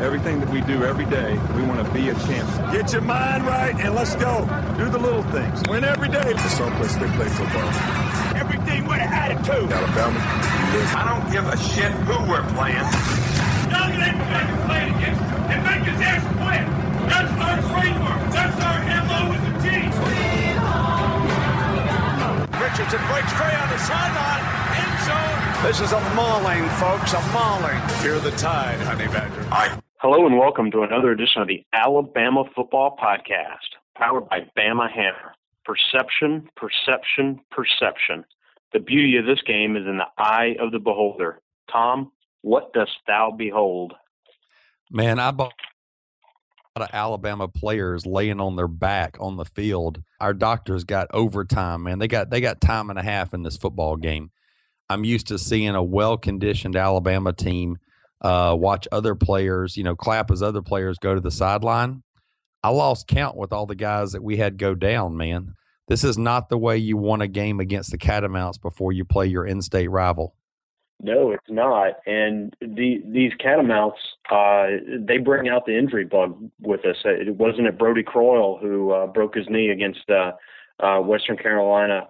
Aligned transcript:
Everything 0.00 0.40
that 0.40 0.48
we 0.48 0.62
do 0.62 0.82
every 0.82 1.04
day, 1.04 1.36
we 1.54 1.62
want 1.62 1.84
to 1.84 1.92
be 1.92 2.08
a 2.08 2.14
champion. 2.24 2.72
Get 2.72 2.90
your 2.90 3.02
mind 3.02 3.44
right 3.44 3.76
and 3.84 3.94
let's 3.94 4.16
go. 4.16 4.48
Do 4.78 4.88
the 4.88 4.98
little 4.98 5.22
things. 5.24 5.60
Win 5.68 5.84
every 5.84 6.08
day. 6.08 6.24
It's 6.24 6.56
someplace 6.56 6.96
they 6.96 7.06
play 7.20 7.28
football. 7.28 7.68
Everything 8.32 8.88
with 8.88 8.96
an 8.96 9.12
attitude. 9.12 9.68
Alabama, 9.68 10.16
I 10.96 11.04
don't 11.04 11.28
give 11.28 11.44
a 11.44 11.56
shit 11.60 11.92
who 12.08 12.16
we're 12.24 12.40
playing. 12.56 12.80
Young 13.68 13.92
and 13.92 14.00
everybody 14.08 14.48
playing 14.64 14.94
against 14.96 15.20
and 15.52 15.60
make 15.68 15.84
his 15.84 16.00
ass 16.00 16.24
quit. 16.40 16.64
That's 17.04 17.32
our 17.36 17.60
framework. 17.68 18.20
That's 18.32 18.56
our 18.56 18.80
MO 19.04 19.36
as 19.36 19.44
a 19.44 19.54
team. 19.60 19.92
Richardson 22.56 23.02
breaks 23.12 23.32
free 23.36 23.52
on 23.52 23.68
the 23.68 23.80
sideline. 23.84 24.44
End 24.80 24.96
zone. 25.04 25.40
This 25.68 25.84
is 25.84 25.92
a 25.92 26.00
mauling, 26.16 26.64
folks, 26.80 27.12
a 27.12 27.20
mauling. 27.36 27.76
Fear 28.00 28.20
the 28.20 28.32
tide, 28.40 28.80
honey 28.80 29.12
badger. 29.12 29.44
I 29.52 29.76
Hello 30.02 30.24
and 30.24 30.38
welcome 30.38 30.70
to 30.70 30.80
another 30.80 31.10
edition 31.10 31.42
of 31.42 31.48
the 31.48 31.62
Alabama 31.74 32.44
Football 32.56 32.96
Podcast, 32.96 33.76
powered 33.98 34.30
by 34.30 34.46
Bama 34.56 34.90
Hammer. 34.90 35.34
Perception, 35.66 36.48
perception, 36.56 37.38
perception. 37.50 38.24
The 38.72 38.78
beauty 38.80 39.18
of 39.18 39.26
this 39.26 39.42
game 39.46 39.76
is 39.76 39.86
in 39.86 39.98
the 39.98 40.06
eye 40.16 40.56
of 40.58 40.72
the 40.72 40.78
beholder. 40.78 41.42
Tom, 41.70 42.12
what 42.40 42.72
dost 42.72 42.96
thou 43.06 43.30
behold? 43.36 43.92
Man, 44.90 45.18
I 45.18 45.32
bought 45.32 45.52
a 46.74 46.80
lot 46.80 46.88
of 46.88 46.94
Alabama 46.94 47.46
players 47.48 48.06
laying 48.06 48.40
on 48.40 48.56
their 48.56 48.68
back 48.68 49.18
on 49.20 49.36
the 49.36 49.44
field. 49.44 50.02
Our 50.18 50.32
doctors 50.32 50.84
got 50.84 51.08
overtime, 51.12 51.82
man. 51.82 51.98
They 51.98 52.08
got 52.08 52.30
they 52.30 52.40
got 52.40 52.62
time 52.62 52.88
and 52.88 52.98
a 52.98 53.02
half 53.02 53.34
in 53.34 53.42
this 53.42 53.58
football 53.58 53.96
game. 53.96 54.30
I'm 54.88 55.04
used 55.04 55.26
to 55.26 55.38
seeing 55.38 55.74
a 55.74 55.82
well 55.82 56.16
conditioned 56.16 56.74
Alabama 56.74 57.34
team 57.34 57.76
uh, 58.20 58.54
watch 58.58 58.86
other 58.92 59.14
players, 59.14 59.76
you 59.76 59.84
know, 59.84 59.96
clap 59.96 60.30
as 60.30 60.42
other 60.42 60.62
players 60.62 60.98
go 60.98 61.14
to 61.14 61.20
the 61.20 61.30
sideline. 61.30 62.02
I 62.62 62.68
lost 62.70 63.06
count 63.06 63.36
with 63.36 63.52
all 63.52 63.66
the 63.66 63.74
guys 63.74 64.12
that 64.12 64.22
we 64.22 64.36
had 64.36 64.58
go 64.58 64.74
down, 64.74 65.16
man. 65.16 65.54
This 65.88 66.04
is 66.04 66.18
not 66.18 66.48
the 66.48 66.58
way 66.58 66.76
you 66.76 66.96
won 66.96 67.20
a 67.20 67.26
game 67.26 67.58
against 67.58 67.90
the 67.90 67.98
Catamounts 67.98 68.58
before 68.58 68.92
you 68.92 69.04
play 69.04 69.26
your 69.26 69.46
in 69.46 69.62
state 69.62 69.88
rival. 69.88 70.34
No, 71.02 71.30
it's 71.30 71.48
not. 71.48 71.94
And 72.06 72.54
the, 72.60 73.02
these 73.06 73.32
catamounts, 73.40 73.98
uh, 74.30 74.66
they 74.98 75.16
bring 75.16 75.48
out 75.48 75.64
the 75.64 75.76
injury 75.76 76.04
bug 76.04 76.50
with 76.60 76.84
us. 76.84 76.96
It 77.04 77.36
wasn't 77.36 77.68
it 77.68 77.78
Brodie 77.78 78.02
Croyle 78.02 78.58
who 78.60 78.92
uh, 78.92 79.06
broke 79.06 79.34
his 79.34 79.46
knee 79.48 79.70
against 79.70 80.10
uh, 80.10 80.32
uh, 80.78 81.00
Western 81.00 81.38
Carolina 81.38 82.06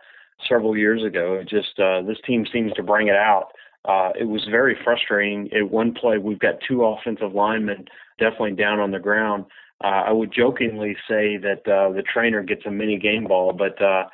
several 0.48 0.76
years 0.76 1.04
ago. 1.04 1.34
It 1.34 1.48
just 1.48 1.78
uh, 1.78 2.02
this 2.02 2.18
team 2.26 2.46
seems 2.52 2.72
to 2.72 2.82
bring 2.82 3.06
it 3.08 3.16
out. 3.16 3.52
Uh, 3.84 4.10
it 4.18 4.24
was 4.24 4.46
very 4.50 4.76
frustrating. 4.84 5.50
At 5.52 5.70
one 5.70 5.94
play, 5.94 6.18
we've 6.18 6.38
got 6.38 6.56
two 6.66 6.84
offensive 6.84 7.34
linemen 7.34 7.86
definitely 8.18 8.52
down 8.52 8.78
on 8.78 8.90
the 8.90 8.98
ground. 8.98 9.46
Uh, 9.82 10.04
I 10.06 10.12
would 10.12 10.32
jokingly 10.32 10.96
say 11.08 11.38
that 11.38 11.66
uh, 11.66 11.90
the 11.92 12.02
trainer 12.02 12.42
gets 12.42 12.66
a 12.66 12.70
mini 12.70 12.98
game 12.98 13.24
ball, 13.24 13.52
but 13.52 13.80
uh, 13.80 14.04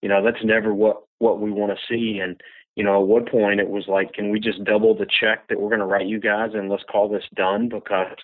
you 0.00 0.08
know 0.08 0.24
that's 0.24 0.44
never 0.44 0.72
what 0.72 1.02
what 1.18 1.40
we 1.40 1.50
want 1.50 1.72
to 1.72 1.78
see. 1.88 2.20
And 2.20 2.40
you 2.78 2.84
know, 2.84 3.02
at 3.02 3.08
one 3.08 3.26
point 3.26 3.58
it 3.58 3.68
was 3.68 3.88
like, 3.88 4.12
can 4.12 4.30
we 4.30 4.38
just 4.38 4.62
double 4.62 4.96
the 4.96 5.06
check 5.06 5.48
that 5.48 5.60
we're 5.60 5.68
going 5.68 5.80
to 5.80 5.86
write 5.86 6.06
you 6.06 6.20
guys 6.20 6.50
and 6.54 6.70
let's 6.70 6.84
call 6.88 7.08
this 7.08 7.24
done? 7.34 7.68
Because, 7.68 8.16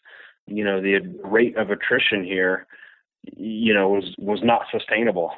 you 0.47 0.63
know, 0.63 0.81
the 0.81 1.01
rate 1.25 1.57
of 1.57 1.71
attrition 1.71 2.23
here, 2.23 2.69
you 3.37 3.75
know, 3.75 3.89
was 3.89 4.15
was 4.17 4.39
not 4.45 4.67
sustainable. 4.71 5.33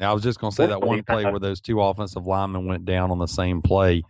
Now, 0.00 0.10
I 0.10 0.14
was 0.14 0.22
just 0.22 0.40
going 0.40 0.52
to 0.52 0.56
say 0.56 0.66
that 0.66 0.80
one 0.80 1.02
play 1.02 1.24
where 1.24 1.40
those 1.40 1.60
two 1.60 1.80
offensive 1.80 2.26
linemen 2.26 2.66
went 2.66 2.84
down 2.84 3.10
on 3.10 3.18
the 3.18 3.26
same 3.26 3.60
play. 3.60 4.04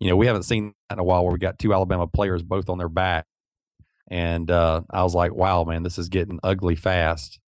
You 0.00 0.08
know, 0.08 0.16
we 0.16 0.26
haven't 0.26 0.44
seen 0.44 0.74
that 0.88 0.96
in 0.96 0.98
a 0.98 1.04
while 1.04 1.24
where 1.24 1.32
we 1.32 1.38
got 1.38 1.58
two 1.58 1.72
Alabama 1.72 2.06
players 2.06 2.42
both 2.42 2.68
on 2.68 2.78
their 2.78 2.88
back. 2.88 3.24
And 4.08 4.50
uh, 4.50 4.82
I 4.90 5.02
was 5.02 5.14
like, 5.14 5.34
wow, 5.34 5.64
man, 5.64 5.82
this 5.82 5.98
is 5.98 6.08
getting 6.08 6.38
ugly 6.42 6.76
fast 6.76 7.40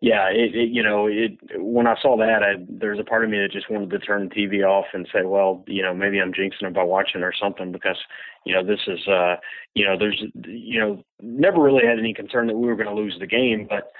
yeah, 0.00 0.28
it, 0.28 0.54
it 0.54 0.68
you 0.70 0.82
know 0.82 1.06
it 1.06 1.38
when 1.56 1.86
I 1.86 1.94
saw 2.00 2.16
that, 2.18 2.42
I, 2.42 2.62
there's 2.68 2.98
a 2.98 3.04
part 3.04 3.24
of 3.24 3.30
me 3.30 3.38
that 3.38 3.50
just 3.50 3.70
wanted 3.70 3.90
to 3.90 3.98
turn 3.98 4.28
the 4.28 4.34
TV 4.34 4.62
off 4.62 4.84
and 4.92 5.08
say, 5.12 5.22
well, 5.24 5.64
you 5.66 5.82
know, 5.82 5.94
maybe 5.94 6.20
I'm 6.20 6.32
jinxing 6.32 6.62
it 6.62 6.74
by 6.74 6.82
watching 6.82 7.22
or 7.22 7.32
something 7.32 7.72
because 7.72 7.96
you 8.44 8.54
know 8.54 8.64
this 8.64 8.80
is 8.86 9.08
uh 9.08 9.36
you 9.74 9.84
know 9.86 9.96
there's 9.98 10.22
you 10.44 10.78
know 10.78 11.02
never 11.22 11.62
really 11.62 11.86
had 11.86 11.98
any 11.98 12.12
concern 12.12 12.46
that 12.48 12.56
we 12.56 12.66
were 12.66 12.76
going 12.76 12.88
to 12.88 12.94
lose 12.94 13.16
the 13.18 13.26
game, 13.26 13.66
but 13.68 13.92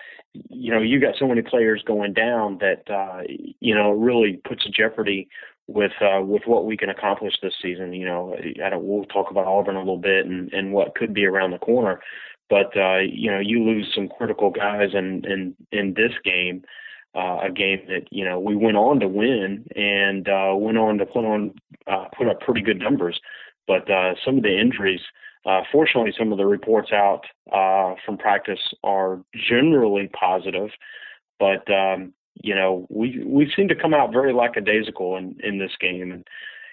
you 0.50 0.70
know 0.70 0.80
you 0.80 1.00
got 1.00 1.14
so 1.18 1.26
many 1.26 1.40
players 1.40 1.82
going 1.86 2.12
down 2.12 2.58
that 2.58 2.82
uh 2.92 3.22
you 3.60 3.74
know 3.74 3.92
it 3.92 3.98
really 3.98 4.38
puts 4.46 4.66
a 4.66 4.70
jeopardy 4.70 5.28
with 5.68 5.92
uh, 6.00 6.20
with 6.22 6.42
what 6.46 6.64
we 6.64 6.76
can 6.76 6.90
accomplish 6.90 7.34
this 7.42 7.54
season. 7.60 7.92
You 7.92 8.06
know, 8.06 8.36
I 8.64 8.70
don't. 8.70 8.86
We'll 8.86 9.04
talk 9.04 9.30
about 9.30 9.46
Auburn 9.46 9.76
a 9.76 9.80
little 9.80 9.98
bit 9.98 10.26
and 10.26 10.52
and 10.52 10.72
what 10.72 10.94
could 10.94 11.12
be 11.12 11.26
around 11.26 11.50
the 11.50 11.58
corner, 11.58 12.00
but 12.48 12.76
uh, 12.76 12.98
you 12.98 13.30
know, 13.30 13.40
you 13.40 13.64
lose 13.64 13.90
some 13.94 14.08
critical 14.08 14.50
guys 14.50 14.90
in 14.94 15.24
in 15.26 15.56
in 15.72 15.94
this 15.94 16.12
game, 16.24 16.62
uh, 17.14 17.38
a 17.42 17.50
game 17.50 17.80
that 17.88 18.06
you 18.10 18.24
know 18.24 18.38
we 18.38 18.54
went 18.54 18.76
on 18.76 19.00
to 19.00 19.08
win 19.08 19.66
and 19.74 20.28
uh, 20.28 20.52
went 20.54 20.78
on 20.78 20.98
to 20.98 21.06
put 21.06 21.24
on 21.24 21.54
uh, 21.86 22.06
put 22.16 22.28
up 22.28 22.40
pretty 22.40 22.62
good 22.62 22.78
numbers. 22.78 23.20
But 23.66 23.90
uh, 23.90 24.14
some 24.24 24.36
of 24.36 24.42
the 24.44 24.60
injuries, 24.60 25.00
uh, 25.44 25.62
fortunately, 25.72 26.14
some 26.16 26.30
of 26.30 26.38
the 26.38 26.46
reports 26.46 26.92
out 26.92 27.24
uh, 27.52 27.94
from 28.04 28.16
practice 28.16 28.60
are 28.84 29.20
generally 29.34 30.08
positive. 30.08 30.70
But 31.40 31.68
um, 31.70 32.12
you 32.42 32.54
know, 32.54 32.86
we 32.90 33.22
we 33.24 33.50
seem 33.54 33.68
to 33.68 33.74
come 33.74 33.94
out 33.94 34.12
very 34.12 34.32
lackadaisical 34.32 35.16
in 35.16 35.36
in 35.42 35.58
this 35.58 35.72
game 35.80 36.12
and 36.12 36.26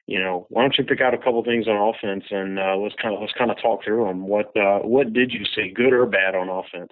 you 0.06 0.20
know, 0.20 0.46
why 0.50 0.64
don't 0.64 0.78
you 0.78 0.84
pick 0.84 1.00
out 1.00 1.14
a 1.14 1.18
couple 1.18 1.44
things 1.44 1.68
on 1.68 1.78
offense 1.78 2.26
and 2.30 2.60
uh, 2.60 2.76
let's 2.76 2.96
kind 3.02 3.16
of 3.16 3.22
let's 3.22 3.34
kind 3.38 3.50
of 3.50 3.62
talk 3.62 3.84
through 3.84 4.06
them. 4.06 4.28
What 4.28 4.56
uh, 4.58 4.80
what 4.80 5.14
did 5.14 5.32
you 5.32 5.46
see, 5.56 5.72
good 5.74 5.94
or 5.94 6.06
bad, 6.06 6.36
on 6.36 6.50
offense? 6.50 6.92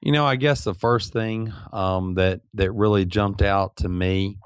You 0.00 0.12
know, 0.12 0.24
I 0.24 0.36
guess 0.36 0.64
the 0.64 0.74
first 0.74 1.12
thing 1.12 1.52
um, 1.72 2.14
that 2.14 2.40
that 2.54 2.72
really 2.72 3.04
jumped 3.04 3.42
out 3.42 3.76
to 3.76 3.88
me 3.88 4.38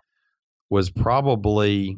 was 0.68 0.90
probably, 0.90 1.96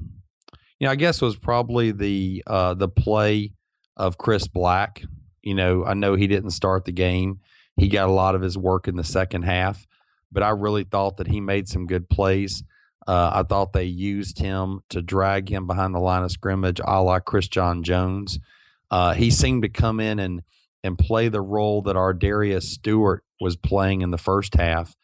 you 0.79 0.87
know, 0.87 0.91
I 0.91 0.97
guess 0.97 1.21
was 1.21 1.37
probably 1.37 1.91
the 1.91 2.45
uh, 2.47 2.75
the 2.75 2.89
play 2.89 3.53
of 3.97 4.17
Chris 4.17 4.47
Black. 4.47 5.03
You 5.43 5.55
know, 5.55 5.85
I 5.85 5.95
know 5.95 6.15
he 6.15 6.29
didn't 6.29 6.51
start 6.51 6.85
the 6.85 6.93
game; 6.93 7.41
he 7.77 7.89
got 7.89 8.09
a 8.09 8.13
lot 8.13 8.37
of 8.37 8.43
his 8.43 8.57
work 8.57 8.87
in 8.87 8.95
the 8.95 9.05
second 9.05 9.43
half, 9.43 9.85
but 10.35 10.43
I 10.43 10.51
really 10.51 10.85
thought 10.85 11.17
that 11.17 11.29
he 11.29 11.41
made 11.41 11.69
some 11.69 11.87
good 11.87 12.11
plays. 12.11 12.63
Uh, 13.07 13.31
I 13.33 13.43
thought 13.43 13.73
they 13.73 13.85
used 13.85 14.39
him 14.39 14.81
to 14.91 15.01
drag 15.01 15.49
him 15.49 15.67
behind 15.67 15.95
the 15.95 16.01
line 16.01 16.23
of 16.23 16.33
scrimmage, 16.33 16.81
a 16.85 17.03
la 17.03 17.21
Christion 17.21 17.83
Jones. 17.83 18.39
Uh, 18.91 19.15
he 19.15 19.31
seemed 19.31 19.63
to 19.63 19.69
come 19.69 20.01
in 20.01 20.19
and 20.19 20.43
and 20.83 20.99
play 20.99 21.29
the 21.29 21.41
role 21.41 21.81
that 21.81 21.97
ArDarius 21.97 22.65
Stewart 22.65 23.25
was 23.41 23.57
playing 23.57 24.03
in 24.03 24.11
the 24.11 24.19
first 24.19 24.55
half, 24.55 24.95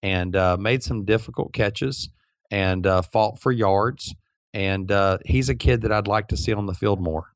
and 0.00 0.36
uh, 0.36 0.56
made 0.56 0.84
some 0.84 1.04
difficult 1.04 1.52
catches 1.52 2.08
and 2.52 2.86
uh, 2.86 3.02
fought 3.02 3.40
for 3.40 3.50
yards. 3.50 4.14
And 4.52 4.92
uh, 4.92 5.18
he's 5.26 5.48
a 5.48 5.56
kid 5.56 5.82
that 5.82 5.90
I'd 5.90 6.06
like 6.06 6.28
to 6.28 6.36
see 6.36 6.52
on 6.52 6.66
the 6.66 6.74
field 6.74 7.00
more. 7.00 7.33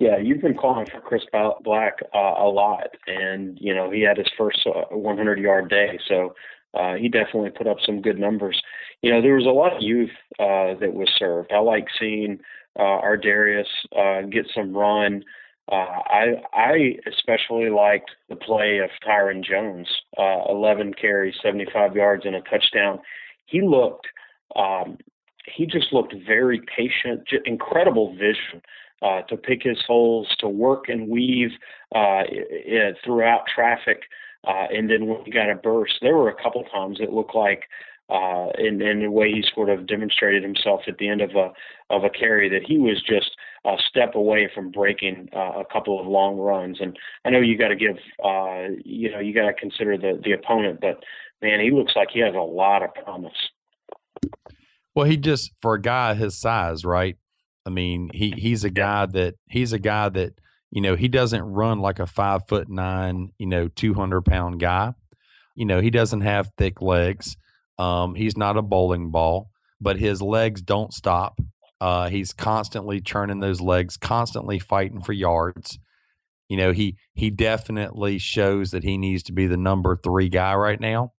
Yeah, 0.00 0.16
you've 0.16 0.40
been 0.40 0.56
calling 0.56 0.86
for 0.86 0.98
Chris 1.02 1.24
Black 1.30 1.98
uh, 2.14 2.34
a 2.38 2.48
lot, 2.48 2.96
and 3.06 3.58
you 3.60 3.74
know 3.74 3.90
he 3.90 4.00
had 4.00 4.16
his 4.16 4.30
first 4.36 4.66
100-yard 4.66 5.68
day, 5.68 6.00
so 6.08 6.34
uh, 6.72 6.94
he 6.94 7.10
definitely 7.10 7.50
put 7.50 7.66
up 7.66 7.76
some 7.84 8.00
good 8.00 8.18
numbers. 8.18 8.62
You 9.02 9.12
know, 9.12 9.20
there 9.20 9.34
was 9.34 9.44
a 9.44 9.50
lot 9.50 9.76
of 9.76 9.82
youth 9.82 10.08
uh, 10.38 10.72
that 10.80 10.94
was 10.94 11.10
served. 11.18 11.52
I 11.52 11.58
like 11.58 11.86
seeing 11.98 12.40
uh, 12.78 13.02
ArDarius 13.02 13.66
uh, 13.94 14.22
get 14.22 14.46
some 14.54 14.74
run. 14.74 15.22
Uh, 15.70 15.74
I 16.06 16.26
I 16.54 16.96
especially 17.06 17.68
liked 17.68 18.10
the 18.30 18.36
play 18.36 18.78
of 18.78 18.88
Tyren 19.06 19.44
Jones, 19.44 19.86
uh, 20.16 20.44
11 20.48 20.94
carries, 20.94 21.34
75 21.42 21.94
yards, 21.94 22.24
and 22.24 22.36
a 22.36 22.40
touchdown. 22.40 23.00
He 23.44 23.60
looked, 23.60 24.06
um, 24.56 24.96
he 25.44 25.66
just 25.66 25.92
looked 25.92 26.14
very 26.26 26.62
patient, 26.74 27.28
incredible 27.44 28.14
vision 28.14 28.62
uh, 29.02 29.22
to 29.22 29.36
pick 29.36 29.62
his 29.62 29.78
holes, 29.86 30.28
to 30.38 30.48
work 30.48 30.88
and 30.88 31.08
weave 31.08 31.50
uh, 31.94 32.22
throughout 33.04 33.42
traffic. 33.54 34.02
Uh, 34.46 34.66
and 34.72 34.88
then 34.90 35.06
when 35.06 35.22
he 35.24 35.30
got 35.30 35.50
a 35.50 35.54
burst, 35.54 35.94
there 36.00 36.16
were 36.16 36.30
a 36.30 36.42
couple 36.42 36.62
times 36.64 36.98
it 37.00 37.12
looked 37.12 37.34
like, 37.34 37.64
uh, 38.08 38.48
in, 38.58 38.82
in 38.82 39.00
the 39.00 39.10
way 39.10 39.30
he 39.30 39.44
sort 39.54 39.68
of 39.68 39.86
demonstrated 39.86 40.42
himself 40.42 40.80
at 40.88 40.98
the 40.98 41.08
end 41.08 41.20
of 41.20 41.30
a 41.36 41.52
of 41.90 42.02
a 42.02 42.10
carry, 42.10 42.48
that 42.48 42.64
he 42.66 42.76
was 42.76 43.00
just 43.02 43.30
a 43.64 43.76
step 43.88 44.14
away 44.16 44.50
from 44.52 44.70
breaking 44.70 45.28
uh, 45.34 45.60
a 45.60 45.64
couple 45.72 46.00
of 46.00 46.06
long 46.06 46.36
runs. 46.36 46.78
And 46.80 46.98
I 47.24 47.30
know 47.30 47.40
you 47.40 47.56
got 47.56 47.68
to 47.68 47.76
give, 47.76 47.96
uh, 48.24 48.74
you 48.84 49.12
know, 49.12 49.20
you 49.20 49.32
got 49.32 49.46
to 49.46 49.52
consider 49.52 49.96
the 49.96 50.20
the 50.24 50.32
opponent, 50.32 50.80
but 50.80 51.04
man, 51.40 51.60
he 51.60 51.70
looks 51.70 51.94
like 51.94 52.08
he 52.12 52.20
has 52.20 52.34
a 52.34 52.38
lot 52.38 52.82
of 52.82 52.92
promise. 52.94 53.32
Well, 54.94 55.06
he 55.06 55.16
just 55.16 55.52
for 55.60 55.74
a 55.74 55.80
guy 55.80 56.14
his 56.14 56.36
size, 56.36 56.84
right? 56.84 57.16
I 57.66 57.70
mean, 57.70 58.10
he 58.12 58.32
he's 58.36 58.64
a 58.64 58.70
guy 58.70 59.06
that 59.06 59.34
he's 59.48 59.72
a 59.72 59.78
guy 59.78 60.08
that 60.10 60.34
you 60.70 60.80
know, 60.80 60.94
he 60.94 61.08
doesn't 61.08 61.42
run 61.42 61.80
like 61.80 61.98
a 61.98 62.06
five 62.06 62.46
foot 62.46 62.68
nine, 62.68 63.32
you 63.38 63.46
know, 63.46 63.68
200 63.68 64.22
pound 64.22 64.60
guy. 64.60 64.94
You 65.56 65.66
know, 65.66 65.80
he 65.80 65.90
doesn't 65.90 66.20
have 66.20 66.50
thick 66.56 66.80
legs. 66.80 67.36
Um, 67.78 68.14
he's 68.14 68.36
not 68.36 68.56
a 68.56 68.62
bowling 68.62 69.10
ball, 69.10 69.50
but 69.80 69.98
his 69.98 70.22
legs 70.22 70.62
don't 70.62 70.94
stop. 70.94 71.40
Uh, 71.80 72.08
he's 72.08 72.32
constantly 72.32 73.00
churning 73.00 73.40
those 73.40 73.60
legs, 73.60 73.96
constantly 73.96 74.58
fighting 74.58 75.00
for 75.00 75.12
yards. 75.12 75.78
You 76.48 76.56
know, 76.56 76.72
he 76.72 76.96
he 77.14 77.30
definitely 77.30 78.18
shows 78.18 78.70
that 78.70 78.84
he 78.84 78.98
needs 78.98 79.22
to 79.24 79.32
be 79.32 79.46
the 79.46 79.56
number 79.56 79.96
three 79.96 80.28
guy 80.28 80.54
right 80.54 80.80
now. 80.80 81.12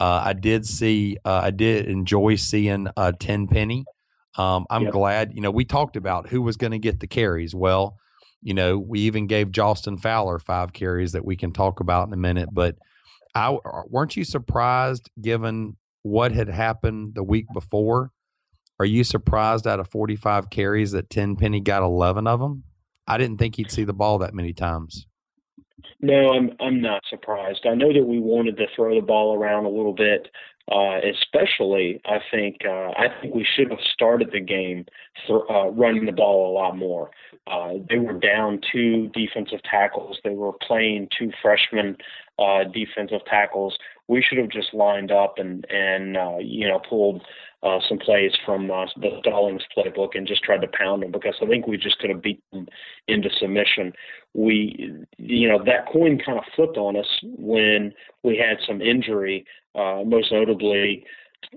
Uh, 0.00 0.22
I 0.26 0.32
did 0.32 0.64
see, 0.64 1.16
uh, 1.24 1.40
I 1.44 1.50
did 1.50 1.86
enjoy 1.86 2.36
seeing 2.36 2.88
uh, 2.96 3.12
Tenpenny. 3.18 3.84
Um, 4.38 4.66
I'm 4.70 4.84
yep. 4.84 4.92
glad. 4.92 5.34
You 5.34 5.40
know, 5.40 5.50
we 5.50 5.64
talked 5.64 5.96
about 5.96 6.28
who 6.28 6.40
was 6.40 6.56
going 6.56 6.70
to 6.70 6.78
get 6.78 7.00
the 7.00 7.06
carries. 7.06 7.54
Well, 7.54 7.98
you 8.40 8.54
know, 8.54 8.78
we 8.78 9.00
even 9.00 9.26
gave 9.26 9.48
Jalston 9.48 10.00
Fowler 10.00 10.38
five 10.38 10.72
carries 10.72 11.12
that 11.12 11.24
we 11.24 11.36
can 11.36 11.52
talk 11.52 11.80
about 11.80 12.06
in 12.06 12.14
a 12.14 12.18
minute. 12.18 12.48
But 12.52 12.76
I 13.34 13.52
uh, 13.52 13.82
weren't 13.88 14.16
you 14.16 14.24
surprised 14.24 15.10
given 15.20 15.76
what 16.02 16.32
had 16.32 16.48
happened 16.48 17.14
the 17.14 17.24
week 17.24 17.46
before? 17.52 18.12
Are 18.78 18.86
you 18.86 19.02
surprised 19.02 19.66
out 19.66 19.80
of 19.80 19.88
45 19.88 20.50
carries 20.50 20.92
that 20.92 21.10
Tenpenny 21.10 21.60
got 21.60 21.82
11 21.82 22.28
of 22.28 22.38
them? 22.38 22.62
I 23.08 23.18
didn't 23.18 23.38
think 23.38 23.56
he'd 23.56 23.72
see 23.72 23.82
the 23.82 23.92
ball 23.92 24.18
that 24.18 24.34
many 24.34 24.52
times. 24.52 25.06
No, 26.00 26.30
I'm 26.30 26.50
I'm 26.60 26.80
not 26.80 27.02
surprised. 27.10 27.66
I 27.68 27.74
know 27.74 27.92
that 27.92 28.04
we 28.04 28.20
wanted 28.20 28.56
to 28.58 28.66
throw 28.74 28.94
the 28.94 29.04
ball 29.04 29.36
around 29.36 29.64
a 29.64 29.68
little 29.70 29.94
bit, 29.94 30.28
uh, 30.70 30.98
especially 30.98 32.00
I 32.04 32.18
think 32.30 32.58
uh, 32.66 32.90
I 32.96 33.06
think 33.20 33.34
we 33.34 33.46
should 33.56 33.70
have 33.70 33.80
started 33.92 34.30
the 34.32 34.40
game 34.40 34.84
th- 35.26 35.40
uh, 35.50 35.68
running 35.70 36.06
the 36.06 36.12
ball 36.12 36.50
a 36.50 36.52
lot 36.52 36.76
more. 36.76 37.10
Uh, 37.46 37.74
they 37.88 37.98
were 37.98 38.18
down 38.18 38.60
two 38.70 39.08
defensive 39.14 39.60
tackles. 39.62 40.18
They 40.24 40.34
were 40.34 40.52
playing 40.52 41.08
two 41.18 41.32
freshman 41.40 41.96
uh, 42.38 42.64
defensive 42.64 43.24
tackles. 43.26 43.78
We 44.08 44.22
should 44.22 44.38
have 44.38 44.50
just 44.50 44.74
lined 44.74 45.10
up 45.10 45.38
and 45.38 45.66
and 45.70 46.16
uh, 46.16 46.38
you 46.38 46.68
know 46.68 46.80
pulled 46.80 47.22
uh, 47.62 47.78
some 47.88 47.98
plays 47.98 48.32
from 48.44 48.70
uh, 48.70 48.86
the 48.96 49.18
Stallings 49.20 49.62
playbook 49.76 50.10
and 50.14 50.26
just 50.26 50.42
tried 50.42 50.60
to 50.60 50.68
pound 50.68 51.02
them 51.02 51.10
because 51.10 51.34
I 51.42 51.46
think 51.46 51.66
we 51.66 51.76
just 51.76 51.98
could 51.98 52.10
have 52.10 52.22
beat 52.22 52.40
them 52.52 52.68
into 53.08 53.30
submission. 53.38 53.92
We, 54.34 54.94
you 55.16 55.48
know, 55.48 55.58
that 55.64 55.88
coin 55.92 56.20
kind 56.24 56.38
of 56.38 56.44
flipped 56.54 56.76
on 56.76 56.96
us 56.96 57.06
when 57.22 57.92
we 58.22 58.36
had 58.36 58.58
some 58.64 58.80
injury, 58.80 59.44
uh, 59.78 60.02
most 60.04 60.32
notably, 60.32 61.04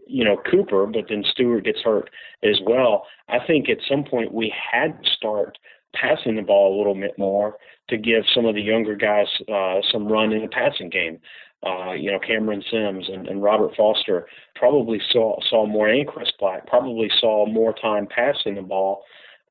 you 0.08 0.24
know, 0.24 0.38
Cooper, 0.50 0.86
but 0.86 1.06
then 1.10 1.24
Stewart 1.32 1.66
gets 1.66 1.82
hurt 1.82 2.10
as 2.44 2.60
well. 2.66 3.06
I 3.30 3.40
think 3.46 3.70
at 3.70 3.78
some 3.90 4.04
point 4.04 4.34
we 4.34 4.54
had 4.72 5.04
to 5.04 5.10
start 5.10 5.58
passing 5.94 6.36
the 6.36 6.42
ball 6.42 6.76
a 6.76 6.78
little 6.78 6.96
bit 6.96 7.18
more 7.18 7.58
to 7.90 7.98
give 7.98 8.24
some 8.34 8.46
of 8.46 8.56
the 8.56 8.62
younger 8.62 8.96
guys 8.96 9.28
uh, 9.54 9.80
some 9.92 10.08
run 10.08 10.32
in 10.32 10.42
the 10.42 10.48
passing 10.48 10.90
game 10.90 11.20
uh, 11.64 11.94
you 11.94 12.12
know, 12.12 12.20
Cameron 12.20 12.64
Sims 12.72 13.08
and, 13.08 13.28
and 13.28 13.44
Robert 13.44 13.76
Foster 13.76 14.28
probably 14.56 15.00
saw 15.12 15.38
saw 15.48 15.66
more, 15.66 15.88
and 15.88 16.08
Chris 16.08 16.32
Black 16.40 16.66
probably 16.66 17.10
saw 17.20 17.46
more 17.46 17.74
time 17.74 18.08
passing 18.08 18.56
the 18.56 18.62
ball 18.62 19.04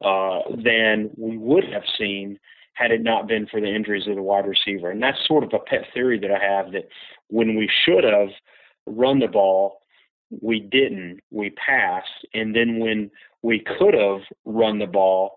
uh, 0.04 0.40
than 0.48 1.10
we 1.16 1.36
would 1.38 1.64
have 1.72 1.84
seen 1.98 2.38
had 2.74 2.90
it 2.90 3.02
not 3.02 3.28
been 3.28 3.46
for 3.46 3.60
the 3.60 3.72
injuries 3.72 4.08
of 4.08 4.16
the 4.16 4.22
wide 4.22 4.46
receiver. 4.46 4.90
And 4.90 5.02
that's 5.02 5.18
sort 5.26 5.44
of 5.44 5.52
a 5.52 5.58
pet 5.58 5.84
theory 5.92 6.18
that 6.18 6.30
I 6.30 6.42
have 6.42 6.72
that 6.72 6.88
when 7.28 7.54
we 7.54 7.70
should 7.84 8.04
have 8.04 8.30
run 8.86 9.18
the 9.18 9.28
ball, 9.28 9.80
we 10.42 10.60
didn't. 10.60 11.20
We 11.30 11.50
passed, 11.50 12.26
and 12.34 12.54
then 12.54 12.78
when 12.78 13.10
we 13.42 13.60
could 13.60 13.94
have 13.94 14.20
run 14.44 14.78
the 14.78 14.86
ball, 14.86 15.36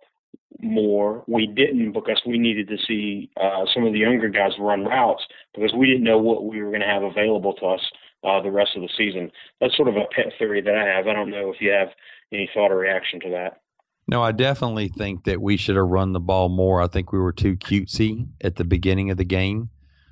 more. 0.61 1.23
We 1.27 1.47
didn't 1.47 1.91
because 1.91 2.21
we 2.25 2.37
needed 2.37 2.67
to 2.69 2.77
see 2.77 3.29
uh, 3.41 3.65
some 3.73 3.85
of 3.85 3.93
the 3.93 3.99
younger 3.99 4.29
guys 4.29 4.51
run 4.59 4.85
routes 4.85 5.23
because 5.53 5.73
we 5.73 5.87
didn't 5.87 6.03
know 6.03 6.17
what 6.17 6.45
we 6.45 6.61
were 6.61 6.69
going 6.69 6.81
to 6.81 6.87
have 6.87 7.03
available 7.03 7.53
to 7.55 7.65
us 7.65 7.81
uh, 8.23 8.41
the 8.41 8.51
rest 8.51 8.71
of 8.75 8.81
the 8.81 8.89
season. 8.97 9.31
That's 9.59 9.75
sort 9.75 9.89
of 9.89 9.95
a 9.95 10.05
pet 10.13 10.33
theory 10.37 10.61
that 10.61 10.75
I 10.75 10.85
have. 10.85 11.07
I 11.07 11.13
don't 11.13 11.29
know 11.29 11.51
if 11.51 11.59
you 11.59 11.71
have 11.71 11.89
any 12.31 12.49
thought 12.53 12.71
or 12.71 12.77
reaction 12.77 13.19
to 13.21 13.29
that. 13.31 13.61
No, 14.07 14.21
I 14.21 14.31
definitely 14.31 14.89
think 14.89 15.23
that 15.23 15.41
we 15.41 15.55
should 15.55 15.75
have 15.75 15.85
run 15.85 16.11
the 16.11 16.19
ball 16.19 16.49
more. 16.49 16.81
I 16.81 16.87
think 16.87 17.11
we 17.11 17.19
were 17.19 17.31
too 17.31 17.55
cutesy 17.55 18.27
at 18.41 18.57
the 18.57 18.65
beginning 18.65 19.09
of 19.09 19.17
the 19.17 19.25
game. 19.25 19.69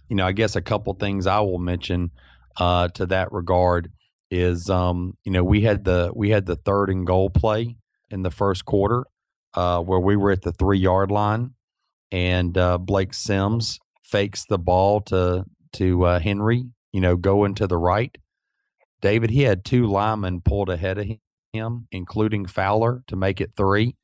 You 0.08 0.16
know, 0.16 0.26
I 0.26 0.32
guess 0.32 0.56
a 0.56 0.62
couple 0.62 0.94
things 0.94 1.28
I 1.28 1.40
will 1.42 1.60
mention 1.60 2.12
uh, 2.58 2.88
to 2.90 3.06
that 3.08 3.32
regard 3.32 3.92
is, 4.30 4.70
um, 4.70 5.18
you 5.24 5.32
know, 5.32 5.44
we 5.44 5.62
had 5.62 5.84
the 5.84 6.12
we 6.16 6.30
had 6.30 6.46
the 6.46 6.56
third 6.56 6.90
and 6.90 7.06
goal 7.06 7.30
play 7.30 7.78
in 8.10 8.24
the 8.24 8.32
first 8.32 8.66
quarter 8.66 9.06
uh, 9.54 9.82
where 9.82 10.00
we 10.00 10.16
were 10.16 10.32
at 10.32 10.42
the 10.42 10.52
three 10.52 10.80
yard 10.80 11.12
line, 11.12 11.52
and 12.12 12.58
uh, 12.58 12.78
Blake 12.78 13.14
Sims 13.14 13.80
fakes 14.04 14.46
the 14.46 14.60
ball 14.60 15.02
to 15.02 15.46
to 15.74 16.04
uh, 16.06 16.20
Henry. 16.20 16.64
You 16.94 17.02
know, 17.02 17.16
going 17.16 17.56
to 17.56 17.68
the 17.68 17.78
right. 17.78 18.16
David, 19.02 19.32
he 19.32 19.44
had 19.44 19.66
two 19.66 19.88
linemen 19.88 20.42
pulled 20.42 20.70
ahead 20.70 20.98
of 20.98 21.08
him, 21.54 21.88
including 21.92 22.46
Fowler, 22.46 23.04
to 23.08 23.16
make 23.16 23.42
it 23.42 23.52
three 23.58 23.96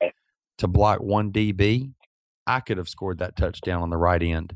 to 0.57 0.67
block 0.67 0.99
one 0.99 1.31
DB. 1.31 1.91
I 2.47 2.61
could 2.61 2.77
have 2.77 2.89
scored 2.89 3.19
that 3.19 3.35
touchdown 3.35 3.81
on 3.81 3.89
the 3.89 3.97
right 3.97 4.23
end. 4.23 4.55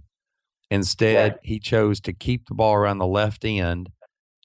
Instead, 0.71 1.37
he 1.43 1.59
chose 1.59 1.99
to 1.99 2.13
keep 2.13 2.47
the 2.47 2.55
ball 2.55 2.73
around 2.73 2.97
the 2.97 3.05
left 3.05 3.43
end 3.43 3.89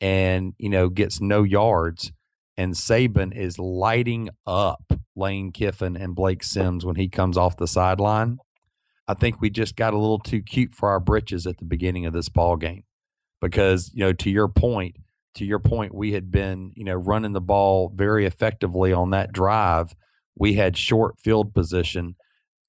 and, 0.01 0.55
you 0.59 0.69
know, 0.69 0.89
gets 0.89 1.21
no 1.21 1.45
yards. 1.45 2.13
And 2.57 2.75
Saban 2.75 3.35
is 3.35 3.61
lighting 3.61 4.31
up 4.45 4.93
Lane 5.15 5.53
Kiffin 5.53 5.97
and 5.97 6.17
Blake 6.17 6.43
Sims 6.43 6.85
when 6.85 6.97
he 6.97 7.09
comes 7.09 7.39
off 7.39 7.57
the 7.57 7.69
sideline. 7.69 8.39
I 9.07 9.15
think 9.15 9.41
we 9.41 9.51
just 9.51 9.77
got 9.77 9.95
a 9.95 9.99
little 9.99 10.19
too 10.19 10.43
cute 10.43 10.75
for 10.75 10.89
our 10.89 10.99
britches 10.99 11.47
at 11.47 11.59
the 11.59 11.65
beginning 11.65 12.07
of 12.07 12.13
this 12.13 12.29
ball 12.29 12.57
game 12.57 12.83
because, 13.41 13.93
you 13.95 14.01
know, 14.01 14.13
to 14.15 14.29
your 14.29 14.49
point, 14.49 14.97
to 15.37 15.45
your 15.45 15.61
point, 15.61 15.95
we 15.95 16.13
had 16.13 16.33
been, 16.33 16.73
you 16.75 16.85
know, 16.85 16.95
running 16.95 17.35
the 17.35 17.41
ball 17.41 17.93
very 17.95 18.27
effectively 18.27 18.93
on 18.93 19.11
that 19.11 19.33
drive. 19.33 19.95
We 20.37 20.55
had 20.55 20.77
short 20.77 21.21
field 21.21 21.55
position. 21.55 22.17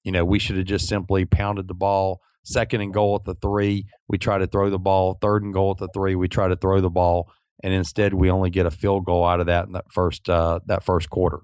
You 0.04 0.12
know, 0.12 0.24
we 0.24 0.38
should 0.38 0.56
have 0.58 0.66
just 0.66 0.86
simply 0.86 1.24
pounded 1.24 1.66
the 1.66 1.74
ball. 1.74 2.20
Second 2.48 2.80
and 2.80 2.92
goal 2.92 3.16
at 3.16 3.24
the 3.24 3.34
three, 3.34 3.86
we 4.08 4.18
try 4.18 4.38
to 4.38 4.46
throw 4.46 4.70
the 4.70 4.78
ball. 4.78 5.18
Third 5.20 5.42
and 5.42 5.52
goal 5.52 5.72
at 5.72 5.78
the 5.78 5.88
three, 5.92 6.14
we 6.14 6.28
try 6.28 6.48
to 6.48 6.56
throw 6.56 6.80
the 6.80 6.90
ball, 6.90 7.30
and 7.62 7.72
instead 7.72 8.14
we 8.14 8.30
only 8.30 8.50
get 8.50 8.66
a 8.66 8.70
field 8.70 9.04
goal 9.04 9.26
out 9.26 9.40
of 9.40 9.46
that 9.46 9.66
in 9.66 9.72
that 9.72 9.92
first 9.92 10.28
uh, 10.28 10.60
that 10.66 10.84
first 10.84 11.10
quarter 11.10 11.40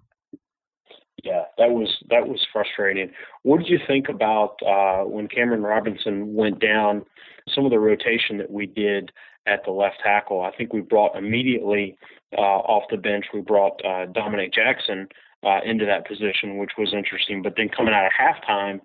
yeah, 1.25 1.45
that 1.59 1.71
was 1.71 1.89
that 2.11 2.29
was 2.29 2.47
frustrating. 2.53 3.11
What 3.43 3.59
did 3.59 3.69
you 3.69 3.79
think 3.87 4.09
about 4.09 4.57
uh, 4.65 5.05
when 5.05 5.27
Cameron 5.27 5.63
Robinson 5.63 6.35
went 6.35 6.61
down? 6.61 7.05
Some 7.55 7.65
of 7.65 7.71
the 7.71 7.79
rotation 7.79 8.39
that 8.39 8.51
we 8.51 8.67
did 8.67 9.11
at 9.47 9.65
the 9.65 9.71
left 9.71 9.97
tackle. 10.03 10.43
I 10.43 10.53
think 10.57 10.73
we 10.73 10.81
brought 10.81 11.17
immediately 11.17 11.97
uh, 12.37 12.41
off 12.41 12.85
the 12.91 12.97
bench. 12.97 13.27
We 13.33 13.41
brought 13.41 13.81
uh, 13.85 14.07
Dominick 14.07 14.53
Jackson 14.53 15.09
uh, 15.43 15.61
into 15.65 15.87
that 15.87 16.07
position, 16.07 16.59
which 16.59 16.73
was 16.79 16.93
interesting. 16.95 17.43
But 17.43 17.55
then 17.57 17.69
coming 17.69 17.95
out 17.95 18.07
of 18.07 18.13
halftime, 18.13 18.81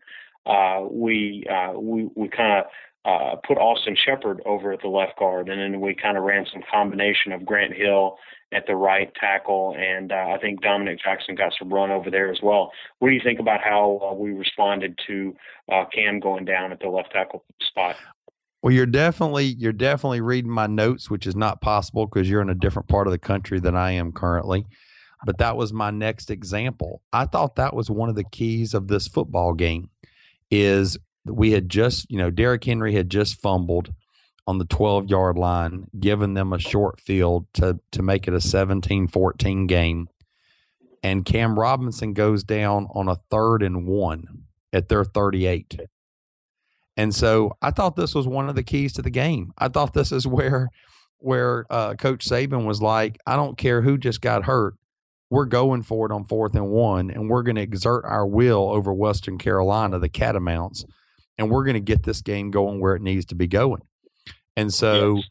uh, 0.50 0.86
we 0.90 1.46
uh, 1.50 1.80
we 1.80 2.10
we 2.16 2.28
kind 2.28 2.60
of 2.60 2.66
uh, 3.06 3.36
put 3.48 3.58
Austin 3.58 3.96
Shepherd 3.96 4.42
over 4.46 4.74
at 4.74 4.82
the 4.82 4.88
left 4.88 5.18
guard, 5.18 5.48
and 5.48 5.60
then 5.62 5.80
we 5.80 5.96
kind 5.96 6.18
of 6.18 6.24
ran 6.24 6.46
some 6.52 6.62
combination 6.70 7.32
of 7.32 7.46
Grant 7.46 7.74
Hill 7.74 8.18
at 8.52 8.66
the 8.68 8.76
right 8.76 9.14
tackle, 9.16 9.76
and 9.78 10.12
uh, 10.12 10.34
I 10.36 10.38
think 10.40 10.62
Dominick 10.62 11.00
Jackson 11.02 11.36
got 11.36 11.54
some 11.58 11.72
run 11.72 11.92
over 11.92 12.10
there 12.10 12.32
as 12.32 12.40
well. 12.42 12.72
What 12.98 13.10
do 13.10 13.14
you 13.14 13.22
think 13.24 13.40
about 13.40 13.62
how 13.62 14.02
uh, 14.04 14.14
we 14.16 14.32
responded 14.32 15.00
to 15.08 15.36
uh, 15.72 15.86
Cam 15.94 16.20
going 16.20 16.46
down 16.46 16.72
at 16.72 16.80
the 16.80 16.90
left 16.90 17.12
tackle 17.12 17.46
spot? 17.62 17.96
Well, 18.62 18.74
you're 18.74 18.86
definitely 18.86 19.56
you're 19.58 19.72
definitely 19.72 20.22
reading 20.22 20.52
my 20.52 20.68
notes, 20.68 21.10
which 21.10 21.26
is 21.26 21.36
not 21.36 21.62
possible 21.62 22.06
because 22.06 22.30
you're 22.30 22.42
in 22.42 22.50
a 22.50 22.56
different 22.56 22.90
part 22.90 23.08
of 23.08 23.12
the 23.12 23.20
country 23.20 23.60
than 23.60 23.76
I 23.76 23.92
am 23.92 24.12
currently. 24.12 24.66
But 25.26 25.38
that 25.38 25.56
was 25.56 25.72
my 25.72 25.92
next 25.92 26.32
example. 26.32 27.02
I 27.14 27.26
thought 27.26 27.56
that 27.56 27.76
was 27.76 27.90
one 27.90 28.10
of 28.10 28.16
the 28.16 28.24
keys 28.24 28.74
of 28.74 28.88
this 28.88 29.08
football 29.08 29.54
game 29.54 29.90
is 30.52 30.98
we 31.26 31.52
had 31.52 31.70
just, 31.70 32.10
you 32.10 32.18
know, 32.18 32.30
Derrick 32.30 32.64
Henry 32.64 32.94
had 32.94 33.10
just 33.10 33.40
fumbled 33.40 33.94
on 34.48 34.58
the 34.58 34.66
12 34.66 35.10
yard 35.10 35.38
line, 35.38 35.88
giving 36.00 36.34
them 36.34 36.54
a 36.54 36.60
short 36.60 37.00
field 37.00 37.46
to, 37.54 37.80
to 37.92 38.02
make 38.02 38.28
it 38.28 38.34
a 38.34 38.42
17 38.42 39.08
14 39.08 39.68
game. 39.68 40.10
And 41.04 41.24
Cam 41.24 41.58
Robinson 41.58 42.14
goes 42.14 42.44
down 42.44 42.88
on 42.94 43.08
a 43.08 43.20
third 43.30 43.64
and 43.64 43.88
one 43.88 44.46
at 44.74 44.90
their 44.90 45.04
38. 45.04 45.82
And 46.98 47.16
so 47.16 47.56
I 47.62 47.72
thought 47.72 47.96
this 47.96 48.14
was 48.14 48.28
one 48.28 48.50
of 48.50 48.56
the 48.56 48.64
keys 48.64 48.92
to 48.94 49.02
the 49.02 49.10
game. 49.10 49.54
I 49.58 49.70
thought 49.70 49.94
this 49.94 50.12
is 50.12 50.28
where 50.28 50.70
where 51.20 51.66
uh, 51.70 51.96
Coach 51.96 52.26
Saban 52.26 52.66
was 52.66 52.82
like, 52.82 53.18
I 53.28 53.36
don't 53.36 53.58
care 53.58 53.82
who 53.82 53.98
just 53.98 54.22
got 54.22 54.46
hurt. 54.46 54.76
We're 55.30 55.46
going 55.46 55.84
for 55.84 56.08
it 56.08 56.12
on 56.12 56.26
fourth 56.26 56.56
and 56.56 56.70
one, 56.70 57.12
and 57.12 57.30
we're 57.30 57.44
going 57.44 57.56
to 57.56 57.62
exert 57.62 58.04
our 58.06 58.26
will 58.26 58.70
over 58.72 58.94
Western 58.94 59.38
Carolina, 59.38 60.00
the 60.00 60.10
Catamounts, 60.10 60.86
and 61.38 61.52
we're 61.52 61.64
going 61.64 61.76
to 61.76 61.80
get 61.80 62.04
this 62.04 62.22
game 62.22 62.50
going 62.52 62.80
where 62.80 62.96
it 62.96 63.02
needs 63.02 63.26
to 63.28 63.36
be 63.36 63.48
going. 63.48 63.82
And 64.58 64.74
so 64.74 65.18
yes. 65.18 65.26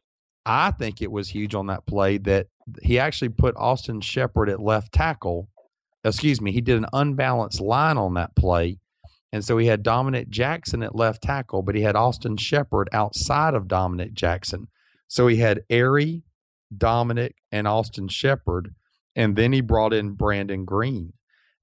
I 0.46 0.70
think 0.70 1.02
it 1.02 1.10
was 1.10 1.28
huge 1.28 1.54
on 1.54 1.66
that 1.66 1.84
play 1.84 2.18
that 2.18 2.46
he 2.82 2.98
actually 2.98 3.30
put 3.30 3.56
Austin 3.56 4.00
Shepherd 4.00 4.48
at 4.48 4.60
left 4.60 4.92
tackle. 4.92 5.48
Excuse 6.04 6.40
me, 6.40 6.52
he 6.52 6.60
did 6.60 6.76
an 6.76 6.86
unbalanced 6.92 7.60
line 7.60 7.98
on 7.98 8.14
that 8.14 8.34
play. 8.36 8.78
And 9.32 9.44
so 9.44 9.58
he 9.58 9.66
had 9.66 9.82
Dominick 9.82 10.30
Jackson 10.30 10.82
at 10.82 10.94
left 10.94 11.22
tackle, 11.22 11.62
but 11.62 11.74
he 11.74 11.82
had 11.82 11.96
Austin 11.96 12.36
Shepherd 12.38 12.88
outside 12.92 13.54
of 13.54 13.68
Dominick 13.68 14.14
Jackson. 14.14 14.68
So 15.06 15.26
he 15.26 15.36
had 15.36 15.62
Arie, 15.68 16.22
Dominick, 16.74 17.36
and 17.52 17.68
Austin 17.68 18.08
Shepherd. 18.08 18.74
And 19.18 19.34
then 19.34 19.52
he 19.52 19.60
brought 19.60 19.92
in 19.92 20.12
Brandon 20.12 20.64
Greene. 20.64 21.12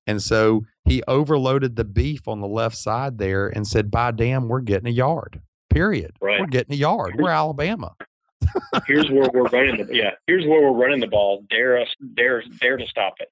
And 0.05 0.21
so 0.21 0.65
he 0.83 1.01
overloaded 1.07 1.77
the 1.77 1.85
beef 1.85 2.27
on 2.27 2.41
the 2.41 2.47
left 2.47 2.75
side 2.75 3.17
there 3.17 3.47
and 3.47 3.65
said, 3.65 3.89
by 3.89 4.12
damn, 4.12 4.50
we're 4.50 4.59
getting 4.59 4.88
a 4.88 4.91
yard. 4.91 5.41
Period. 5.69 6.12
Right. 6.21 6.39
We're 6.39 6.47
getting 6.47 6.74
a 6.74 6.77
yard. 6.77 7.15
We're 7.17 7.29
Alabama. 7.29 7.95
here's 8.88 9.09
where 9.09 9.29
we're 9.33 9.47
running 9.47 9.85
the 9.85 9.95
yeah. 9.95 10.12
Here's 10.27 10.45
where 10.45 10.62
we're 10.62 10.77
running 10.77 11.00
the 11.00 11.07
ball. 11.07 11.43
Dare 11.50 11.81
us, 11.81 11.88
dare, 12.15 12.43
dare 12.62 12.77
to 12.77 12.85
stop 12.88 13.15
it. 13.19 13.29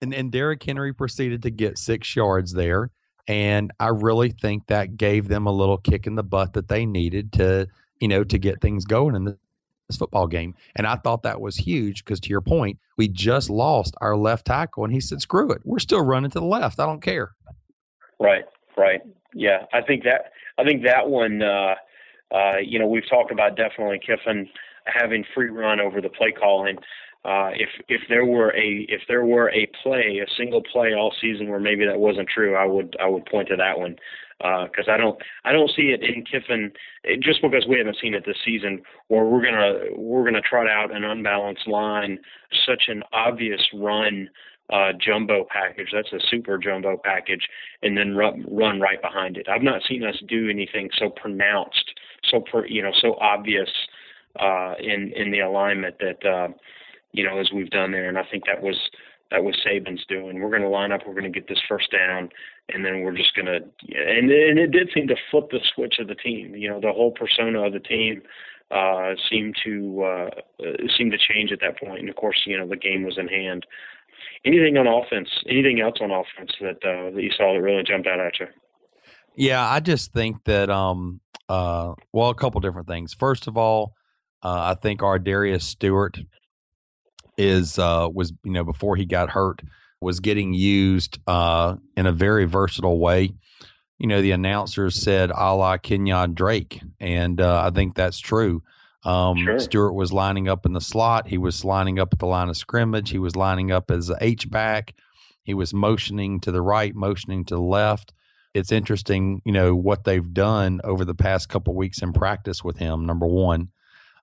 And 0.00 0.14
and 0.14 0.32
Derrick 0.32 0.62
Henry 0.62 0.94
proceeded 0.94 1.42
to 1.42 1.50
get 1.50 1.78
six 1.78 2.16
yards 2.16 2.52
there, 2.54 2.90
and 3.28 3.70
I 3.78 3.88
really 3.88 4.30
think 4.30 4.68
that 4.68 4.96
gave 4.96 5.28
them 5.28 5.46
a 5.46 5.52
little 5.52 5.76
kick 5.76 6.06
in 6.06 6.14
the 6.14 6.22
butt 6.22 6.54
that 6.54 6.68
they 6.68 6.86
needed 6.86 7.32
to 7.34 7.68
you 8.00 8.08
know 8.08 8.24
to 8.24 8.38
get 8.38 8.60
things 8.60 8.84
going 8.84 9.14
in 9.14 9.36
this 9.92 9.98
football 9.98 10.26
game. 10.26 10.54
And 10.74 10.86
I 10.86 10.96
thought 10.96 11.22
that 11.22 11.40
was 11.40 11.56
huge 11.56 12.04
because 12.04 12.20
to 12.20 12.30
your 12.30 12.40
point, 12.40 12.78
we 12.96 13.08
just 13.08 13.50
lost 13.50 13.94
our 14.00 14.16
left 14.16 14.46
tackle, 14.46 14.84
and 14.84 14.92
he 14.92 15.00
said, 15.00 15.20
"Screw 15.20 15.50
it, 15.50 15.62
we're 15.64 15.78
still 15.78 16.02
running 16.02 16.30
to 16.30 16.40
the 16.40 16.46
left. 16.46 16.80
I 16.80 16.86
don't 16.86 17.02
care." 17.02 17.32
Right. 18.18 18.44
Right. 18.76 19.00
Yeah, 19.34 19.66
I 19.72 19.82
think 19.82 20.04
that 20.04 20.32
I 20.58 20.64
think 20.64 20.84
that 20.84 21.08
one, 21.08 21.42
uh, 21.42 21.74
uh, 22.30 22.58
you 22.62 22.78
know, 22.78 22.86
we've 22.86 23.08
talked 23.08 23.30
about 23.30 23.56
definitely 23.56 24.00
Kiffin 24.04 24.48
having 24.86 25.24
free 25.34 25.48
run 25.48 25.80
over 25.80 26.00
the 26.00 26.08
play 26.08 26.32
calling. 26.32 26.76
Uh, 27.24 27.50
if 27.54 27.68
if 27.88 28.02
there 28.08 28.24
were 28.24 28.50
a 28.56 28.86
if 28.88 29.02
there 29.06 29.24
were 29.24 29.50
a 29.50 29.70
play, 29.82 30.18
a 30.18 30.30
single 30.36 30.62
play 30.62 30.92
all 30.92 31.14
season 31.20 31.48
where 31.48 31.60
maybe 31.60 31.86
that 31.86 31.98
wasn't 31.98 32.28
true, 32.28 32.56
I 32.56 32.66
would 32.66 32.96
I 33.00 33.06
would 33.06 33.26
point 33.26 33.48
to 33.48 33.56
that 33.56 33.78
one 33.78 33.96
because 34.38 34.88
uh, 34.88 34.92
I 34.92 34.96
don't 34.96 35.16
I 35.44 35.52
don't 35.52 35.70
see 35.70 35.94
it 35.94 36.02
in 36.02 36.24
Kiffin 36.24 36.72
just 37.20 37.40
because 37.42 37.64
we 37.68 37.78
haven't 37.78 37.98
seen 38.02 38.14
it 38.14 38.24
this 38.26 38.38
season 38.44 38.82
where 39.06 39.24
we're 39.24 39.42
gonna 39.42 39.96
we're 39.96 40.24
gonna 40.24 40.40
trot 40.40 40.68
out 40.68 40.94
an 40.94 41.04
unbalanced 41.04 41.68
line, 41.68 42.18
such 42.66 42.84
an 42.88 43.04
obvious 43.12 43.60
run 43.72 44.28
uh, 44.72 44.92
jumbo 44.98 45.46
package. 45.48 45.88
That's 45.92 46.12
a 46.12 46.26
super 46.28 46.58
jumbo 46.58 46.96
package, 46.96 47.46
and 47.82 47.96
then 47.96 48.16
run, 48.16 48.44
run 48.50 48.80
right 48.80 49.00
behind 49.00 49.36
it. 49.36 49.46
I've 49.48 49.62
not 49.62 49.82
seen 49.88 50.04
us 50.04 50.16
do 50.26 50.48
anything 50.48 50.88
so 50.98 51.10
pronounced, 51.10 51.92
so 52.30 52.40
per, 52.40 52.66
you 52.66 52.82
know, 52.82 52.92
so 53.00 53.16
obvious 53.20 53.70
uh, 54.40 54.74
in 54.80 55.12
in 55.14 55.30
the 55.30 55.40
alignment 55.40 55.96
that 56.00 56.26
uh, 56.26 56.48
you 57.12 57.24
know 57.24 57.38
as 57.38 57.50
we've 57.52 57.70
done 57.70 57.92
there. 57.92 58.08
And 58.08 58.18
I 58.18 58.24
think 58.30 58.44
that 58.46 58.62
was 58.62 58.76
that 59.30 59.44
was 59.44 59.56
Saban's 59.66 60.04
doing. 60.08 60.40
We're 60.40 60.50
going 60.50 60.62
to 60.62 60.68
line 60.68 60.92
up. 60.92 61.02
We're 61.06 61.14
going 61.14 61.30
to 61.32 61.40
get 61.40 61.48
this 61.48 61.62
first 61.68 61.90
down, 61.90 62.28
and 62.68 62.84
then 62.84 63.02
we're 63.02 63.16
just 63.16 63.34
going 63.34 63.46
to. 63.46 63.56
And 63.56 64.30
and 64.30 64.58
it 64.58 64.72
did 64.72 64.90
seem 64.94 65.08
to 65.08 65.16
flip 65.30 65.50
the 65.50 65.60
switch 65.74 65.96
of 65.98 66.08
the 66.08 66.14
team. 66.14 66.54
You 66.54 66.68
know, 66.68 66.80
the 66.80 66.92
whole 66.92 67.12
persona 67.12 67.62
of 67.62 67.72
the 67.72 67.80
team 67.80 68.22
uh, 68.70 69.14
seemed 69.30 69.56
to 69.64 70.02
uh, 70.02 70.30
seemed 70.96 71.12
to 71.12 71.18
change 71.18 71.52
at 71.52 71.60
that 71.60 71.78
point. 71.78 72.00
And 72.00 72.08
of 72.08 72.16
course, 72.16 72.42
you 72.46 72.58
know, 72.58 72.68
the 72.68 72.76
game 72.76 73.04
was 73.04 73.18
in 73.18 73.28
hand 73.28 73.66
anything 74.44 74.76
on 74.76 74.86
offense, 74.86 75.28
anything 75.48 75.80
else 75.80 75.98
on 76.00 76.10
offense 76.10 76.52
that 76.60 76.76
uh, 76.84 77.10
that 77.14 77.22
you 77.22 77.30
saw 77.36 77.52
that 77.54 77.60
really 77.60 77.82
jumped 77.82 78.06
out 78.06 78.20
at 78.20 78.40
you? 78.40 78.46
Yeah, 79.36 79.66
I 79.66 79.80
just 79.80 80.12
think 80.12 80.44
that 80.44 80.70
um 80.70 81.20
uh 81.48 81.94
well 82.12 82.30
a 82.30 82.34
couple 82.34 82.60
different 82.60 82.88
things. 82.88 83.14
First 83.14 83.46
of 83.46 83.56
all, 83.56 83.94
uh, 84.42 84.74
I 84.74 84.80
think 84.80 85.00
ArDarius 85.00 85.62
Stewart 85.62 86.18
is 87.38 87.78
uh 87.78 88.08
was 88.12 88.32
you 88.44 88.52
know 88.52 88.64
before 88.64 88.96
he 88.96 89.04
got 89.04 89.30
hurt 89.30 89.62
was 90.00 90.20
getting 90.20 90.52
used 90.52 91.18
uh 91.26 91.76
in 91.96 92.06
a 92.06 92.12
very 92.12 92.44
versatile 92.44 92.98
way. 92.98 93.34
You 93.98 94.08
know, 94.08 94.20
the 94.20 94.32
announcers 94.32 94.96
said 94.96 95.30
a 95.30 95.54
la 95.54 95.76
Kenyan 95.76 96.34
Drake, 96.34 96.80
and 96.98 97.40
uh, 97.40 97.62
I 97.64 97.70
think 97.70 97.94
that's 97.94 98.18
true. 98.18 98.62
Um, 99.04 99.44
sure. 99.44 99.60
Stewart 99.60 99.94
was 99.94 100.12
lining 100.12 100.48
up 100.48 100.66
in 100.66 100.72
the 100.72 100.80
slot. 100.80 101.28
He 101.28 101.38
was 101.38 101.64
lining 101.64 101.98
up 101.98 102.12
at 102.12 102.18
the 102.18 102.26
line 102.26 102.48
of 102.48 102.56
scrimmage. 102.56 103.10
He 103.10 103.18
was 103.18 103.36
lining 103.36 103.70
up 103.70 103.90
as 103.90 104.10
a 104.10 104.16
H 104.20 104.50
back. 104.50 104.94
He 105.42 105.54
was 105.54 105.74
motioning 105.74 106.40
to 106.40 106.52
the 106.52 106.62
right, 106.62 106.94
motioning 106.94 107.44
to 107.46 107.54
the 107.54 107.60
left. 107.60 108.12
It's 108.54 108.70
interesting, 108.70 109.40
you 109.44 109.52
know, 109.52 109.74
what 109.74 110.04
they've 110.04 110.32
done 110.32 110.80
over 110.84 111.04
the 111.04 111.14
past 111.14 111.48
couple 111.48 111.74
weeks 111.74 112.02
in 112.02 112.12
practice 112.12 112.62
with 112.62 112.78
him. 112.78 113.06
Number 113.06 113.26
one, 113.26 113.68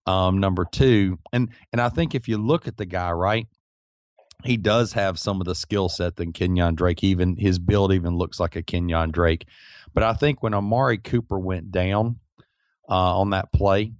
um, 0.05 0.39
number 0.39 0.65
two, 0.65 1.19
and 1.31 1.49
and 1.71 1.81
I 1.81 1.89
think 1.89 2.15
if 2.15 2.27
you 2.27 2.37
look 2.37 2.67
at 2.67 2.77
the 2.77 2.85
guy, 2.85 3.11
right, 3.11 3.47
he 4.43 4.57
does 4.57 4.93
have 4.93 5.19
some 5.19 5.41
of 5.41 5.45
the 5.45 5.55
skill 5.55 5.89
set 5.89 6.15
than 6.15 6.33
Kenyan 6.33 6.75
Drake. 6.75 7.03
Even 7.03 7.35
his 7.35 7.59
build 7.59 7.93
even 7.93 8.17
looks 8.17 8.39
like 8.39 8.55
a 8.55 8.63
Kenyan 8.63 9.11
Drake. 9.11 9.45
But 9.93 10.03
I 10.03 10.13
think 10.13 10.41
when 10.41 10.53
Amari 10.53 10.97
Cooper 10.97 11.39
went 11.39 11.71
down 11.71 12.19
uh, 12.89 13.19
on 13.19 13.31
that 13.31 13.51
play, 13.51 13.93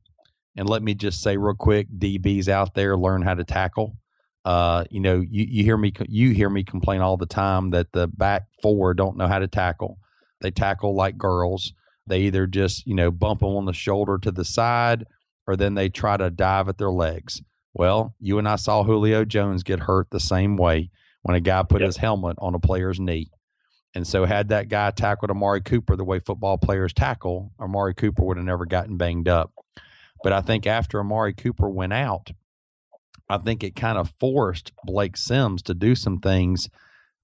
and 0.55 0.69
let 0.69 0.81
me 0.81 0.93
just 0.93 1.21
say 1.21 1.37
real 1.37 1.55
quick, 1.55 1.87
DBs 1.89 2.47
out 2.47 2.73
there 2.73 2.97
learn 2.97 3.21
how 3.21 3.33
to 3.33 3.43
tackle. 3.43 3.97
Uh, 4.45 4.85
you 4.89 4.99
know, 4.99 5.15
you, 5.15 5.45
you 5.49 5.63
hear 5.63 5.77
me 5.77 5.91
you 6.07 6.31
hear 6.31 6.49
me 6.49 6.63
complain 6.63 7.01
all 7.01 7.17
the 7.17 7.25
time 7.25 7.69
that 7.69 7.91
the 7.91 8.07
back 8.07 8.43
four 8.61 8.93
don't 8.93 9.17
know 9.17 9.27
how 9.27 9.39
to 9.39 9.47
tackle. 9.47 9.99
They 10.41 10.51
tackle 10.51 10.95
like 10.95 11.17
girls. 11.17 11.73
They 12.07 12.21
either 12.21 12.47
just 12.47 12.87
you 12.87 12.95
know 12.95 13.11
bump 13.11 13.41
them 13.41 13.49
on 13.49 13.65
the 13.65 13.73
shoulder 13.73 14.17
to 14.19 14.31
the 14.31 14.45
side, 14.45 15.05
or 15.49 15.55
then 15.55 15.73
they 15.73 15.89
try 15.89 16.15
to 16.15 16.29
dive 16.29 16.69
at 16.69 16.77
their 16.77 16.91
legs. 16.91 17.41
Well, 17.73 18.13
you 18.19 18.37
and 18.37 18.47
I 18.47 18.55
saw 18.55 18.83
Julio 18.83 19.25
Jones 19.25 19.63
get 19.63 19.79
hurt 19.79 20.11
the 20.11 20.19
same 20.19 20.57
way 20.57 20.91
when 21.23 21.35
a 21.35 21.39
guy 21.39 21.63
put 21.63 21.81
yep. 21.81 21.87
his 21.87 21.97
helmet 21.97 22.37
on 22.39 22.53
a 22.53 22.59
player's 22.59 22.99
knee. 22.99 23.31
And 23.95 24.05
so, 24.05 24.25
had 24.25 24.49
that 24.49 24.69
guy 24.69 24.91
tackled 24.91 25.31
Amari 25.31 25.61
Cooper 25.61 25.95
the 25.95 26.05
way 26.05 26.19
football 26.19 26.59
players 26.59 26.93
tackle, 26.93 27.51
Amari 27.59 27.95
Cooper 27.95 28.23
would 28.23 28.37
have 28.37 28.45
never 28.45 28.67
gotten 28.67 28.95
banged 28.95 29.27
up. 29.27 29.51
But 30.23 30.33
I 30.33 30.41
think 30.41 30.67
after 30.67 30.99
Amari 30.99 31.33
Cooper 31.33 31.67
went 31.67 31.93
out, 31.93 32.29
I 33.27 33.39
think 33.39 33.63
it 33.63 33.75
kind 33.75 33.97
of 33.97 34.13
forced 34.19 34.71
Blake 34.83 35.17
Sims 35.17 35.63
to 35.63 35.73
do 35.73 35.95
some 35.95 36.19
things 36.19 36.69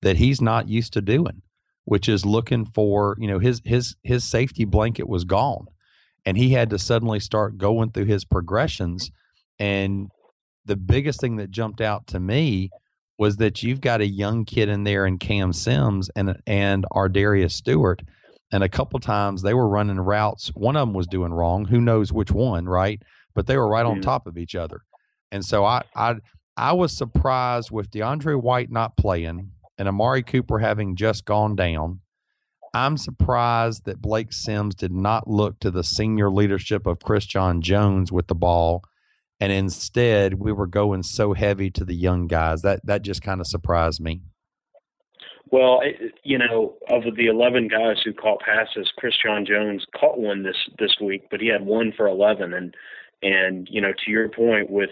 that 0.02 0.18
he's 0.18 0.42
not 0.42 0.68
used 0.68 0.94
to 0.94 1.02
doing, 1.02 1.44
which 1.84 2.10
is 2.10 2.26
looking 2.26 2.66
for, 2.66 3.16
you 3.20 3.28
know, 3.28 3.38
his 3.38 3.62
his 3.64 3.96
his 4.02 4.24
safety 4.24 4.66
blanket 4.66 5.08
was 5.08 5.26
gone. 5.26 5.68
And 6.26 6.38
he 6.38 6.52
had 6.52 6.70
to 6.72 6.80
suddenly 6.80 7.20
start 7.20 7.58
going 7.58 7.92
through 7.92 8.06
his 8.06 8.26
progressions. 8.26 9.12
And 9.60 10.10
the 10.66 10.76
biggest 10.76 11.22
thing 11.22 11.36
that 11.38 11.52
jumped 11.52 11.82
out 11.82 12.08
to 12.08 12.20
me 12.20 12.72
was 13.18 13.38
that 13.38 13.64
you've 13.64 13.82
got 13.82 14.02
a 14.02 14.08
young 14.08 14.44
kid 14.44 14.68
in 14.68 14.84
there 14.84 15.06
in 15.06 15.18
Cam 15.20 15.54
Sims 15.54 16.10
and 16.16 16.38
and 16.46 16.86
ArDarius 16.92 17.52
Stewart 17.52 18.02
and 18.52 18.64
a 18.64 18.70
couple 18.70 19.00
times 19.00 19.42
they 19.42 19.54
were 19.54 19.68
running 19.68 20.00
routes. 20.00 20.50
One 20.54 20.76
of 20.76 20.88
them 20.88 20.94
was 20.94 21.08
doing 21.08 21.34
wrong. 21.34 21.66
Who 21.66 21.82
knows 21.82 22.14
which 22.14 22.32
one, 22.32 22.66
right? 22.66 23.02
But 23.34 23.48
they 23.48 23.58
were 23.58 23.68
right 23.68 23.86
on 23.86 23.96
mm-hmm. 23.96 24.02
top 24.02 24.28
of 24.28 24.38
each 24.38 24.56
other. 24.56 24.82
And 25.32 25.44
so 25.44 25.66
I 25.66 25.82
I 25.96 26.16
I 26.56 26.74
was 26.74 26.96
surprised 26.96 27.72
with 27.72 27.92
DeAndrew 27.92 28.42
White 28.42 28.72
not 28.72 28.98
playing 28.98 29.52
and 29.78 29.88
Amari 29.88 30.24
Cooper 30.24 30.60
having 30.60 30.96
just 30.96 31.26
gone 31.26 31.56
down. 31.56 32.00
I'm 32.76 32.98
surprised 32.98 33.86
that 33.86 34.02
Blake 34.02 34.34
Sims 34.34 34.76
did 34.76 34.92
not 34.92 35.30
look 35.30 35.60
to 35.60 35.72
the 35.72 35.82
senior 35.82 36.30
leadership 36.30 36.86
of 36.86 37.00
Christion 37.00 37.62
Jones 37.62 38.12
with 38.12 38.28
the 38.28 38.36
ball, 38.36 38.84
and 39.40 39.50
instead 39.50 40.34
we 40.34 40.52
were 40.52 40.68
going 40.68 41.04
so 41.04 41.32
heavy 41.32 41.72
to 41.72 41.86
the 41.86 41.96
young 41.96 42.28
guys. 42.28 42.64
That 42.64 42.86
that 42.86 43.02
just 43.02 43.22
kind 43.22 43.40
of 43.40 43.48
surprised 43.48 44.02
me. 44.02 44.24
Well, 45.52 45.80
you 46.24 46.38
know, 46.38 46.74
of 46.90 47.04
the 47.16 47.28
11 47.28 47.70
guys 47.70 48.02
who 48.04 48.12
caught 48.12 48.42
passes, 48.42 48.92
Chris 48.98 49.14
John 49.24 49.46
Jones 49.46 49.86
caught 49.98 50.20
one 50.20 50.44
this 50.44 50.58
this 50.78 50.98
week, 51.00 51.28
but 51.32 51.40
he 51.40 51.48
had 51.48 51.66
one 51.66 51.94
for 51.96 52.10
11, 52.10 52.54
and 52.54 52.76
and 53.24 53.70
you 53.72 53.80
know, 53.80 53.94
to 53.94 54.12
your 54.12 54.28
point 54.28 54.70
with 54.70 54.90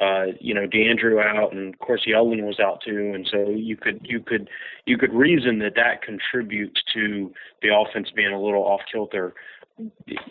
uh, 0.00 0.26
you 0.40 0.54
know, 0.54 0.66
DeAndrew 0.66 1.22
out, 1.24 1.52
and 1.52 1.74
of 1.74 1.80
course 1.80 2.06
Yeldon 2.06 2.44
was 2.44 2.60
out 2.60 2.80
too, 2.84 3.12
and 3.14 3.26
so 3.30 3.48
you 3.50 3.76
could 3.76 4.00
you 4.04 4.20
could 4.20 4.48
you 4.86 4.96
could 4.96 5.12
reason 5.12 5.58
that 5.58 5.74
that 5.74 6.02
contributes 6.02 6.80
to 6.94 7.32
the 7.62 7.68
offense 7.74 8.08
being 8.14 8.32
a 8.32 8.40
little 8.40 8.62
off 8.62 8.82
kilter. 8.90 9.34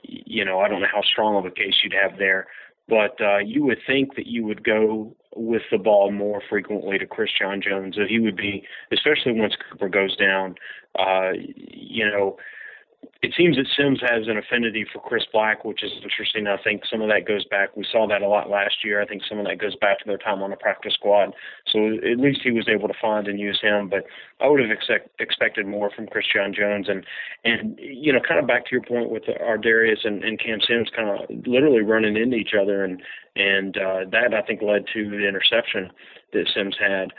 You 0.04 0.46
know, 0.46 0.60
I 0.60 0.68
don't 0.68 0.82
know 0.82 0.88
how 0.92 1.02
strong 1.02 1.36
of 1.36 1.46
a 1.46 1.52
case 1.52 1.76
you'd 1.84 1.94
have 1.94 2.18
there, 2.18 2.48
but 2.88 3.20
uh, 3.22 3.40
you 3.40 3.64
would 3.66 3.80
think 3.86 4.16
that 4.16 4.28
you 4.28 4.46
would 4.46 4.64
go 4.64 5.16
with 5.36 5.64
the 5.72 5.78
ball 5.78 6.12
more 6.12 6.42
frequently 6.50 6.98
to 6.98 7.06
Christion 7.06 7.62
Jones. 7.62 7.96
That 7.98 8.08
he 8.08 8.20
would 8.20 8.38
be, 8.38 8.64
especially 8.92 9.34
once 9.34 9.56
Cooper 9.70 9.90
goes 9.90 10.16
down. 10.16 10.56
Uh, 10.98 11.32
you 11.58 12.06
know, 12.06 12.38
it 13.22 13.34
seems 13.36 13.58
that 13.58 13.66
Sims 13.76 14.00
has 14.02 14.28
an 14.28 14.38
affinity 14.38 14.86
for 14.92 15.00
Chris 15.00 15.24
Black, 15.34 15.66
which 15.66 15.84
is 15.84 15.92
interesting. 16.04 16.48
I 16.48 16.58
think 16.62 16.84
some 16.90 17.02
of 17.02 17.10
that 17.10 17.28
goes 17.28 17.46
back. 17.46 17.76
We 17.76 17.86
saw 17.92 18.08
that 18.08 18.22
a 18.22 18.28
lot 18.28 18.50
last 18.50 18.84
year. 18.84 19.02
I 19.02 19.06
think 19.06 19.24
some 19.28 19.40
of 19.40 19.46
that 19.46 19.60
goes 19.60 19.76
back 19.76 20.00
to 20.00 20.06
their 20.06 20.18
time 20.18 20.42
on 20.44 20.52
the 20.52 20.56
practice 20.56 20.94
squad. 20.94 21.34
So 21.72 21.98
at 21.98 22.20
least 22.20 22.42
he 22.44 22.52
was 22.52 22.70
able 22.70 22.88
to 22.88 22.94
find 23.00 23.28
and 23.28 23.40
use 23.40 23.60
him. 23.62 23.90
But 23.90 24.06
I 24.40 24.48
would 24.48 24.60
have 24.60 24.72
expect, 24.72 25.10
expected 25.20 25.66
more 25.66 25.90
from 25.90 26.08
Christion 26.08 26.54
Jones. 26.54 26.88
And 26.90 27.06
and 27.44 27.80
you 27.80 28.14
know, 28.14 28.20
kind 28.20 28.40
of 28.40 28.48
back 28.48 28.66
to 28.66 28.72
your 28.72 28.84
point 28.84 29.10
with 29.10 29.24
ArDarius 29.24 30.06
and, 30.06 30.24
and 30.24 30.40
Cam 30.40 30.60
Sims, 30.68 30.90
kind 30.96 31.10
of 31.10 31.48
literally 31.48 31.82
running 31.82 32.18
into 32.18 32.38
each 32.38 32.54
other, 32.60 32.84
and 32.84 33.02
and 33.36 33.78
uh, 33.78 34.06
that 34.12 34.34
I 34.34 34.42
think 34.42 34.62
led 34.62 34.86
to 34.94 35.10
the 35.10 35.28
interception 35.28 35.92
that 36.34 36.48
Sims 36.54 36.76
had. 36.80 37.14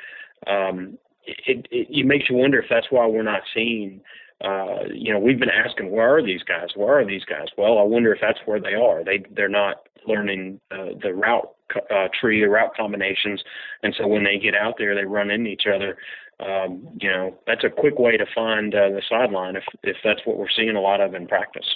Um, 0.46 0.98
it, 1.26 1.66
it, 1.70 1.88
it 1.90 2.06
makes 2.06 2.30
you 2.30 2.36
wonder 2.36 2.58
if 2.58 2.66
that's 2.70 2.86
why 2.90 3.06
we're 3.06 3.22
not 3.22 3.42
seeing 3.52 4.00
uh, 4.44 4.84
you 4.92 5.12
know, 5.12 5.18
we've 5.18 5.40
been 5.40 5.50
asking, 5.50 5.90
where 5.90 6.16
are 6.16 6.22
these 6.22 6.42
guys? 6.42 6.68
Where 6.76 7.00
are 7.00 7.04
these 7.04 7.24
guys? 7.24 7.48
Well, 7.56 7.78
I 7.78 7.82
wonder 7.82 8.12
if 8.12 8.20
that's 8.20 8.38
where 8.44 8.60
they 8.60 8.74
are. 8.74 9.02
They 9.04 9.24
they're 9.34 9.48
not 9.48 9.88
learning 10.06 10.60
uh, 10.70 10.90
the 11.02 11.12
route 11.12 11.50
uh, 11.90 12.08
tree, 12.18 12.40
the 12.40 12.48
route 12.48 12.74
combinations, 12.76 13.42
and 13.82 13.94
so 13.98 14.06
when 14.06 14.24
they 14.24 14.38
get 14.38 14.54
out 14.54 14.74
there, 14.78 14.94
they 14.94 15.04
run 15.04 15.30
into 15.30 15.50
each 15.50 15.64
other. 15.66 15.96
Um, 16.40 16.88
you 17.00 17.10
know, 17.10 17.36
that's 17.48 17.64
a 17.64 17.68
quick 17.68 17.98
way 17.98 18.16
to 18.16 18.26
find 18.32 18.72
uh, 18.74 18.90
the 18.90 19.02
sideline 19.08 19.56
if 19.56 19.64
if 19.82 19.96
that's 20.04 20.20
what 20.24 20.38
we're 20.38 20.50
seeing 20.54 20.76
a 20.76 20.80
lot 20.80 21.00
of 21.00 21.14
in 21.14 21.26
practice. 21.26 21.66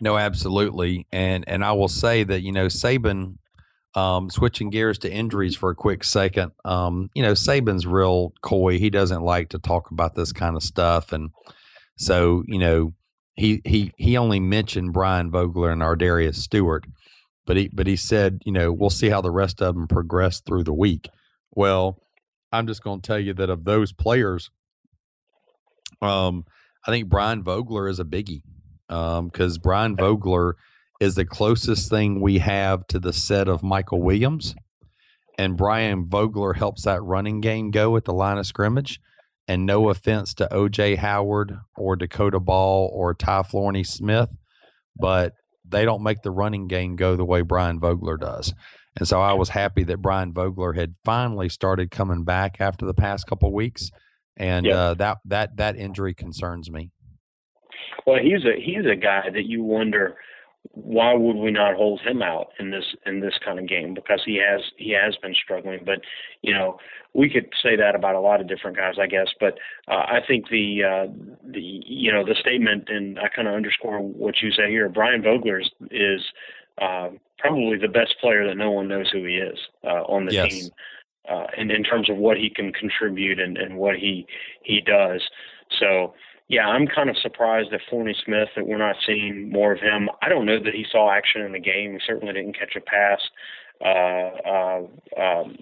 No, 0.00 0.16
absolutely, 0.16 1.06
and 1.10 1.44
and 1.48 1.64
I 1.64 1.72
will 1.72 1.88
say 1.88 2.22
that 2.22 2.42
you 2.42 2.52
know 2.52 2.66
Saban 2.66 3.38
um, 3.96 4.28
switching 4.28 4.68
gears 4.68 4.98
to 4.98 5.10
injuries 5.10 5.56
for 5.56 5.70
a 5.70 5.74
quick 5.74 6.04
second, 6.04 6.52
um, 6.66 7.08
you 7.14 7.22
know, 7.22 7.32
Saban's 7.32 7.86
real 7.86 8.34
coy. 8.42 8.78
He 8.78 8.90
doesn't 8.90 9.22
like 9.22 9.48
to 9.48 9.58
talk 9.58 9.90
about 9.90 10.14
this 10.14 10.32
kind 10.32 10.54
of 10.54 10.62
stuff, 10.62 11.12
and 11.12 11.30
so 11.96 12.44
you 12.46 12.58
know, 12.58 12.92
he 13.34 13.62
he 13.64 13.92
he 13.96 14.16
only 14.16 14.38
mentioned 14.38 14.92
Brian 14.92 15.30
Vogler 15.30 15.70
and 15.70 15.80
ArDarius 15.80 16.36
Stewart, 16.36 16.84
but 17.46 17.56
he 17.56 17.68
but 17.72 17.86
he 17.86 17.96
said, 17.96 18.42
you 18.44 18.52
know, 18.52 18.70
we'll 18.70 18.90
see 18.90 19.08
how 19.08 19.22
the 19.22 19.30
rest 19.30 19.62
of 19.62 19.74
them 19.74 19.88
progress 19.88 20.40
through 20.40 20.64
the 20.64 20.74
week. 20.74 21.08
Well, 21.52 21.98
I'm 22.52 22.66
just 22.66 22.82
going 22.82 23.00
to 23.00 23.06
tell 23.06 23.18
you 23.18 23.32
that 23.32 23.48
of 23.48 23.64
those 23.64 23.94
players, 23.94 24.50
um, 26.02 26.44
I 26.86 26.90
think 26.90 27.08
Brian 27.08 27.42
Vogler 27.42 27.88
is 27.88 27.98
a 27.98 28.04
biggie 28.04 28.42
because 28.88 29.56
um, 29.56 29.62
Brian 29.62 29.96
Vogler 29.96 30.56
is 31.00 31.14
the 31.14 31.24
closest 31.24 31.90
thing 31.90 32.20
we 32.20 32.38
have 32.38 32.86
to 32.88 32.98
the 32.98 33.12
set 33.12 33.48
of 33.48 33.62
Michael 33.62 34.02
Williams. 34.02 34.54
And 35.38 35.56
Brian 35.56 36.08
Vogler 36.08 36.54
helps 36.54 36.84
that 36.84 37.02
running 37.02 37.40
game 37.40 37.70
go 37.70 37.96
at 37.96 38.04
the 38.04 38.14
line 38.14 38.38
of 38.38 38.46
scrimmage. 38.46 39.00
And 39.48 39.64
no 39.64 39.90
offense 39.90 40.34
to 40.34 40.48
OJ 40.50 40.96
Howard 40.96 41.58
or 41.76 41.94
Dakota 41.94 42.40
Ball 42.40 42.90
or 42.92 43.14
Ty 43.14 43.44
Flournoy 43.44 43.82
Smith, 43.82 44.30
but 44.98 45.34
they 45.64 45.84
don't 45.84 46.02
make 46.02 46.22
the 46.22 46.32
running 46.32 46.66
game 46.66 46.96
go 46.96 47.14
the 47.14 47.24
way 47.24 47.42
Brian 47.42 47.78
Vogler 47.78 48.16
does. 48.16 48.54
And 48.96 49.06
so 49.06 49.20
I 49.20 49.34
was 49.34 49.50
happy 49.50 49.84
that 49.84 49.98
Brian 49.98 50.32
Vogler 50.32 50.72
had 50.72 50.94
finally 51.04 51.48
started 51.48 51.92
coming 51.92 52.24
back 52.24 52.60
after 52.60 52.86
the 52.86 52.94
past 52.94 53.26
couple 53.26 53.52
weeks. 53.52 53.90
And 54.36 54.66
uh, 54.66 54.94
that 54.94 55.18
that 55.26 55.56
that 55.56 55.76
injury 55.76 56.12
concerns 56.12 56.70
me. 56.70 56.90
Well, 58.06 58.18
he's 58.22 58.44
a 58.44 58.60
he's 58.60 58.84
a 58.84 58.96
guy 58.96 59.30
that 59.32 59.46
you 59.46 59.62
wonder 59.62 60.16
why 60.72 61.14
would 61.14 61.36
we 61.36 61.50
not 61.50 61.76
hold 61.76 62.00
him 62.00 62.22
out 62.22 62.48
in 62.58 62.70
this 62.70 62.94
in 63.04 63.20
this 63.20 63.34
kind 63.44 63.58
of 63.58 63.68
game? 63.68 63.94
Because 63.94 64.22
he 64.24 64.36
has 64.36 64.60
he 64.76 64.90
has 64.92 65.16
been 65.16 65.34
struggling. 65.34 65.80
But 65.84 66.00
you 66.42 66.54
know 66.54 66.78
we 67.14 67.30
could 67.30 67.48
say 67.62 67.76
that 67.76 67.94
about 67.94 68.14
a 68.14 68.20
lot 68.20 68.40
of 68.40 68.48
different 68.48 68.76
guys 68.76 68.94
I 69.00 69.06
guess. 69.06 69.28
But 69.38 69.58
uh, 69.88 70.04
I 70.06 70.20
think 70.26 70.48
the 70.48 70.84
uh, 70.84 71.12
the 71.44 71.60
you 71.60 72.12
know 72.12 72.24
the 72.24 72.36
statement 72.38 72.88
and 72.88 73.18
I 73.18 73.28
kind 73.28 73.48
of 73.48 73.54
underscore 73.54 74.00
what 74.00 74.42
you 74.42 74.50
say 74.52 74.70
here 74.70 74.88
Brian 74.88 75.22
Vogler 75.22 75.60
is, 75.60 75.70
is 75.90 76.22
uh, 76.80 77.10
probably 77.38 77.78
the 77.78 77.88
best 77.88 78.16
player 78.20 78.46
that 78.46 78.56
no 78.56 78.70
one 78.70 78.88
knows 78.88 79.10
who 79.10 79.24
he 79.24 79.36
is 79.36 79.58
uh, 79.84 80.02
on 80.04 80.26
the 80.26 80.34
yes. 80.34 80.50
team 80.50 80.70
uh, 81.28 81.46
and 81.56 81.70
in 81.70 81.82
terms 81.82 82.08
of 82.10 82.16
what 82.16 82.36
he 82.36 82.50
can 82.50 82.72
contribute 82.72 83.40
and, 83.40 83.56
and 83.56 83.76
what 83.76 83.96
he 83.96 84.26
he 84.62 84.80
does. 84.80 85.22
So 85.78 86.14
yeah, 86.48 86.66
I'm 86.66 86.86
kind 86.86 87.10
of 87.10 87.16
surprised 87.16 87.72
at 87.72 87.80
Flournoy 87.90 88.14
Smith 88.24 88.48
that 88.54 88.66
we're 88.66 88.78
not 88.78 88.96
seeing 89.04 89.50
more 89.50 89.72
of 89.72 89.80
him. 89.80 90.08
I 90.22 90.28
don't 90.28 90.46
know 90.46 90.62
that 90.62 90.74
he 90.74 90.86
saw 90.90 91.10
action 91.10 91.42
in 91.42 91.52
the 91.52 91.58
game. 91.58 91.92
He 91.92 91.98
certainly 92.06 92.32
didn't 92.34 92.56
catch 92.56 92.76
a 92.76 92.80
pass. 92.80 93.20
Uh, 93.84 94.48
uh, 94.48 95.20
um, 95.20 95.56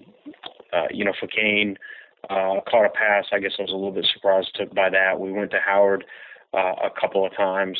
uh, 0.71 0.87
you 0.91 1.03
know, 1.03 1.13
for 1.19 1.27
Kane, 1.27 1.77
uh, 2.29 2.61
caught 2.69 2.85
a 2.85 2.89
pass. 2.89 3.25
I 3.31 3.39
guess 3.39 3.53
I 3.57 3.63
was 3.63 3.71
a 3.71 3.75
little 3.75 3.91
bit 3.91 4.07
surprised 4.13 4.55
to, 4.55 4.67
by 4.67 4.89
that. 4.91 5.19
We 5.19 5.31
went 5.31 5.51
to 5.51 5.59
Howard 5.59 6.05
uh, 6.53 6.75
a 6.83 6.89
couple 6.99 7.25
of 7.25 7.35
times, 7.35 7.79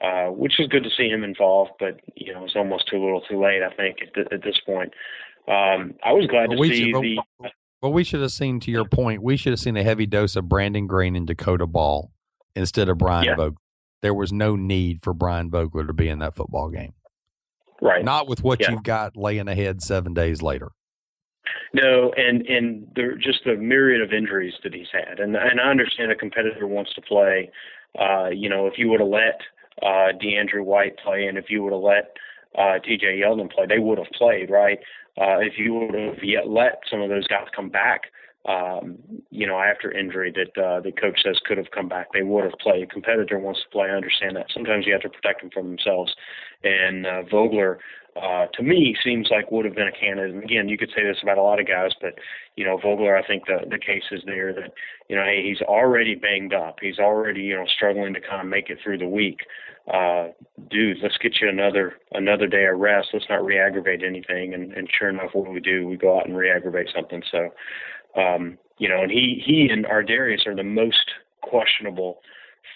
uh, 0.00 0.26
which 0.26 0.60
is 0.60 0.68
good 0.68 0.84
to 0.84 0.90
see 0.96 1.08
him 1.08 1.24
involved, 1.24 1.72
but 1.80 2.00
you 2.14 2.32
know, 2.32 2.44
it's 2.44 2.56
almost 2.56 2.88
too 2.88 3.02
little, 3.02 3.20
too 3.22 3.42
late. 3.42 3.62
I 3.62 3.74
think 3.74 3.98
at, 4.00 4.14
th- 4.14 4.28
at 4.30 4.42
this 4.44 4.60
point. 4.64 4.92
Um, 5.48 5.94
I 6.04 6.12
was 6.12 6.26
glad 6.28 6.50
to 6.50 6.56
see 6.62 6.92
should, 6.92 7.02
the. 7.02 7.18
But 7.82 7.90
we 7.90 8.04
should 8.04 8.22
have 8.22 8.32
seen, 8.32 8.60
to 8.60 8.70
your 8.70 8.86
point, 8.86 9.22
we 9.22 9.36
should 9.36 9.52
have 9.52 9.60
seen 9.60 9.76
a 9.76 9.82
heavy 9.82 10.06
dose 10.06 10.36
of 10.36 10.48
Brandon 10.48 10.86
Greene 10.86 11.16
and 11.16 11.26
Dakota 11.26 11.66
Ball 11.66 12.13
instead 12.54 12.88
of 12.88 12.98
Brian 12.98 13.24
yeah. 13.24 13.36
Vogler. 13.36 13.58
There 14.02 14.14
was 14.14 14.32
no 14.32 14.54
need 14.54 15.02
for 15.02 15.14
Brian 15.14 15.50
Vogler 15.50 15.86
to 15.86 15.94
be 15.94 16.08
in 16.08 16.18
that 16.18 16.36
football 16.36 16.68
game. 16.68 16.92
Right. 17.80 18.04
Not 18.04 18.28
with 18.28 18.42
what 18.42 18.60
yeah. 18.60 18.70
you've 18.70 18.82
got 18.82 19.16
laying 19.16 19.48
ahead 19.48 19.82
seven 19.82 20.12
days 20.14 20.42
later. 20.42 20.72
No, 21.72 22.12
and 22.16 22.46
and 22.46 22.86
there 22.94 23.16
just 23.16 23.40
the 23.44 23.56
myriad 23.56 24.00
of 24.00 24.12
injuries 24.12 24.54
that 24.62 24.72
he's 24.72 24.86
had, 24.92 25.18
and 25.20 25.36
and 25.36 25.60
I 25.60 25.70
understand 25.70 26.12
a 26.12 26.14
competitor 26.14 26.66
wants 26.66 26.94
to 26.94 27.02
play. 27.02 27.50
Uh, 27.98 28.28
you 28.28 28.48
know, 28.48 28.66
if 28.66 28.74
you 28.78 28.88
would 28.88 29.00
have 29.00 29.08
let 29.08 29.40
uh, 29.82 30.12
DeAndrew 30.22 30.64
White 30.64 30.96
play, 30.98 31.26
and 31.26 31.36
if 31.36 31.46
you 31.50 31.62
would 31.62 31.72
have 31.72 31.82
let 31.82 32.16
uh, 32.56 32.78
T.J. 32.78 33.20
Yeldon 33.20 33.50
play, 33.50 33.66
they 33.68 33.78
would 33.78 33.98
have 33.98 34.10
played, 34.16 34.50
right? 34.50 34.78
Uh, 35.20 35.38
if 35.40 35.54
you 35.58 35.74
would 35.74 35.94
have 35.94 36.22
yet 36.22 36.48
let 36.48 36.80
some 36.90 37.02
of 37.02 37.08
those 37.08 37.26
guys 37.26 37.46
come 37.54 37.68
back, 37.68 38.02
um, 38.46 38.98
you 39.30 39.46
know, 39.46 39.58
after 39.58 39.90
injury 39.90 40.32
that 40.32 40.62
uh, 40.62 40.80
the 40.80 40.92
coach 40.92 41.20
says 41.24 41.38
could 41.46 41.56
have 41.56 41.70
come 41.70 41.88
back. 41.88 42.08
They 42.12 42.22
would 42.22 42.44
have 42.44 42.58
played. 42.60 42.82
A 42.82 42.86
competitor 42.86 43.38
wants 43.38 43.60
to 43.62 43.68
play. 43.70 43.88
I 43.88 43.96
understand 43.96 44.36
that. 44.36 44.46
Sometimes 44.52 44.86
you 44.86 44.92
have 44.92 45.02
to 45.02 45.08
protect 45.08 45.40
them 45.40 45.50
from 45.50 45.68
themselves. 45.68 46.14
And 46.62 47.06
uh, 47.06 47.22
Vogler, 47.30 47.78
uh, 48.20 48.46
to 48.52 48.62
me, 48.62 48.96
seems 49.02 49.28
like 49.30 49.50
would 49.50 49.64
have 49.64 49.74
been 49.74 49.88
a 49.88 49.92
candidate. 49.92 50.34
And 50.34 50.44
again, 50.44 50.68
you 50.68 50.76
could 50.76 50.90
say 50.94 51.02
this 51.04 51.16
about 51.22 51.38
a 51.38 51.42
lot 51.42 51.58
of 51.58 51.66
guys, 51.66 51.92
but 52.00 52.14
you 52.56 52.66
know, 52.66 52.76
Vogler, 52.76 53.16
I 53.16 53.26
think 53.26 53.46
the 53.46 53.66
the 53.68 53.78
case 53.78 54.04
is 54.12 54.20
there 54.26 54.52
that 54.52 54.72
you 55.08 55.16
know, 55.16 55.24
hey, 55.24 55.42
he's 55.42 55.62
already 55.62 56.14
banged 56.14 56.52
up. 56.52 56.76
He's 56.80 56.98
already 56.98 57.42
you 57.42 57.56
know 57.56 57.66
struggling 57.66 58.12
to 58.12 58.20
kind 58.20 58.42
of 58.42 58.46
make 58.46 58.68
it 58.68 58.78
through 58.82 58.98
the 58.98 59.08
week. 59.08 59.40
Uh, 59.92 60.28
dude, 60.70 60.98
let's 61.02 61.18
get 61.18 61.40
you 61.40 61.48
another 61.48 61.94
another 62.12 62.46
day 62.46 62.66
of 62.66 62.78
rest. 62.78 63.08
Let's 63.12 63.26
not 63.28 63.44
re-aggravate 63.44 64.02
anything. 64.02 64.54
And, 64.54 64.72
and 64.72 64.88
sure 64.98 65.08
enough, 65.10 65.30
what 65.32 65.46
do 65.46 65.50
we 65.50 65.60
do? 65.60 65.86
We 65.86 65.96
go 65.96 66.18
out 66.18 66.26
and 66.26 66.36
re-aggravate 66.36 66.88
something. 66.94 67.22
So 67.30 67.50
um, 68.16 68.58
you 68.78 68.88
know, 68.88 69.02
and 69.02 69.10
he 69.10 69.42
he 69.44 69.68
and 69.70 69.84
ArDarius 69.84 70.46
are 70.46 70.56
the 70.56 70.64
most 70.64 71.10
questionable 71.42 72.20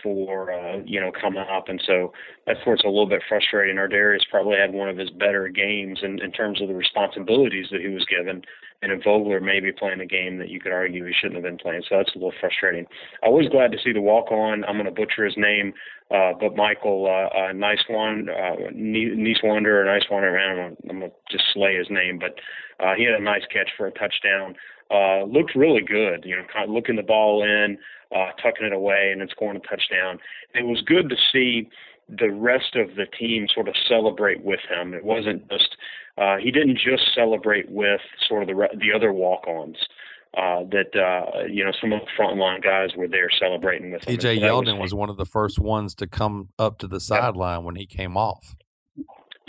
for 0.03 0.53
uh, 0.53 0.79
you 0.85 1.01
know 1.01 1.11
coming 1.11 1.45
up, 1.51 1.69
and 1.69 1.83
so 1.85 2.13
that's 2.47 2.61
where 2.65 2.75
it's 2.75 2.85
a 2.85 2.89
little 2.89 3.09
bit 3.09 3.23
frustrating. 3.29 3.77
ArDarius 3.77 4.29
probably 4.31 4.57
had 4.57 4.73
one 4.73 4.89
of 4.89 4.97
his 4.97 5.11
better 5.11 5.49
games 5.49 6.01
in, 6.03 6.21
in 6.23 6.31
terms 6.31 6.61
of 6.61 6.69
the 6.69 6.75
responsibilities 6.75 7.67
that 7.73 7.81
he 7.81 7.89
was 7.89 8.05
given, 8.05 8.43
and 8.83 8.93
in 8.93 9.03
Vogler 9.03 9.41
maybe 9.41 9.73
playing 9.73 10.01
a 10.01 10.07
game 10.07 10.39
that 10.39 10.51
you 10.51 10.61
could 10.61 10.73
argue 10.73 11.05
he 11.05 11.13
shouldn't 11.13 11.35
have 11.35 11.43
been 11.43 11.59
playing. 11.59 11.83
So 11.89 11.97
that's 11.97 12.15
a 12.15 12.19
little 12.19 12.35
frustrating. 12.41 12.87
I 13.25 13.29
was 13.29 13.49
glad 13.51 13.73
to 13.73 13.79
see 13.83 13.93
the 13.93 14.01
walk 14.01 14.31
on. 14.31 14.65
I'm 14.65 14.77
going 14.77 14.85
to 14.85 14.91
butcher 14.93 15.25
his 15.25 15.37
name, 15.37 15.73
uh, 16.11 16.33
but 16.39 16.55
Michael 16.57 17.07
uh, 17.07 17.37
uh, 17.37 17.53
Nice 17.53 17.85
one, 17.89 18.29
uh, 18.29 18.71
Nice 18.73 19.41
Wonder 19.43 19.85
Nice 19.85 20.09
Wonder, 20.11 20.33
man, 20.33 20.77
I'm 20.89 20.99
going 21.01 21.11
to 21.11 21.17
just 21.31 21.45
slay 21.53 21.77
his 21.77 21.89
name, 21.91 22.19
but 22.19 22.39
uh, 22.85 22.95
he 22.95 23.05
had 23.05 23.15
a 23.15 23.23
nice 23.23 23.43
catch 23.53 23.71
for 23.77 23.87
a 23.87 23.93
touchdown 23.93 24.55
uh, 24.91 25.25
looked 25.25 25.55
really 25.55 25.83
good. 25.83 26.25
You 26.25 26.37
know, 26.37 26.45
kind 26.53 26.69
of 26.69 26.75
looking 26.75 26.97
the 26.97 27.03
ball 27.03 27.43
in, 27.43 27.79
uh, 28.15 28.33
tucking 28.43 28.67
it 28.67 28.73
away 28.73 29.11
and 29.13 29.21
then 29.21 29.29
scoring 29.29 29.57
a 29.57 29.69
touchdown. 29.69 30.19
It 30.55 30.67
was 30.67 30.83
good 30.83 31.09
to 31.11 31.17
see 31.33 31.69
the 32.09 32.31
rest 32.31 32.75
of 32.75 32.97
the 32.97 33.05
team 33.07 33.47
sort 33.53 33.69
of 33.69 33.75
celebrate 33.89 34.43
with 34.43 34.61
him. 34.71 34.95
It 34.95 35.05
wasn't 35.05 35.49
just 35.51 35.77
uh, 36.17 36.37
he 36.37 36.51
didn't 36.51 36.79
just 36.79 37.15
celebrate 37.15 37.71
with 37.71 38.01
sort 38.29 38.43
of 38.43 38.49
the 38.49 38.55
re- 38.55 38.79
the 38.79 38.93
other 38.95 39.13
walk-ons. 39.13 39.77
Uh, 40.37 40.63
that 40.71 40.95
uh, 40.95 41.45
you 41.51 41.65
know 41.65 41.73
some 41.81 41.91
of 41.91 42.01
the 42.01 42.07
frontline 42.23 42.63
guys 42.63 42.91
were 42.95 43.09
there 43.09 43.31
celebrating 43.41 43.91
with 43.91 44.07
him. 44.07 44.15
TJ 44.15 44.39
so 44.39 44.47
Yeldon 44.47 44.79
was, 44.79 44.93
was, 44.93 44.95
one 44.95 45.09
of 45.09 45.17
the 45.17 45.25
first 45.25 45.59
ones 45.59 45.95
to 45.95 46.07
come 46.07 46.51
up 46.59 46.79
to 46.79 46.87
the 46.87 47.01
sideline 47.01 47.61
yeah. 47.61 47.65
when 47.65 47.77
he 47.77 47.87
came 47.87 48.15
off. 48.15 48.55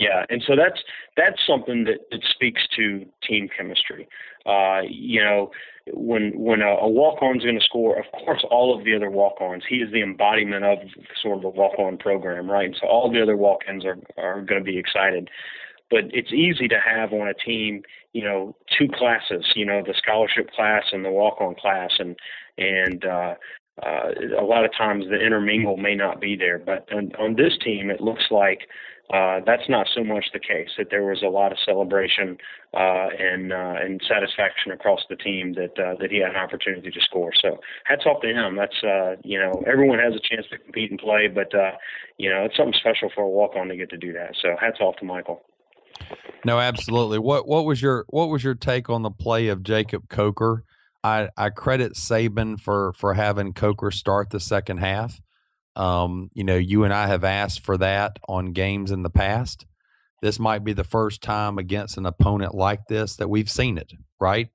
Yeah, 0.00 0.24
and 0.30 0.42
so 0.46 0.56
that's 0.56 0.80
that's 1.18 1.38
something 1.46 1.84
that, 1.84 1.98
that 2.10 2.22
speaks 2.34 2.62
to 2.74 3.04
team 3.22 3.50
chemistry. 3.54 4.08
Uh, 4.46 4.80
you 4.88 5.22
know, 5.22 5.50
when 5.92 6.32
when 6.40 6.62
a, 6.62 6.70
a 6.70 6.88
walk-on 6.88 7.36
is 7.36 7.42
going 7.42 7.58
to 7.58 7.64
score, 7.64 7.98
of 7.98 8.06
course, 8.12 8.42
all 8.50 8.76
of 8.76 8.86
the 8.86 8.96
other 8.96 9.10
walk-ons. 9.10 9.62
He 9.68 9.76
is 9.76 9.92
the 9.92 10.02
embodiment 10.02 10.64
of 10.64 10.78
sort 11.22 11.36
of 11.36 11.42
the 11.42 11.50
walk-on 11.50 11.98
program, 11.98 12.50
right? 12.50 12.64
And 12.64 12.76
so 12.80 12.88
all 12.88 13.12
the 13.12 13.22
other 13.22 13.36
walk-ins 13.36 13.84
are 13.84 13.98
are 14.16 14.40
going 14.40 14.64
to 14.64 14.64
be 14.64 14.78
excited. 14.78 15.28
But 15.90 16.04
it's 16.14 16.32
easy 16.32 16.66
to 16.68 16.78
have 16.80 17.12
on 17.12 17.28
a 17.28 17.34
team, 17.34 17.82
you 18.14 18.24
know, 18.24 18.56
two 18.78 18.88
classes, 18.88 19.44
you 19.54 19.66
know, 19.66 19.82
the 19.86 19.94
scholarship 19.98 20.50
class 20.50 20.84
and 20.92 21.04
the 21.04 21.10
walk-on 21.10 21.56
class, 21.56 21.90
and 21.98 22.16
and 22.56 23.04
uh, 23.04 23.34
uh, 23.82 24.12
a 24.40 24.44
lot 24.44 24.64
of 24.64 24.72
times 24.72 25.04
the 25.10 25.20
intermingle 25.20 25.76
may 25.76 25.94
not 25.94 26.22
be 26.22 26.36
there. 26.36 26.58
But 26.58 26.90
on, 26.90 27.12
on 27.18 27.36
this 27.36 27.58
team, 27.62 27.90
it 27.90 28.00
looks 28.00 28.24
like 28.30 28.60
uh, 29.12 29.40
that's 29.44 29.68
not 29.68 29.86
so 29.94 30.04
much 30.04 30.26
the 30.32 30.38
case. 30.38 30.68
That 30.78 30.88
there 30.90 31.04
was 31.04 31.22
a 31.22 31.28
lot 31.28 31.52
of 31.52 31.58
celebration 31.64 32.38
uh, 32.74 33.08
and 33.18 33.52
uh, 33.52 33.74
and 33.80 34.00
satisfaction 34.08 34.72
across 34.72 35.00
the 35.08 35.16
team 35.16 35.54
that 35.54 35.78
uh, 35.78 35.94
that 36.00 36.10
he 36.10 36.18
had 36.18 36.30
an 36.30 36.36
opportunity 36.36 36.90
to 36.90 37.00
score. 37.00 37.32
So 37.40 37.58
hats 37.84 38.06
off 38.06 38.22
to 38.22 38.28
him. 38.28 38.56
That's 38.56 38.82
uh, 38.84 39.16
you 39.24 39.38
know 39.38 39.62
everyone 39.66 39.98
has 39.98 40.14
a 40.14 40.20
chance 40.20 40.46
to 40.50 40.58
compete 40.58 40.90
and 40.90 41.00
play, 41.00 41.28
but 41.28 41.52
you 42.18 42.30
know 42.30 42.44
it's 42.44 42.56
something 42.56 42.78
special 42.78 43.10
for 43.14 43.22
a 43.22 43.28
walk 43.28 43.56
on 43.56 43.68
to 43.68 43.76
get 43.76 43.90
to 43.90 43.98
do 43.98 44.12
that. 44.12 44.34
So 44.40 44.56
hats 44.60 44.78
off 44.80 44.96
to 44.96 45.04
Michael. 45.04 45.42
No, 46.44 46.58
absolutely. 46.58 47.18
What 47.18 47.46
what 47.46 47.64
was 47.64 47.82
your 47.82 48.04
what 48.08 48.28
was 48.28 48.44
your 48.44 48.54
take 48.54 48.88
on 48.88 49.02
the 49.02 49.10
play 49.10 49.48
of 49.48 49.62
Jacob 49.62 50.08
Coker? 50.08 50.64
I, 51.02 51.30
I 51.36 51.50
credit 51.50 51.94
Saban 51.94 52.60
for 52.60 52.92
for 52.94 53.14
having 53.14 53.52
Coker 53.52 53.90
start 53.90 54.30
the 54.30 54.40
second 54.40 54.78
half. 54.78 55.20
Um, 55.76 56.30
you 56.34 56.44
know, 56.44 56.56
you 56.56 56.84
and 56.84 56.92
I 56.92 57.06
have 57.06 57.24
asked 57.24 57.60
for 57.60 57.76
that 57.78 58.18
on 58.28 58.52
games 58.52 58.90
in 58.90 59.02
the 59.02 59.10
past. 59.10 59.66
This 60.22 60.38
might 60.38 60.64
be 60.64 60.72
the 60.72 60.84
first 60.84 61.22
time 61.22 61.58
against 61.58 61.96
an 61.96 62.06
opponent 62.06 62.54
like 62.54 62.86
this 62.88 63.16
that 63.16 63.30
we've 63.30 63.50
seen 63.50 63.78
it, 63.78 63.92
right? 64.20 64.48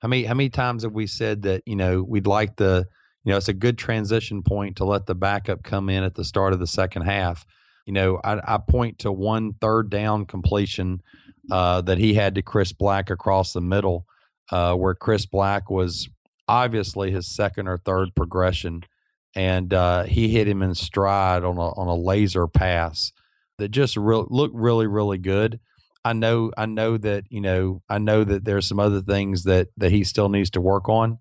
How 0.00 0.08
many 0.08 0.24
how 0.24 0.34
many 0.34 0.48
times 0.48 0.82
have 0.82 0.92
we 0.92 1.06
said 1.06 1.42
that, 1.42 1.62
you 1.66 1.76
know, 1.76 2.02
we'd 2.02 2.26
like 2.26 2.56
the 2.56 2.86
you 3.24 3.32
know, 3.32 3.36
it's 3.36 3.48
a 3.48 3.54
good 3.54 3.76
transition 3.76 4.42
point 4.42 4.76
to 4.76 4.84
let 4.84 5.06
the 5.06 5.14
backup 5.14 5.62
come 5.62 5.90
in 5.90 6.02
at 6.04 6.14
the 6.14 6.24
start 6.24 6.52
of 6.52 6.58
the 6.58 6.66
second 6.66 7.02
half. 7.02 7.44
You 7.86 7.92
know, 7.92 8.20
I, 8.24 8.54
I 8.54 8.58
point 8.58 8.98
to 9.00 9.12
one 9.12 9.54
third 9.60 9.90
down 9.90 10.24
completion 10.24 11.02
uh, 11.50 11.82
that 11.82 11.98
he 11.98 12.14
had 12.14 12.34
to 12.36 12.42
Chris 12.42 12.72
Black 12.72 13.10
across 13.10 13.52
the 13.52 13.60
middle, 13.60 14.06
uh, 14.50 14.74
where 14.74 14.94
Chris 14.94 15.26
Black 15.26 15.70
was 15.70 16.08
obviously 16.48 17.10
his 17.10 17.26
second 17.26 17.68
or 17.68 17.78
third 17.78 18.14
progression 18.14 18.84
and 19.34 19.72
uh, 19.72 20.04
he 20.04 20.28
hit 20.28 20.48
him 20.48 20.62
in 20.62 20.74
stride 20.74 21.44
on 21.44 21.56
a 21.56 21.68
on 21.72 21.86
a 21.86 21.94
laser 21.94 22.46
pass 22.46 23.12
that 23.58 23.68
just 23.68 23.96
re- 23.96 24.24
looked 24.28 24.54
really 24.54 24.86
really 24.86 25.18
good. 25.18 25.60
I 26.04 26.14
know 26.14 26.50
I 26.56 26.66
know 26.66 26.96
that 26.96 27.24
you 27.28 27.40
know 27.40 27.82
I 27.88 27.98
know 27.98 28.24
that 28.24 28.44
there's 28.44 28.66
some 28.66 28.80
other 28.80 29.00
things 29.00 29.44
that 29.44 29.68
that 29.76 29.92
he 29.92 30.04
still 30.04 30.28
needs 30.28 30.50
to 30.50 30.60
work 30.60 30.88
on, 30.88 31.18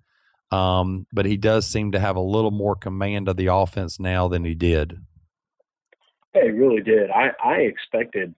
um, 0.52 1.06
but 1.14 1.26
he 1.26 1.38
does 1.38 1.68
seem 1.68 1.92
to 1.92 2.00
have 2.00 2.16
a 2.16 2.22
little 2.22 2.52
more 2.52 2.76
command 2.76 3.28
of 3.28 3.38
the 3.38 3.48
offense 3.48 4.00
now 4.00 4.28
than 4.28 4.44
he 4.44 4.56
did. 4.56 4.98
He 6.34 6.50
really 6.50 6.82
did. 6.82 7.12
I 7.12 7.32
I 7.44 7.56
expected 7.58 8.34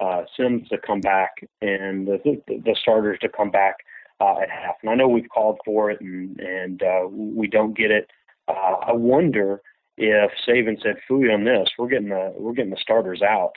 uh, 0.00 0.24
Sims 0.36 0.68
to 0.68 0.78
come 0.78 1.00
back 1.00 1.32
and 1.60 2.06
the 2.06 2.42
the 2.46 2.76
starters 2.80 3.18
to 3.20 3.28
come 3.28 3.50
back 3.50 3.76
uh, 4.20 4.38
at 4.38 4.50
half, 4.50 4.76
and 4.82 4.90
I 4.90 4.94
know 4.94 5.08
we've 5.08 5.28
called 5.28 5.58
for 5.64 5.90
it 5.90 6.00
and 6.00 6.38
and 6.38 6.82
uh, 6.82 7.08
we 7.10 7.48
don't 7.48 7.76
get 7.76 7.90
it 7.90 8.08
uh, 8.48 8.76
I 8.86 8.92
wonder 8.92 9.60
if 9.96 10.30
Saban 10.46 10.80
said 10.82 10.96
"Fooey 11.08 11.32
on 11.32 11.44
this," 11.44 11.68
we're 11.78 11.88
getting 11.88 12.08
the 12.08 12.34
we're 12.36 12.52
getting 12.52 12.70
the 12.70 12.80
starters 12.80 13.22
out, 13.22 13.52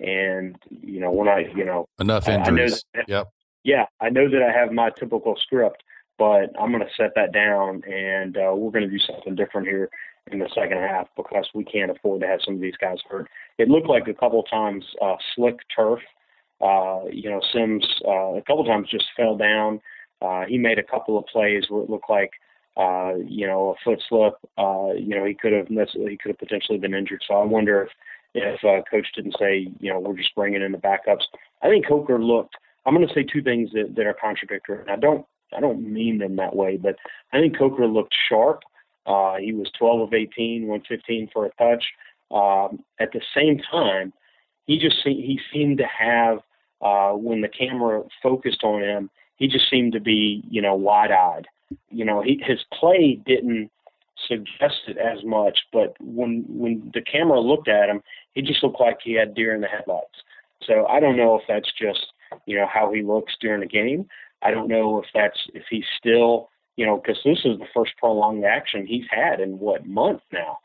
and 0.00 0.56
you 0.70 1.00
know 1.00 1.10
we're 1.10 1.24
not 1.24 1.56
you 1.56 1.64
know 1.64 1.86
enough 2.00 2.28
injuries. 2.28 2.84
I, 2.94 3.00
I 3.00 3.04
yep. 3.08 3.28
Yeah, 3.64 3.86
I 4.00 4.10
know 4.10 4.28
that 4.28 4.42
I 4.42 4.50
have 4.50 4.72
my 4.72 4.90
typical 4.90 5.36
script, 5.40 5.84
but 6.18 6.50
I'm 6.60 6.72
going 6.72 6.84
to 6.84 6.94
set 6.96 7.12
that 7.14 7.32
down, 7.32 7.82
and 7.84 8.36
uh, 8.36 8.52
we're 8.54 8.72
going 8.72 8.84
to 8.84 8.90
do 8.90 8.98
something 8.98 9.36
different 9.36 9.68
here 9.68 9.88
in 10.30 10.38
the 10.38 10.48
second 10.54 10.78
half 10.78 11.08
because 11.16 11.48
we 11.54 11.64
can't 11.64 11.90
afford 11.90 12.20
to 12.20 12.26
have 12.26 12.40
some 12.44 12.54
of 12.54 12.60
these 12.60 12.76
guys 12.80 12.98
hurt. 13.08 13.28
It 13.58 13.68
looked 13.68 13.88
like 13.88 14.08
a 14.08 14.14
couple 14.14 14.42
times 14.44 14.84
uh, 15.00 15.16
slick 15.34 15.56
turf. 15.74 16.00
Uh, 16.60 17.02
you 17.10 17.28
know, 17.28 17.40
Sims 17.52 17.84
uh, 18.06 18.34
a 18.34 18.42
couple 18.42 18.64
times 18.64 18.88
just 18.88 19.06
fell 19.16 19.36
down. 19.36 19.80
Uh, 20.20 20.44
he 20.46 20.58
made 20.58 20.78
a 20.78 20.82
couple 20.82 21.18
of 21.18 21.26
plays 21.26 21.64
where 21.68 21.82
it 21.82 21.90
looked 21.90 22.08
like 22.08 22.30
uh, 22.76 23.14
you 23.26 23.46
know, 23.46 23.70
a 23.70 23.84
foot 23.84 24.02
slip, 24.08 24.34
uh, 24.56 24.92
you 24.94 25.14
know, 25.14 25.24
he 25.24 25.34
could 25.34 25.52
have 25.52 25.68
he 25.68 26.16
could 26.16 26.30
have 26.30 26.38
potentially 26.38 26.78
been 26.78 26.94
injured. 26.94 27.22
So 27.26 27.34
I 27.34 27.44
wonder 27.44 27.82
if 27.82 27.90
if 28.34 28.64
uh, 28.64 28.82
coach 28.90 29.06
didn't 29.14 29.36
say, 29.38 29.68
you 29.78 29.92
know, 29.92 30.00
we're 30.00 30.16
just 30.16 30.34
bringing 30.34 30.62
in 30.62 30.72
the 30.72 30.78
backups. 30.78 31.24
I 31.62 31.68
think 31.68 31.86
Coker 31.86 32.22
looked. 32.22 32.56
I'm 32.84 32.94
going 32.94 33.06
to 33.06 33.14
say 33.14 33.22
two 33.22 33.42
things 33.42 33.70
that, 33.72 33.94
that 33.94 34.06
are 34.06 34.16
contradictory, 34.20 34.80
and 34.80 34.90
I 34.90 34.96
don't 34.96 35.26
I 35.54 35.60
don't 35.60 35.92
mean 35.92 36.18
them 36.18 36.36
that 36.36 36.56
way, 36.56 36.76
but 36.76 36.96
I 37.32 37.40
think 37.40 37.58
Coker 37.58 37.86
looked 37.86 38.14
sharp. 38.28 38.62
Uh, 39.04 39.36
he 39.36 39.52
was 39.52 39.70
12 39.78 40.00
of 40.00 40.14
18, 40.14 40.66
115 40.66 41.30
for 41.32 41.46
a 41.46 41.50
touch. 41.54 41.84
Um, 42.30 42.82
at 43.00 43.12
the 43.12 43.20
same 43.36 43.60
time, 43.70 44.12
he 44.64 44.78
just 44.78 44.96
he 45.04 45.38
seemed 45.52 45.78
to 45.78 45.86
have 45.86 46.38
uh, 46.80 47.12
when 47.12 47.40
the 47.40 47.48
camera 47.48 48.02
focused 48.22 48.64
on 48.64 48.82
him, 48.82 49.10
he 49.42 49.48
just 49.48 49.68
seemed 49.68 49.92
to 49.92 50.00
be 50.00 50.42
you 50.48 50.62
know 50.62 50.74
wide-eyed 50.74 51.46
you 51.90 52.04
know, 52.04 52.22
he, 52.22 52.42
his 52.44 52.60
play 52.72 53.20
didn't 53.26 53.70
suggest 54.28 54.82
it 54.88 54.98
as 54.98 55.24
much, 55.24 55.60
but 55.72 55.96
when 56.00 56.44
when 56.48 56.90
the 56.94 57.02
camera 57.02 57.40
looked 57.40 57.68
at 57.68 57.88
him, 57.88 58.02
he 58.34 58.42
just 58.42 58.62
looked 58.62 58.80
like 58.80 58.98
he 59.02 59.14
had 59.14 59.34
deer 59.34 59.54
in 59.54 59.60
the 59.60 59.66
headlights. 59.66 60.22
So 60.62 60.86
I 60.86 61.00
don't 61.00 61.16
know 61.16 61.36
if 61.36 61.42
that's 61.48 61.70
just 61.72 62.12
you 62.46 62.56
know 62.56 62.66
how 62.72 62.92
he 62.92 63.02
looks 63.02 63.34
during 63.40 63.60
the 63.60 63.66
game. 63.66 64.06
I 64.42 64.50
don't 64.50 64.68
know 64.68 65.00
if 65.00 65.06
that's 65.14 65.38
if 65.54 65.64
he's 65.68 65.84
still 65.98 66.50
you 66.76 66.86
know 66.86 66.98
because 66.98 67.20
this 67.24 67.38
is 67.44 67.58
the 67.58 67.66
first 67.74 67.92
prolonged 67.98 68.44
action 68.44 68.86
he's 68.86 69.06
had 69.10 69.40
in 69.40 69.58
what 69.58 69.86
month 69.86 70.22
now. 70.32 70.58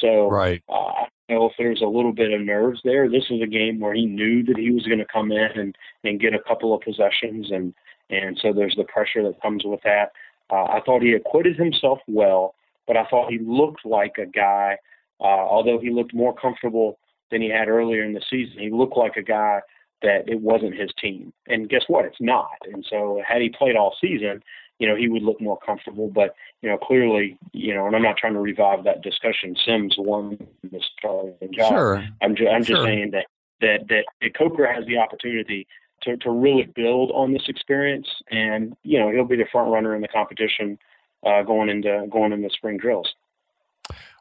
So 0.00 0.28
right. 0.28 0.62
Uh, 0.68 0.74
I 0.74 1.32
don't 1.32 1.38
know 1.38 1.46
if 1.46 1.54
there's 1.56 1.80
a 1.80 1.86
little 1.86 2.12
bit 2.12 2.32
of 2.32 2.40
nerves 2.42 2.80
there. 2.84 3.08
This 3.08 3.24
is 3.30 3.40
a 3.40 3.46
game 3.46 3.80
where 3.80 3.94
he 3.94 4.04
knew 4.04 4.42
that 4.44 4.58
he 4.58 4.70
was 4.70 4.84
going 4.86 4.98
to 4.98 5.06
come 5.10 5.30
in 5.30 5.50
and 5.54 5.76
and 6.02 6.20
get 6.20 6.34
a 6.34 6.42
couple 6.42 6.74
of 6.74 6.80
possessions 6.80 7.50
and 7.52 7.74
and 8.10 8.38
so 8.40 8.52
there's 8.52 8.74
the 8.76 8.84
pressure 8.84 9.22
that 9.22 9.40
comes 9.42 9.64
with 9.64 9.80
that. 9.84 10.12
Uh, 10.50 10.64
I 10.64 10.80
thought 10.84 11.02
he 11.02 11.12
acquitted 11.12 11.56
himself 11.56 12.00
well, 12.06 12.54
but 12.86 12.96
I 12.96 13.04
thought 13.06 13.30
he 13.30 13.38
looked 13.38 13.84
like 13.84 14.18
a 14.18 14.26
guy, 14.26 14.76
uh, 15.20 15.24
although 15.24 15.78
he 15.78 15.90
looked 15.90 16.14
more 16.14 16.34
comfortable 16.34 16.98
than 17.30 17.40
he 17.40 17.48
had 17.48 17.68
earlier 17.68 18.04
in 18.04 18.12
the 18.12 18.22
season. 18.28 18.58
He 18.58 18.70
looked 18.70 18.96
like 18.96 19.16
a 19.16 19.22
guy 19.22 19.60
that 20.02 20.28
it 20.28 20.40
wasn't 20.40 20.74
his 20.74 20.90
team. 21.00 21.32
And 21.46 21.68
guess 21.68 21.84
what? 21.88 22.04
It's 22.04 22.20
not. 22.20 22.50
And 22.70 22.84
so 22.88 23.22
had 23.26 23.40
he 23.40 23.48
played 23.48 23.74
all 23.74 23.96
season, 24.00 24.42
you 24.78 24.86
know, 24.86 24.96
he 24.96 25.08
would 25.08 25.22
look 25.22 25.40
more 25.40 25.58
comfortable. 25.58 26.10
But, 26.10 26.34
you 26.60 26.68
know, 26.68 26.76
clearly, 26.76 27.38
you 27.52 27.74
know, 27.74 27.86
and 27.86 27.96
I'm 27.96 28.02
not 28.02 28.18
trying 28.18 28.34
to 28.34 28.40
revive 28.40 28.84
that 28.84 29.02
discussion. 29.02 29.56
Sims 29.64 29.94
won 29.96 30.36
the 30.62 30.80
starting 30.98 31.54
job. 31.54 31.72
Sure. 31.72 32.04
I'm, 32.20 32.36
ju- 32.36 32.48
I'm 32.48 32.64
sure. 32.64 32.76
just 32.76 32.86
saying 32.86 33.12
that, 33.12 33.26
that, 33.62 33.88
that 33.88 34.34
Coker 34.36 34.70
has 34.70 34.84
the 34.84 34.98
opportunity 34.98 35.66
to, 36.04 36.16
to 36.18 36.30
really 36.30 36.68
build 36.74 37.10
on 37.12 37.32
this 37.32 37.44
experience. 37.48 38.08
And 38.30 38.76
you 38.82 38.98
know, 38.98 39.10
he'll 39.10 39.24
be 39.24 39.36
the 39.36 39.46
front 39.50 39.70
runner 39.70 39.94
in 39.94 40.02
the 40.02 40.08
competition 40.08 40.78
uh, 41.26 41.42
going 41.42 41.68
into 41.68 42.06
going 42.10 42.32
into 42.32 42.50
spring 42.50 42.78
drills. 42.78 43.08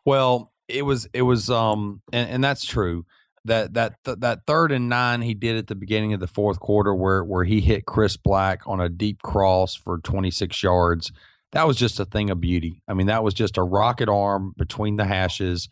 Well, 0.06 0.52
it 0.67 0.84
was 0.84 1.08
it 1.13 1.24
was 1.24 1.50
um, 1.50 2.02
and, 2.12 2.30
and 2.30 2.43
that's 2.43 2.65
true. 2.65 3.06
That 3.46 3.74
that 3.74 3.96
th- 4.06 4.19
that 4.19 4.46
third 4.48 4.72
and 4.72 4.88
nine 4.88 5.22
he 5.22 5.34
did 5.34 5.58
at 5.58 5.67
the 5.67 5.76
beginning 5.76 6.13
of 6.13 6.19
the 6.19 6.28
fourth 6.28 6.60
quarter, 6.60 6.96
where 6.96 7.24
where 7.24 7.43
he 7.43 7.62
hit 7.62 7.86
Chris 7.86 8.17
Black 8.17 8.62
on 8.65 8.80
a 8.80 8.89
deep 8.89 9.22
cross 9.22 9.76
for 9.76 10.00
26 10.00 10.63
yards. 10.63 11.12
That 11.52 11.67
was 11.67 11.78
just 11.78 12.00
a 12.00 12.06
thing 12.06 12.30
of 12.32 12.41
beauty. 12.41 12.82
I 12.88 12.93
mean, 12.93 13.08
that 13.08 13.24
was 13.24 13.34
just 13.34 13.58
a 13.58 13.63
rocket 13.63 14.10
arm 14.10 14.56
between 14.58 14.96
the 14.96 15.06
hashes 15.06 15.69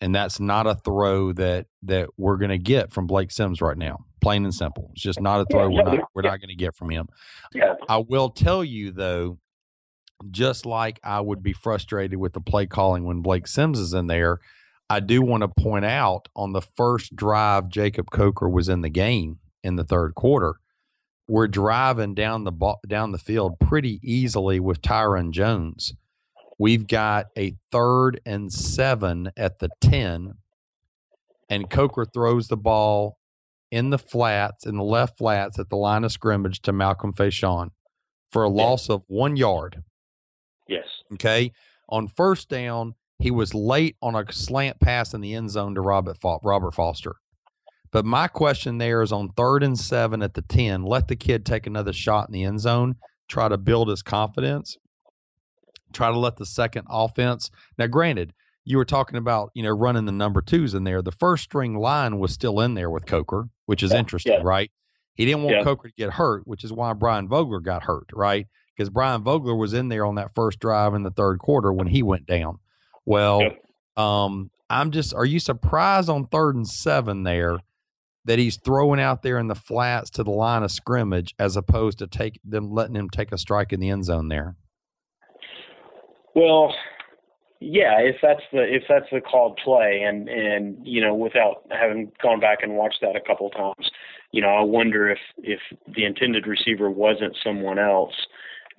and 0.00 0.14
that's 0.14 0.40
not 0.40 0.66
a 0.66 0.74
throw 0.74 1.32
that 1.32 1.66
that 1.82 2.10
we're 2.16 2.36
going 2.36 2.50
to 2.50 2.58
get 2.58 2.92
from 2.92 3.06
Blake 3.06 3.30
Sims 3.30 3.60
right 3.60 3.76
now. 3.76 4.04
Plain 4.28 4.44
and 4.44 4.54
simple. 4.54 4.90
It's 4.92 5.02
just 5.02 5.20
not 5.20 5.40
a 5.40 5.46
throw 5.50 5.70
we're 5.70 5.82
not 5.82 5.98
we're 6.14 6.22
not 6.22 6.40
going 6.40 6.50
to 6.50 6.54
get 6.54 6.74
from 6.76 6.90
him. 6.90 7.08
Yeah. 7.54 7.74
I 7.88 7.98
will 7.98 8.30
tell 8.30 8.62
you 8.62 8.90
though, 8.90 9.38
just 10.30 10.66
like 10.66 11.00
I 11.02 11.20
would 11.20 11.42
be 11.42 11.52
frustrated 11.52 12.18
with 12.18 12.32
the 12.34 12.40
play 12.40 12.66
calling 12.66 13.04
when 13.04 13.22
Blake 13.22 13.46
Sims 13.46 13.78
is 13.78 13.94
in 13.94 14.06
there, 14.06 14.40
I 14.90 15.00
do 15.00 15.22
want 15.22 15.42
to 15.42 15.48
point 15.48 15.84
out 15.84 16.28
on 16.36 16.52
the 16.52 16.60
first 16.60 17.16
drive 17.16 17.68
Jacob 17.68 18.10
Coker 18.10 18.48
was 18.48 18.68
in 18.68 18.82
the 18.82 18.90
game 18.90 19.38
in 19.62 19.76
the 19.76 19.84
third 19.84 20.14
quarter. 20.14 20.56
We're 21.26 21.48
driving 21.48 22.14
down 22.14 22.44
the 22.44 22.76
down 22.86 23.12
the 23.12 23.18
field 23.18 23.58
pretty 23.58 24.00
easily 24.02 24.60
with 24.60 24.82
Tyren 24.82 25.30
Jones 25.30 25.94
We've 26.58 26.88
got 26.88 27.26
a 27.36 27.54
third 27.70 28.20
and 28.26 28.52
seven 28.52 29.30
at 29.36 29.60
the 29.60 29.68
10, 29.80 30.34
and 31.48 31.70
Coker 31.70 32.04
throws 32.04 32.48
the 32.48 32.56
ball 32.56 33.17
in 33.70 33.90
the 33.90 33.98
flats, 33.98 34.66
in 34.66 34.76
the 34.76 34.84
left 34.84 35.18
flats 35.18 35.58
at 35.58 35.68
the 35.68 35.76
line 35.76 36.04
of 36.04 36.12
scrimmage 36.12 36.60
to 36.62 36.72
Malcolm 36.72 37.12
Faciane 37.12 37.70
for 38.30 38.42
a 38.42 38.48
loss 38.48 38.88
of 38.88 39.02
one 39.06 39.36
yard. 39.36 39.82
Yes. 40.68 40.86
Okay. 41.14 41.52
On 41.88 42.08
first 42.08 42.48
down, 42.48 42.94
he 43.18 43.30
was 43.30 43.54
late 43.54 43.96
on 44.00 44.14
a 44.14 44.30
slant 44.32 44.80
pass 44.80 45.12
in 45.12 45.20
the 45.20 45.34
end 45.34 45.50
zone 45.50 45.74
to 45.74 45.80
Robert, 45.80 46.18
Robert 46.42 46.74
Foster. 46.74 47.16
But 47.90 48.04
my 48.04 48.28
question 48.28 48.78
there 48.78 49.02
is 49.02 49.12
on 49.12 49.30
third 49.30 49.62
and 49.62 49.78
seven 49.78 50.22
at 50.22 50.34
the 50.34 50.42
10, 50.42 50.82
let 50.82 51.08
the 51.08 51.16
kid 51.16 51.46
take 51.46 51.66
another 51.66 51.92
shot 51.92 52.28
in 52.28 52.32
the 52.32 52.44
end 52.44 52.60
zone, 52.60 52.96
try 53.28 53.48
to 53.48 53.56
build 53.56 53.88
his 53.88 54.02
confidence, 54.02 54.76
try 55.92 56.10
to 56.10 56.18
let 56.18 56.36
the 56.36 56.46
second 56.46 56.86
offense. 56.90 57.50
Now, 57.78 57.86
granted, 57.86 58.34
you 58.68 58.76
were 58.76 58.84
talking 58.84 59.16
about, 59.16 59.50
you 59.54 59.62
know, 59.62 59.70
running 59.70 60.04
the 60.04 60.12
number 60.12 60.42
twos 60.42 60.74
in 60.74 60.84
there. 60.84 61.00
The 61.00 61.10
first 61.10 61.44
string 61.44 61.78
line 61.78 62.18
was 62.18 62.34
still 62.34 62.60
in 62.60 62.74
there 62.74 62.90
with 62.90 63.06
Coker, 63.06 63.48
which 63.64 63.82
is 63.82 63.92
yeah, 63.92 63.98
interesting, 63.98 64.32
yeah. 64.34 64.40
right? 64.42 64.70
He 65.14 65.24
didn't 65.24 65.44
want 65.44 65.56
Yeah. 65.56 65.64
Coker 65.64 65.88
to 65.88 65.94
get 65.94 66.12
hurt, 66.12 66.46
which 66.46 66.64
is 66.64 66.70
why 66.70 66.92
Brian 66.92 67.28
Vogler 67.28 67.60
got 67.60 67.84
hurt, 67.84 68.10
right? 68.12 68.46
Because 68.76 68.90
Brian 68.90 69.22
Vogler 69.22 69.56
was 69.56 69.72
in 69.72 69.88
there 69.88 70.04
on 70.04 70.16
that 70.16 70.34
first 70.34 70.58
drive 70.60 70.92
in 70.92 71.02
the 71.02 71.10
third 71.10 71.38
quarter 71.38 71.72
when 71.72 71.86
he 71.86 72.02
went 72.02 72.26
down. 72.26 72.58
Well, 73.06 73.40
um, 73.96 74.50
I'm 74.68 74.90
just, 74.90 75.14
are 75.14 75.24
you 75.24 75.40
surprised 75.40 76.10
on 76.10 76.26
third 76.26 76.54
and 76.54 76.68
seven 76.68 77.22
there 77.22 77.60
that 78.26 78.38
he's 78.38 78.58
throwing 78.58 79.00
out 79.00 79.22
there 79.22 79.38
in 79.38 79.48
the 79.48 79.54
flats 79.54 80.10
to 80.10 80.22
the 80.22 80.30
line 80.30 80.62
of 80.62 80.70
scrimmage 80.70 81.34
as 81.38 81.56
opposed 81.56 81.98
to 82.00 82.06
take 82.06 82.38
them 82.44 82.70
letting 82.70 82.96
him 82.96 83.08
take 83.08 83.32
a 83.32 83.38
strike 83.38 83.72
in 83.72 83.80
the 83.80 83.88
end 83.88 84.04
zone 84.04 84.28
there? 84.28 84.56
Well, 86.34 86.74
yeah, 87.60 87.98
if 87.98 88.16
that's 88.22 88.42
the 88.52 88.62
if 88.62 88.84
that's 88.88 89.06
the 89.10 89.20
called 89.20 89.58
play, 89.62 90.02
and 90.06 90.28
and 90.28 90.78
you 90.86 91.00
know, 91.00 91.14
without 91.14 91.64
having 91.70 92.12
gone 92.22 92.38
back 92.38 92.58
and 92.62 92.76
watched 92.76 93.00
that 93.00 93.16
a 93.16 93.20
couple 93.20 93.50
times, 93.50 93.90
you 94.30 94.40
know, 94.40 94.48
I 94.48 94.62
wonder 94.62 95.10
if 95.10 95.18
if 95.38 95.60
the 95.92 96.04
intended 96.04 96.46
receiver 96.46 96.88
wasn't 96.88 97.36
someone 97.42 97.80
else, 97.80 98.14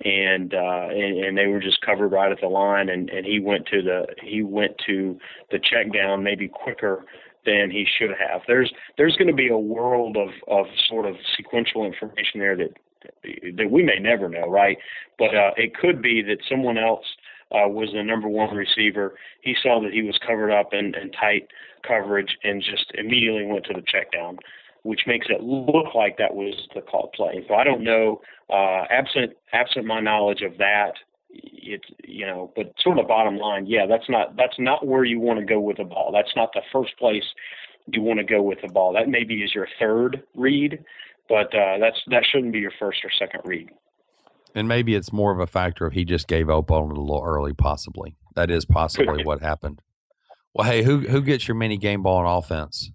and 0.02 0.54
uh, 0.54 0.88
and, 0.90 1.24
and 1.24 1.38
they 1.38 1.46
were 1.46 1.60
just 1.60 1.82
covered 1.82 2.08
right 2.08 2.32
at 2.32 2.40
the 2.40 2.48
line, 2.48 2.88
and 2.88 3.10
and 3.10 3.26
he 3.26 3.38
went 3.38 3.66
to 3.66 3.82
the 3.82 4.06
he 4.22 4.42
went 4.42 4.78
to 4.86 5.18
the 5.50 5.58
check 5.58 5.92
down 5.92 6.22
maybe 6.22 6.48
quicker 6.48 7.04
than 7.44 7.70
he 7.70 7.86
should 7.98 8.10
have. 8.10 8.40
There's 8.46 8.72
there's 8.96 9.16
going 9.16 9.28
to 9.28 9.34
be 9.34 9.48
a 9.48 9.58
world 9.58 10.16
of 10.16 10.30
of 10.48 10.66
sort 10.88 11.04
of 11.04 11.16
sequential 11.36 11.84
information 11.84 12.40
there 12.40 12.56
that 12.56 12.78
that 13.58 13.70
we 13.70 13.82
may 13.82 13.98
never 13.98 14.28
know, 14.30 14.48
right? 14.48 14.78
But 15.18 15.34
uh, 15.34 15.50
it 15.58 15.74
could 15.74 16.00
be 16.00 16.22
that 16.22 16.38
someone 16.48 16.78
else 16.78 17.04
uh, 17.52 17.68
was 17.68 17.90
the 17.92 18.02
number 18.02 18.28
one 18.28 18.54
receiver. 18.54 19.14
He 19.42 19.56
saw 19.62 19.80
that 19.82 19.92
he 19.92 20.02
was 20.02 20.18
covered 20.26 20.52
up 20.52 20.72
in, 20.72 20.94
in 20.94 21.10
tight 21.12 21.48
coverage 21.86 22.36
and 22.44 22.62
just 22.62 22.92
immediately 22.94 23.44
went 23.44 23.64
to 23.66 23.74
the 23.74 23.82
check 23.86 24.12
down, 24.12 24.38
which 24.82 25.00
makes 25.06 25.26
it 25.28 25.42
look 25.42 25.94
like 25.94 26.16
that 26.18 26.34
was 26.34 26.54
the 26.74 26.80
call 26.80 27.10
play. 27.14 27.44
So 27.48 27.54
I 27.54 27.64
don't 27.64 27.82
know. 27.82 28.20
Uh, 28.48 28.84
absent 28.90 29.32
absent 29.52 29.86
my 29.86 30.00
knowledge 30.00 30.42
of 30.42 30.58
that, 30.58 30.92
it's 31.30 31.86
you 32.04 32.26
know, 32.26 32.52
but 32.56 32.72
sort 32.80 32.98
of 32.98 33.08
bottom 33.08 33.36
line, 33.36 33.66
yeah, 33.66 33.86
that's 33.86 34.08
not 34.08 34.36
that's 34.36 34.58
not 34.58 34.86
where 34.86 35.04
you 35.04 35.20
want 35.20 35.38
to 35.38 35.44
go 35.44 35.60
with 35.60 35.78
the 35.78 35.84
ball. 35.84 36.10
That's 36.12 36.34
not 36.36 36.50
the 36.52 36.62
first 36.72 36.96
place 36.98 37.24
you 37.86 38.02
want 38.02 38.18
to 38.18 38.24
go 38.24 38.42
with 38.42 38.58
the 38.62 38.68
ball. 38.68 38.92
That 38.92 39.08
maybe 39.08 39.42
is 39.42 39.54
your 39.54 39.68
third 39.78 40.22
read, 40.34 40.84
but 41.28 41.54
uh, 41.54 41.78
that's 41.78 41.98
that 42.08 42.24
shouldn't 42.30 42.52
be 42.52 42.60
your 42.60 42.72
first 42.78 42.98
or 43.04 43.10
second 43.18 43.42
read. 43.44 43.70
And 44.54 44.66
maybe 44.68 44.94
it's 44.94 45.12
more 45.12 45.32
of 45.32 45.38
a 45.38 45.46
factor 45.46 45.86
of 45.86 45.92
he 45.92 46.04
just 46.04 46.26
gave 46.26 46.50
up 46.50 46.70
on 46.70 46.90
it 46.90 46.96
a 46.96 47.00
little 47.00 47.22
early, 47.24 47.52
possibly. 47.52 48.16
That 48.34 48.50
is 48.50 48.64
possibly 48.64 49.24
what 49.24 49.40
happened. 49.40 49.80
Well, 50.54 50.68
hey, 50.68 50.82
who 50.82 51.00
who 51.00 51.22
gets 51.22 51.46
your 51.46 51.54
mini 51.54 51.76
game 51.76 52.02
ball 52.02 52.18
on 52.18 52.38
offense? 52.38 52.90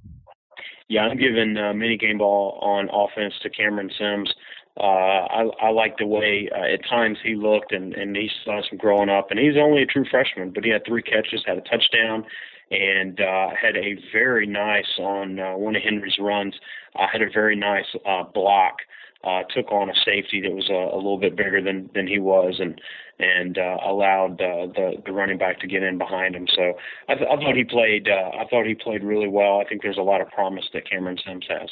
Yeah, 0.88 1.02
I'm 1.02 1.18
giving 1.18 1.58
uh, 1.58 1.74
mini 1.74 1.98
game 1.98 2.18
ball 2.18 2.60
on 2.62 2.90
offense 2.92 3.34
to 3.42 3.50
Cameron 3.50 3.90
Sims. 3.98 4.32
Uh, 4.78 4.84
I, 4.84 5.50
I 5.62 5.70
like 5.70 5.98
the 5.98 6.06
way 6.06 6.50
uh, 6.54 6.74
at 6.74 6.88
times 6.88 7.18
he 7.24 7.36
looked, 7.36 7.72
and, 7.72 7.94
and 7.94 8.16
he 8.16 8.30
saw 8.44 8.62
some 8.70 8.78
growing 8.78 9.10
up. 9.10 9.32
And 9.32 9.40
he's 9.40 9.56
only 9.58 9.82
a 9.82 9.86
true 9.86 10.06
freshman, 10.10 10.52
but 10.52 10.66
he 10.66 10.70
had 10.70 10.86
three 10.86 11.02
catches, 11.02 11.44
had 11.46 11.58
a 11.58 11.62
touchdown, 11.62 12.26
and 12.72 13.20
uh, 13.22 13.50
had 13.60 13.78
a 13.78 13.96
very 14.12 14.46
nice 14.46 15.00
on 15.00 15.40
uh, 15.40 15.54
one 15.54 15.76
of 15.78 15.82
Henry's 15.82 16.18
runs. 16.20 16.56
Uh, 16.94 17.08
had 17.12 17.22
a 17.22 17.30
very 17.34 17.56
nice 17.56 17.86
uh, 18.06 18.24
block. 18.24 18.80
Uh, 19.26 19.42
took 19.56 19.72
on 19.72 19.90
a 19.90 19.94
safety 20.06 20.40
that 20.42 20.52
was 20.52 20.70
a, 20.70 20.96
a 20.96 20.98
little 20.98 21.18
bit 21.18 21.36
bigger 21.36 21.62
than 21.62 21.90
than 21.96 22.08
he 22.08 22.20
was, 22.20 22.60
and 22.60 22.80
and 23.18 23.58
uh, 23.58 23.78
allowed 23.86 24.34
uh, 24.42 24.68
the 24.76 25.02
the 25.06 25.12
running 25.12 25.38
back 25.38 25.60
to 25.62 25.68
get 25.68 25.82
in 25.84 25.98
behind 25.98 26.36
him. 26.36 26.48
So 26.56 26.74
I, 27.10 27.16
th- 27.16 27.28
I 27.32 27.36
thought 27.38 27.56
he 27.56 27.64
played. 27.64 28.08
Uh, 28.08 28.38
I 28.38 28.46
thought 28.50 28.66
he 28.66 28.76
played 28.76 29.04
really 29.04 29.28
well. 29.28 29.60
I 29.60 29.66
think 29.68 29.82
there's 29.82 29.98
a 29.98 30.02
lot 30.04 30.22
of 30.22 30.30
promise 30.30 30.66
that 30.74 30.90
Cameron 30.90 31.18
Sims 31.26 31.46
has. 31.50 31.70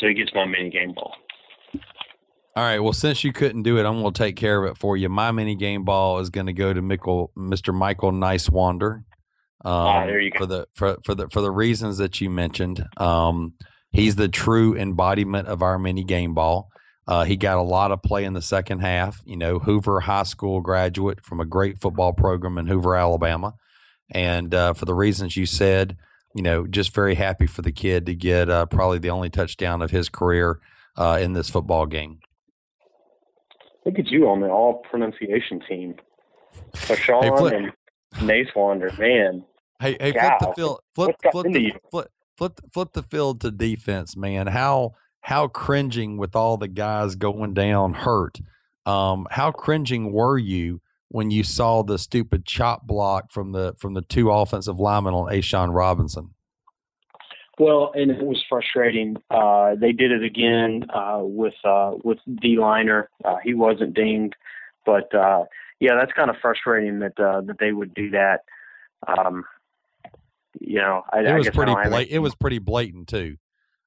So 0.00 0.08
he 0.08 0.14
gets 0.14 0.32
my 0.34 0.44
mini 0.46 0.70
game 0.70 0.92
ball. 0.94 1.12
All 2.56 2.62
right. 2.62 2.78
Well, 2.78 2.94
since 2.94 3.22
you 3.22 3.32
couldn't 3.32 3.64
do 3.64 3.76
it, 3.78 3.84
I'm 3.84 4.00
going 4.00 4.14
to 4.14 4.18
take 4.18 4.34
care 4.36 4.64
of 4.64 4.70
it 4.70 4.78
for 4.78 4.96
you. 4.96 5.10
My 5.10 5.30
mini 5.30 5.54
game 5.56 5.84
ball 5.84 6.20
is 6.20 6.30
going 6.30 6.46
to 6.46 6.54
go 6.54 6.72
to 6.72 6.80
Michael, 6.80 7.30
Mr. 7.36 7.74
Michael 7.74 8.12
Nysewander. 8.12 8.94
Um, 8.94 9.04
Ah, 9.64 10.06
there 10.06 10.20
you 10.20 10.30
go. 10.30 10.38
For 10.38 10.46
the 10.46 10.66
for 10.74 10.96
for 11.04 11.14
the 11.14 11.28
for 11.28 11.42
the 11.42 11.50
reasons 11.50 11.98
that 11.98 12.20
you 12.20 12.30
mentioned, 12.30 12.82
um, 12.96 13.52
he's 13.90 14.16
the 14.16 14.28
true 14.28 14.74
embodiment 14.74 15.48
of 15.48 15.60
our 15.62 15.78
mini 15.78 16.02
game 16.04 16.32
ball. 16.32 16.68
Uh, 17.08 17.24
he 17.24 17.36
got 17.36 17.56
a 17.56 17.62
lot 17.62 17.92
of 17.92 18.02
play 18.02 18.24
in 18.24 18.32
the 18.32 18.42
second 18.42 18.80
half. 18.80 19.22
You 19.24 19.36
know, 19.36 19.58
Hoover 19.58 20.00
High 20.00 20.24
School 20.24 20.60
graduate 20.60 21.24
from 21.24 21.40
a 21.40 21.44
great 21.44 21.78
football 21.78 22.12
program 22.12 22.58
in 22.58 22.66
Hoover, 22.66 22.96
Alabama, 22.96 23.54
and 24.10 24.52
uh, 24.52 24.72
for 24.74 24.84
the 24.86 24.94
reasons 24.94 25.36
you 25.36 25.46
said, 25.46 25.96
you 26.34 26.42
know, 26.42 26.66
just 26.66 26.94
very 26.94 27.14
happy 27.14 27.46
for 27.46 27.62
the 27.62 27.72
kid 27.72 28.06
to 28.06 28.14
get 28.14 28.50
uh, 28.50 28.66
probably 28.66 28.98
the 28.98 29.10
only 29.10 29.30
touchdown 29.30 29.82
of 29.82 29.90
his 29.90 30.08
career 30.08 30.58
uh, 30.96 31.18
in 31.20 31.32
this 31.32 31.48
football 31.48 31.86
game. 31.86 32.18
Look 33.84 33.98
at 34.00 34.08
you 34.08 34.28
on 34.28 34.40
the 34.40 34.48
all 34.48 34.82
pronunciation 34.90 35.62
team. 35.68 35.94
Fashawn 36.74 37.22
Hey, 37.22 37.30
flip- 37.36 37.54
and 37.54 37.72
Nacewander, 38.28 38.98
man. 38.98 39.44
Hey, 39.78 39.96
hey, 40.00 40.12
flip 40.12 40.32
the 40.40 40.52
field, 40.56 40.80
flip, 40.94 41.16
What's 41.22 41.32
flip 41.32 41.52
the, 41.52 41.72
flip, 41.90 42.08
flip, 42.36 42.60
flip 42.72 42.92
the 42.94 43.02
field 43.02 43.42
to 43.42 43.50
defense, 43.50 44.16
man. 44.16 44.48
How 44.48 44.94
how 45.26 45.48
cringing 45.48 46.16
with 46.18 46.36
all 46.36 46.56
the 46.56 46.68
guys 46.68 47.16
going 47.16 47.52
down 47.52 47.92
hurt. 47.94 48.38
Um, 48.86 49.26
how 49.28 49.50
cringing 49.50 50.12
were 50.12 50.38
you 50.38 50.80
when 51.08 51.32
you 51.32 51.42
saw 51.42 51.82
the 51.82 51.98
stupid 51.98 52.44
chop 52.46 52.86
block 52.86 53.32
from 53.32 53.50
the 53.50 53.74
from 53.76 53.94
the 53.94 54.02
two 54.02 54.30
offensive 54.30 54.78
linemen 54.78 55.14
on 55.14 55.32
A'Shawn 55.32 55.74
Robinson? 55.74 56.30
Well, 57.58 57.90
and 57.96 58.12
it 58.12 58.22
was 58.24 58.40
frustrating. 58.48 59.16
Uh, 59.28 59.74
they 59.74 59.90
did 59.90 60.12
it 60.12 60.22
again 60.22 60.84
uh, 60.94 61.18
with 61.22 61.54
uh, 61.64 61.94
with 62.04 62.18
D 62.40 62.56
liner. 62.56 63.10
Uh, 63.24 63.38
he 63.42 63.52
wasn't 63.52 63.94
dinged, 63.94 64.36
but 64.84 65.12
uh, 65.12 65.42
yeah, 65.80 65.96
that's 65.98 66.12
kind 66.12 66.30
of 66.30 66.36
frustrating 66.40 67.00
that 67.00 67.18
uh, 67.18 67.40
that 67.40 67.56
they 67.58 67.72
would 67.72 67.94
do 67.94 68.10
that. 68.10 68.42
Um, 69.08 69.44
you 70.60 70.78
know, 70.78 71.02
I, 71.12 71.18
It 71.22 71.34
was 71.36 71.50
pretty 71.50 71.72
don't 71.72 71.82
have 71.82 71.90
blat- 71.90 72.02
any- 72.02 72.12
it 72.12 72.20
was 72.20 72.36
pretty 72.36 72.60
blatant 72.60 73.08
too. 73.08 73.38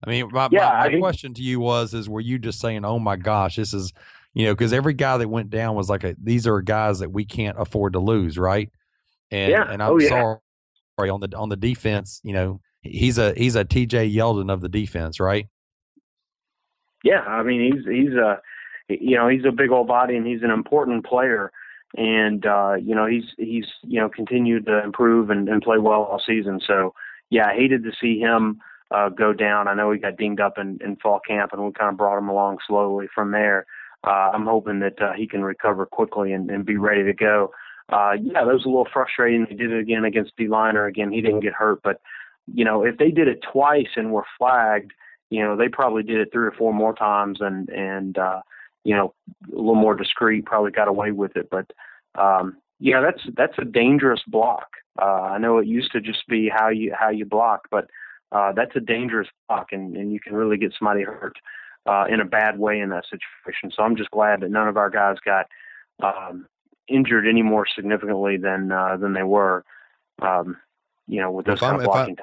I 0.05 0.09
mean, 0.09 0.29
my, 0.31 0.47
Yeah, 0.51 0.69
my, 0.69 0.77
my 0.79 0.87
think- 0.89 1.01
question 1.01 1.33
to 1.35 1.41
you 1.41 1.59
was: 1.59 1.93
Is 1.93 2.07
were 2.09 2.21
you 2.21 2.39
just 2.39 2.59
saying, 2.59 2.85
"Oh 2.85 2.99
my 2.99 3.15
gosh, 3.15 3.55
this 3.57 3.73
is," 3.73 3.91
you 4.33 4.45
know, 4.45 4.53
because 4.53 4.71
every 4.73 4.93
guy 4.93 5.17
that 5.17 5.27
went 5.29 5.49
down 5.49 5.75
was 5.75 5.89
like, 5.89 6.03
a, 6.03 6.15
"These 6.21 6.47
are 6.47 6.61
guys 6.61 6.99
that 6.99 7.11
we 7.11 7.25
can't 7.25 7.57
afford 7.59 7.93
to 7.93 7.99
lose," 7.99 8.37
right? 8.37 8.69
And 9.31 9.51
Yeah. 9.51 9.69
and 9.69 9.81
I'm 9.83 9.91
Oh, 9.91 9.99
yeah. 9.99 10.07
sorry 10.09 11.09
on 11.09 11.19
the 11.19 11.35
on 11.37 11.49
the 11.49 11.57
defense. 11.57 12.21
You 12.23 12.33
know, 12.33 12.61
he's 12.81 13.17
a 13.17 13.33
he's 13.35 13.55
a 13.55 13.65
T.J. 13.65 14.09
Yeldon 14.11 14.51
of 14.51 14.61
the 14.61 14.69
defense, 14.69 15.19
right? 15.19 15.47
Yeah, 17.03 17.21
I 17.21 17.43
mean 17.43 17.73
he's 17.73 17.85
he's 17.85 18.13
a 18.13 18.39
you 18.89 19.15
know 19.15 19.27
he's 19.27 19.45
a 19.45 19.51
big 19.51 19.71
old 19.71 19.87
body 19.87 20.15
and 20.15 20.25
he's 20.27 20.43
an 20.43 20.49
important 20.51 21.05
player, 21.05 21.51
and 21.97 22.45
uh, 22.45 22.75
you 22.81 22.93
know 22.95 23.05
he's 23.05 23.23
he's 23.37 23.65
you 23.83 23.99
know 23.99 24.09
continued 24.09 24.65
to 24.65 24.83
improve 24.83 25.29
and, 25.29 25.47
and 25.47 25.61
play 25.61 25.77
well 25.77 26.03
all 26.03 26.21
season. 26.25 26.59
So 26.65 26.93
yeah, 27.29 27.47
I 27.49 27.53
hated 27.55 27.83
to 27.83 27.91
see 28.01 28.19
him 28.19 28.59
uh, 28.91 29.09
go 29.09 29.33
down. 29.33 29.67
I 29.67 29.73
know 29.73 29.91
he 29.91 29.99
got 29.99 30.17
dinged 30.17 30.41
up 30.41 30.57
in, 30.57 30.79
in 30.83 30.95
fall 30.97 31.19
camp, 31.19 31.53
and 31.53 31.63
we 31.63 31.71
kind 31.71 31.91
of 31.91 31.97
brought 31.97 32.17
him 32.17 32.29
along 32.29 32.57
slowly 32.67 33.07
from 33.13 33.31
there. 33.31 33.65
Uh, 34.05 34.31
I'm 34.33 34.45
hoping 34.45 34.79
that 34.79 35.01
uh, 35.01 35.13
he 35.13 35.27
can 35.27 35.43
recover 35.43 35.85
quickly 35.85 36.31
and, 36.31 36.49
and 36.49 36.65
be 36.65 36.77
ready 36.77 37.03
to 37.03 37.13
go. 37.13 37.51
Uh, 37.89 38.13
yeah, 38.21 38.45
that 38.45 38.53
was 38.53 38.65
a 38.65 38.69
little 38.69 38.87
frustrating. 38.91 39.45
They 39.49 39.55
did 39.55 39.71
it 39.71 39.79
again 39.79 40.05
against 40.05 40.37
D 40.37 40.47
liner. 40.47 40.85
Again, 40.85 41.11
he 41.11 41.21
didn't 41.21 41.41
get 41.41 41.53
hurt, 41.53 41.81
but 41.83 42.01
you 42.51 42.63
know 42.63 42.83
if 42.83 42.97
they 42.97 43.11
did 43.11 43.27
it 43.27 43.43
twice 43.51 43.89
and 43.95 44.11
were 44.11 44.25
flagged 44.37 44.91
you 45.29 45.43
know, 45.43 45.55
they 45.55 45.69
probably 45.69 46.03
did 46.03 46.19
it 46.19 46.29
three 46.31 46.47
or 46.47 46.51
four 46.51 46.73
more 46.73 46.93
times 46.93 47.39
and, 47.39 47.69
and, 47.69 48.17
uh, 48.17 48.41
you 48.83 48.95
know, 48.95 49.13
a 49.51 49.55
little 49.55 49.75
more 49.75 49.95
discreet, 49.95 50.45
probably 50.45 50.71
got 50.71 50.87
away 50.87 51.11
with 51.11 51.35
it. 51.35 51.49
But, 51.49 51.71
um, 52.19 52.57
yeah, 52.79 53.01
that's, 53.01 53.21
that's 53.35 53.57
a 53.59 53.65
dangerous 53.65 54.21
block. 54.27 54.67
Uh, 54.99 55.21
I 55.33 55.37
know 55.37 55.59
it 55.59 55.67
used 55.67 55.91
to 55.91 56.01
just 56.01 56.27
be 56.27 56.49
how 56.53 56.69
you, 56.69 56.93
how 56.97 57.09
you 57.09 57.25
block, 57.25 57.67
but, 57.69 57.89
uh, 58.31 58.51
that's 58.51 58.75
a 58.75 58.79
dangerous 58.79 59.27
block 59.47 59.67
and, 59.71 59.95
and 59.95 60.11
you 60.11 60.19
can 60.19 60.33
really 60.33 60.57
get 60.57 60.73
somebody 60.77 61.03
hurt, 61.03 61.37
uh, 61.85 62.05
in 62.09 62.19
a 62.19 62.25
bad 62.25 62.59
way 62.59 62.79
in 62.79 62.89
that 62.89 63.05
situation. 63.05 63.71
So 63.75 63.83
I'm 63.83 63.95
just 63.95 64.11
glad 64.11 64.41
that 64.41 64.51
none 64.51 64.67
of 64.67 64.77
our 64.77 64.89
guys 64.89 65.17
got, 65.25 65.47
um, 66.01 66.45
injured 66.89 67.27
any 67.27 67.41
more 67.41 67.65
significantly 67.75 68.37
than 68.37 68.71
uh, 68.71 68.97
than 68.97 69.13
they 69.13 69.23
were. 69.23 69.63
Um, 70.21 70.57
you 71.07 71.21
know, 71.21 71.31
with 71.31 71.45
those 71.45 71.59
kind 71.59 71.77
of 71.77 71.83
blocking. 71.83 72.17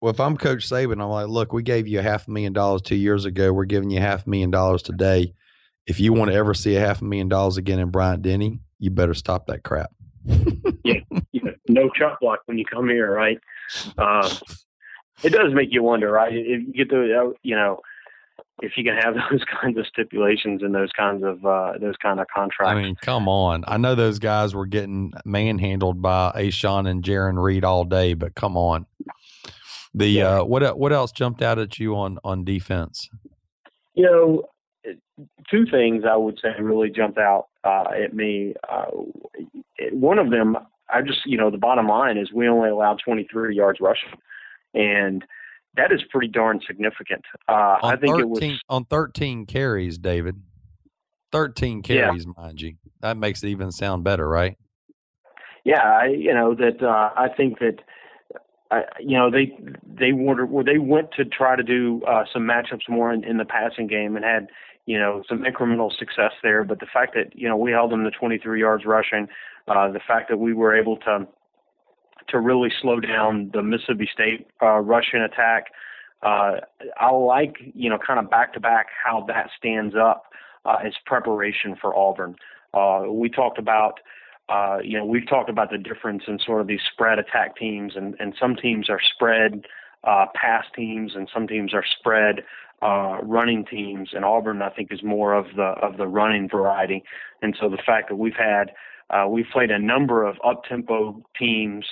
Well, 0.00 0.12
if 0.12 0.20
I'm 0.20 0.36
Coach 0.36 0.68
Saban, 0.68 1.02
I'm 1.02 1.08
like, 1.08 1.28
look, 1.28 1.52
we 1.52 1.62
gave 1.62 1.88
you 1.88 1.98
a 1.98 2.02
half 2.02 2.28
a 2.28 2.30
million 2.30 2.52
dollars 2.52 2.82
two 2.82 2.96
years 2.96 3.24
ago. 3.24 3.52
We're 3.52 3.64
giving 3.64 3.90
you 3.90 4.00
half 4.00 4.26
a 4.26 4.30
million 4.30 4.50
dollars 4.50 4.82
today. 4.82 5.34
If 5.86 6.00
you 6.00 6.12
want 6.12 6.30
to 6.30 6.36
ever 6.36 6.54
see 6.54 6.76
a 6.76 6.80
half 6.80 7.00
a 7.00 7.04
million 7.04 7.28
dollars 7.28 7.56
again 7.56 7.78
in 7.78 7.90
Bryant 7.90 8.22
Denny, 8.22 8.60
you 8.78 8.90
better 8.90 9.14
stop 9.14 9.46
that 9.46 9.62
crap. 9.62 9.90
yeah, 10.84 11.00
yeah, 11.32 11.50
no 11.68 11.88
chuck 11.90 12.20
block 12.20 12.40
when 12.46 12.58
you 12.58 12.64
come 12.64 12.88
here, 12.88 13.10
right? 13.12 13.38
Uh, 13.96 14.28
it 15.22 15.30
does 15.30 15.52
make 15.52 15.68
you 15.72 15.82
wonder, 15.82 16.10
right? 16.10 16.32
If 16.32 16.66
you 16.66 16.72
get 16.72 16.90
the, 16.90 17.18
uh, 17.18 17.32
you 17.42 17.56
know, 17.56 17.80
if 18.60 18.72
you 18.76 18.84
can 18.84 18.96
have 18.96 19.14
those 19.30 19.44
kinds 19.60 19.78
of 19.78 19.86
stipulations 19.86 20.62
and 20.62 20.74
those 20.74 20.90
kinds 20.92 21.22
of 21.24 21.44
uh, 21.44 21.74
those 21.80 21.96
kind 22.02 22.20
of 22.20 22.26
contracts. 22.34 22.70
I 22.70 22.82
mean, 22.82 22.96
come 22.96 23.28
on. 23.28 23.64
I 23.66 23.76
know 23.76 23.94
those 23.94 24.18
guys 24.18 24.54
were 24.54 24.66
getting 24.66 25.12
manhandled 25.24 26.02
by 26.02 26.32
A'Shawn 26.34 26.88
and 26.88 27.02
Jarran 27.02 27.42
Reed 27.42 27.64
all 27.64 27.84
day, 27.84 28.14
but 28.14 28.34
come 28.34 28.56
on. 28.56 28.86
The 29.94 30.08
yeah. 30.08 30.40
uh, 30.40 30.44
what 30.44 30.78
what 30.78 30.92
else 30.92 31.12
jumped 31.12 31.42
out 31.42 31.58
at 31.58 31.78
you 31.78 31.96
on 31.96 32.18
on 32.22 32.44
defense? 32.44 33.08
You 33.94 34.04
know, 34.04 34.42
two 35.50 35.64
things 35.70 36.04
I 36.08 36.16
would 36.16 36.38
say 36.42 36.50
really 36.60 36.90
jumped 36.90 37.18
out 37.18 37.46
uh, 37.64 37.86
at 38.04 38.14
me. 38.14 38.54
Uh, 38.68 38.90
one 39.92 40.18
of 40.18 40.30
them, 40.30 40.56
I 40.92 41.00
just 41.00 41.20
you 41.24 41.38
know 41.38 41.50
the 41.50 41.58
bottom 41.58 41.88
line 41.88 42.18
is 42.18 42.30
we 42.32 42.48
only 42.48 42.68
allowed 42.68 43.00
23 43.04 43.56
yards 43.56 43.80
rushing, 43.80 44.10
and 44.76 45.24
that 45.76 45.92
is 45.92 46.02
pretty 46.10 46.28
darn 46.28 46.60
significant. 46.66 47.24
Uh, 47.48 47.78
I 47.82 47.96
think 47.96 48.16
13, 48.16 48.20
it 48.20 48.28
was 48.28 48.60
on 48.68 48.84
13 48.84 49.46
carries, 49.46 49.98
David. 49.98 50.42
13 51.32 51.82
carries, 51.82 52.24
yeah. 52.24 52.32
mind 52.36 52.60
you. 52.60 52.74
That 53.00 53.16
makes 53.16 53.42
it 53.42 53.48
even 53.48 53.72
sound 53.72 54.04
better, 54.04 54.28
right? 54.28 54.56
Yeah, 55.64 55.82
I, 55.82 56.06
you 56.06 56.32
know 56.32 56.54
that 56.54 56.80
uh, 56.80 57.10
I 57.16 57.28
think 57.36 57.58
that 57.58 57.80
uh, 58.70 58.82
you 59.00 59.18
know 59.18 59.30
they 59.32 59.52
they 59.84 60.12
wanted 60.12 60.48
they 60.64 60.78
went 60.78 61.10
to 61.16 61.24
try 61.24 61.56
to 61.56 61.62
do 61.64 62.02
uh, 62.06 62.22
some 62.32 62.42
matchups 62.42 62.88
more 62.88 63.12
in, 63.12 63.24
in 63.24 63.38
the 63.38 63.44
passing 63.44 63.88
game 63.88 64.14
and 64.14 64.24
had 64.24 64.46
you 64.86 64.96
know 64.96 65.24
some 65.28 65.42
incremental 65.42 65.90
success 65.98 66.30
there. 66.40 66.62
But 66.62 66.78
the 66.78 66.86
fact 66.86 67.14
that 67.14 67.36
you 67.36 67.48
know 67.48 67.56
we 67.56 67.72
held 67.72 67.90
them 67.90 68.04
to 68.04 68.10
23 68.12 68.60
yards 68.60 68.84
rushing, 68.84 69.26
uh, 69.66 69.90
the 69.90 70.00
fact 70.06 70.28
that 70.30 70.38
we 70.38 70.52
were 70.52 70.76
able 70.76 70.98
to 70.98 71.26
to 72.28 72.40
really 72.40 72.70
slow 72.80 73.00
down 73.00 73.50
the 73.52 73.62
Mississippi 73.62 74.08
State 74.12 74.46
uh, 74.62 74.78
Russian 74.78 75.22
attack. 75.22 75.66
Uh, 76.22 76.60
I 76.98 77.10
like, 77.10 77.56
you 77.74 77.90
know, 77.90 77.98
kind 78.04 78.18
of 78.18 78.30
back 78.30 78.52
to 78.54 78.60
back 78.60 78.86
how 79.04 79.24
that 79.28 79.50
stands 79.56 79.94
up 79.94 80.24
uh, 80.64 80.76
as 80.84 80.92
preparation 81.04 81.76
for 81.80 81.96
Auburn. 81.96 82.36
Uh, 82.74 83.04
we 83.10 83.28
talked 83.28 83.58
about, 83.58 84.00
uh, 84.48 84.78
you 84.82 84.98
know, 84.98 85.04
we've 85.04 85.28
talked 85.28 85.50
about 85.50 85.70
the 85.70 85.78
difference 85.78 86.24
in 86.26 86.38
sort 86.38 86.60
of 86.60 86.66
these 86.66 86.80
spread 86.92 87.18
attack 87.18 87.56
teams, 87.56 87.94
and, 87.96 88.14
and 88.18 88.34
some 88.40 88.56
teams 88.56 88.88
are 88.88 89.00
spread 89.14 89.66
uh, 90.04 90.26
pass 90.34 90.64
teams, 90.74 91.12
and 91.14 91.28
some 91.32 91.46
teams 91.46 91.74
are 91.74 91.84
spread 91.98 92.44
uh, 92.82 93.18
running 93.22 93.64
teams. 93.64 94.10
And 94.12 94.24
Auburn, 94.24 94.62
I 94.62 94.70
think, 94.70 94.92
is 94.92 95.02
more 95.02 95.34
of 95.34 95.46
the 95.56 95.74
of 95.82 95.96
the 95.96 96.06
running 96.06 96.48
variety. 96.48 97.02
And 97.42 97.56
so 97.60 97.68
the 97.68 97.82
fact 97.84 98.08
that 98.08 98.16
we've 98.16 98.36
had 98.36 98.72
uh, 99.10 99.26
we've 99.28 99.46
played 99.52 99.70
a 99.70 99.78
number 99.78 100.24
of 100.24 100.36
up 100.44 100.64
tempo 100.64 101.22
teams 101.38 101.86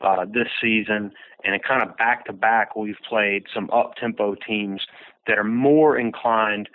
uh, 0.00 0.24
this 0.24 0.48
season, 0.60 1.12
and 1.44 1.54
it 1.54 1.62
kind 1.66 1.82
of 1.82 1.96
back 1.96 2.24
to 2.26 2.32
back, 2.32 2.76
we've 2.76 2.96
played 3.08 3.44
some 3.52 3.70
up 3.70 3.94
tempo 3.96 4.34
teams 4.34 4.82
that 5.26 5.38
are 5.38 5.44
more 5.44 5.98
inclined, 5.98 6.68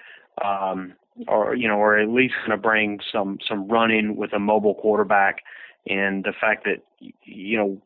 um, 0.44 0.94
or 1.28 1.56
you 1.56 1.68
know, 1.68 1.76
or 1.78 1.98
at 1.98 2.10
least 2.10 2.34
going 2.46 2.52
to 2.52 2.58
bring 2.58 3.00
some 3.12 3.38
some 3.48 3.68
running 3.68 4.16
with 4.16 4.34
a 4.34 4.40
mobile 4.40 4.76
quarterback, 4.76 5.44
and 5.88 6.24
the 6.24 6.34
fact 6.40 6.66
that 6.66 6.84
you 7.24 7.58
know. 7.58 7.82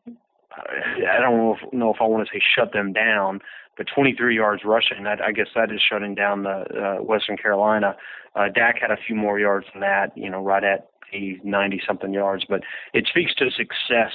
I 0.50 1.20
don't 1.20 1.36
know 1.36 1.54
if, 1.54 1.72
know 1.72 1.94
if 1.94 2.00
I 2.00 2.04
want 2.04 2.26
to 2.26 2.34
say 2.34 2.42
shut 2.56 2.72
them 2.72 2.92
down, 2.92 3.40
but 3.76 3.86
23 3.94 4.34
yards 4.34 4.62
rushing, 4.64 5.04
that, 5.04 5.20
I 5.22 5.30
guess 5.30 5.46
that 5.54 5.70
is 5.70 5.80
shutting 5.80 6.16
down 6.16 6.42
the 6.42 6.50
uh, 6.98 7.02
Western 7.02 7.36
Carolina. 7.36 7.94
Uh, 8.34 8.48
Dak 8.52 8.76
had 8.80 8.90
a 8.90 8.96
few 8.96 9.14
more 9.14 9.38
yards 9.38 9.66
than 9.72 9.82
that, 9.82 10.16
you 10.16 10.28
know, 10.28 10.42
right 10.42 10.64
at 10.64 10.90
90 11.12 11.80
something 11.86 12.12
yards, 12.12 12.44
but 12.48 12.62
it 12.92 13.06
speaks 13.08 13.34
to 13.36 13.50
success 13.50 14.12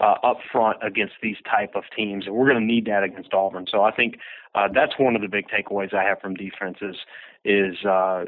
uh, 0.00 0.14
up 0.22 0.38
front 0.50 0.78
against 0.82 1.14
these 1.22 1.36
type 1.50 1.74
of 1.74 1.84
teams, 1.96 2.26
and 2.26 2.34
we're 2.34 2.48
going 2.48 2.60
to 2.60 2.66
need 2.66 2.86
that 2.86 3.02
against 3.02 3.34
Auburn. 3.34 3.66
So 3.70 3.82
I 3.82 3.90
think 3.90 4.18
uh, 4.54 4.68
that's 4.72 4.92
one 4.98 5.16
of 5.16 5.22
the 5.22 5.28
big 5.28 5.46
takeaways 5.48 5.92
I 5.92 6.04
have 6.04 6.20
from 6.20 6.34
defenses 6.34 6.96
is 7.44 7.84
uh, 7.84 8.24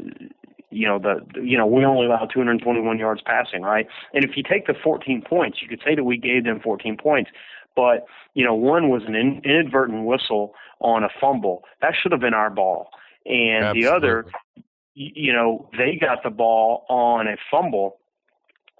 you 0.70 0.86
know 0.86 0.98
the 0.98 1.24
you 1.40 1.56
know 1.56 1.66
we 1.66 1.84
only 1.84 2.06
allow 2.06 2.26
221 2.26 2.98
yards 2.98 3.22
passing, 3.24 3.62
right? 3.62 3.86
And 4.14 4.24
if 4.24 4.36
you 4.36 4.42
take 4.42 4.66
the 4.66 4.74
14 4.74 5.22
points, 5.22 5.58
you 5.62 5.68
could 5.68 5.80
say 5.84 5.94
that 5.94 6.04
we 6.04 6.16
gave 6.16 6.44
them 6.44 6.60
14 6.60 6.96
points, 6.96 7.30
but 7.76 8.06
you 8.34 8.44
know 8.44 8.54
one 8.54 8.88
was 8.88 9.02
an 9.06 9.14
in, 9.14 9.40
inadvertent 9.44 10.04
whistle 10.04 10.54
on 10.80 11.04
a 11.04 11.08
fumble 11.20 11.62
that 11.82 11.94
should 12.00 12.12
have 12.12 12.20
been 12.20 12.34
our 12.34 12.50
ball, 12.50 12.90
and 13.26 13.64
Absolutely. 13.64 13.82
the 13.82 13.94
other, 13.94 14.26
you 14.94 15.32
know, 15.32 15.68
they 15.78 15.96
got 16.00 16.22
the 16.22 16.30
ball 16.30 16.84
on 16.88 17.28
a 17.28 17.36
fumble 17.50 17.99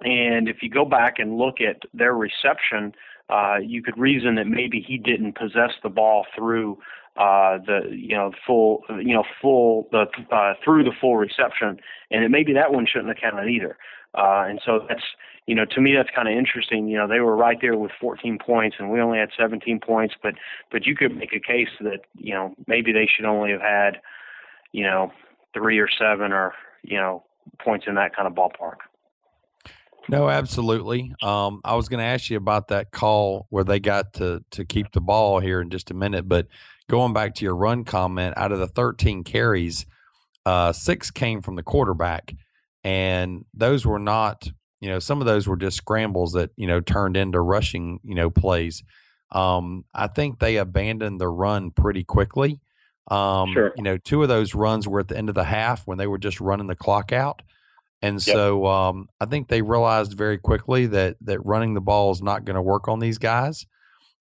and 0.03 0.47
if 0.47 0.57
you 0.61 0.69
go 0.69 0.85
back 0.85 1.19
and 1.19 1.37
look 1.37 1.61
at 1.61 1.81
their 1.93 2.13
reception, 2.13 2.93
uh, 3.29 3.57
you 3.61 3.81
could 3.81 3.97
reason 3.97 4.35
that 4.35 4.47
maybe 4.47 4.83
he 4.85 4.97
didn't 4.97 5.35
possess 5.35 5.71
the 5.83 5.89
ball 5.89 6.25
through 6.35 6.77
uh, 7.17 7.57
the 7.65 7.81
you 7.91 8.15
know 8.15 8.31
full 8.45 8.83
you 8.89 9.13
know 9.13 9.23
full 9.41 9.87
the 9.91 10.05
uh, 10.31 10.53
through 10.63 10.83
the 10.83 10.91
full 10.99 11.17
reception, 11.17 11.79
and 12.09 12.23
it, 12.23 12.29
maybe 12.29 12.53
that 12.53 12.73
one 12.73 12.85
shouldn't 12.85 13.09
have 13.09 13.17
counted 13.17 13.49
either. 13.49 13.77
Uh, 14.13 14.45
and 14.47 14.59
so 14.65 14.85
that's 14.87 15.03
you 15.45 15.55
know 15.55 15.65
to 15.65 15.81
me 15.81 15.93
that's 15.95 16.09
kind 16.15 16.27
of 16.27 16.33
interesting. 16.33 16.87
You 16.87 16.97
know 16.97 17.07
they 17.07 17.19
were 17.19 17.35
right 17.35 17.57
there 17.59 17.77
with 17.77 17.91
14 17.99 18.37
points, 18.45 18.77
and 18.79 18.89
we 18.89 18.99
only 18.99 19.19
had 19.19 19.29
17 19.37 19.79
points, 19.79 20.15
but 20.21 20.35
but 20.71 20.85
you 20.85 20.95
could 20.95 21.15
make 21.15 21.33
a 21.33 21.39
case 21.39 21.69
that 21.81 22.01
you 22.17 22.33
know 22.33 22.55
maybe 22.67 22.91
they 22.91 23.07
should 23.07 23.25
only 23.25 23.51
have 23.51 23.61
had 23.61 24.01
you 24.71 24.83
know 24.83 25.11
three 25.53 25.79
or 25.79 25.89
seven 25.89 26.31
or 26.31 26.53
you 26.83 26.97
know 26.97 27.23
points 27.59 27.85
in 27.87 27.95
that 27.95 28.15
kind 28.15 28.27
of 28.27 28.33
ballpark. 28.33 28.77
No, 30.09 30.29
absolutely. 30.29 31.13
Um, 31.21 31.61
I 31.63 31.75
was 31.75 31.87
going 31.87 31.99
to 31.99 32.05
ask 32.05 32.29
you 32.29 32.37
about 32.37 32.69
that 32.69 32.91
call 32.91 33.47
where 33.49 33.63
they 33.63 33.79
got 33.79 34.13
to 34.13 34.43
to 34.51 34.65
keep 34.65 34.91
the 34.91 35.01
ball 35.01 35.39
here 35.39 35.61
in 35.61 35.69
just 35.69 35.91
a 35.91 35.93
minute, 35.93 36.27
but 36.27 36.47
going 36.89 37.13
back 37.13 37.35
to 37.35 37.45
your 37.45 37.55
run 37.55 37.83
comment, 37.83 38.37
out 38.37 38.51
of 38.51 38.59
the 38.59 38.67
13 38.67 39.23
carries, 39.23 39.85
uh, 40.45 40.73
six 40.73 41.11
came 41.11 41.41
from 41.41 41.55
the 41.55 41.63
quarterback, 41.63 42.33
and 42.83 43.45
those 43.53 43.85
were 43.85 43.99
not, 43.99 44.49
you 44.79 44.89
know, 44.89 44.99
some 44.99 45.21
of 45.21 45.27
those 45.27 45.47
were 45.47 45.57
just 45.57 45.77
scrambles 45.77 46.33
that 46.33 46.49
you 46.55 46.67
know 46.67 46.81
turned 46.81 47.15
into 47.15 47.39
rushing, 47.39 47.99
you 48.03 48.15
know, 48.15 48.29
plays. 48.29 48.83
Um, 49.31 49.85
I 49.93 50.07
think 50.07 50.39
they 50.39 50.57
abandoned 50.57 51.21
the 51.21 51.29
run 51.29 51.71
pretty 51.71 52.03
quickly. 52.03 52.59
Um, 53.09 53.53
sure. 53.53 53.73
You 53.77 53.83
know, 53.83 53.97
two 53.97 54.23
of 54.23 54.29
those 54.29 54.55
runs 54.55 54.87
were 54.87 54.99
at 54.99 55.07
the 55.07 55.17
end 55.17 55.29
of 55.29 55.35
the 55.35 55.43
half 55.43 55.87
when 55.87 55.97
they 55.97 56.07
were 56.07 56.17
just 56.17 56.41
running 56.41 56.67
the 56.67 56.75
clock 56.75 57.11
out. 57.11 57.41
And 58.01 58.15
yep. 58.25 58.35
so 58.35 58.65
um, 58.65 59.07
I 59.19 59.25
think 59.25 59.47
they 59.47 59.61
realized 59.61 60.13
very 60.13 60.37
quickly 60.37 60.87
that 60.87 61.17
that 61.21 61.45
running 61.45 61.73
the 61.75 61.81
ball 61.81 62.11
is 62.11 62.21
not 62.21 62.45
going 62.45 62.55
to 62.55 62.61
work 62.61 62.87
on 62.87 62.99
these 62.99 63.17
guys. 63.17 63.65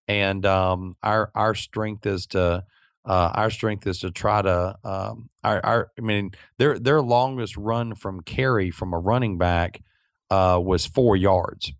And 0.06 0.44
um, 0.44 0.96
our 1.02 1.30
our 1.34 1.54
strength 1.54 2.04
is 2.04 2.26
to 2.28 2.64
uh, 3.06 3.30
our 3.34 3.50
strength 3.50 3.86
is 3.86 4.00
to 4.00 4.10
try 4.10 4.42
to 4.42 4.76
um, 4.84 5.30
our, 5.42 5.64
our 5.64 5.90
I 5.98 6.02
mean 6.02 6.32
their 6.58 6.78
their 6.78 7.00
longest 7.00 7.56
run 7.56 7.94
from 7.94 8.20
carry 8.20 8.70
from 8.70 8.92
a 8.92 8.98
running 8.98 9.38
back 9.38 9.82
uh, 10.30 10.60
was 10.62 10.86
four 10.86 11.16
yards, 11.16 11.72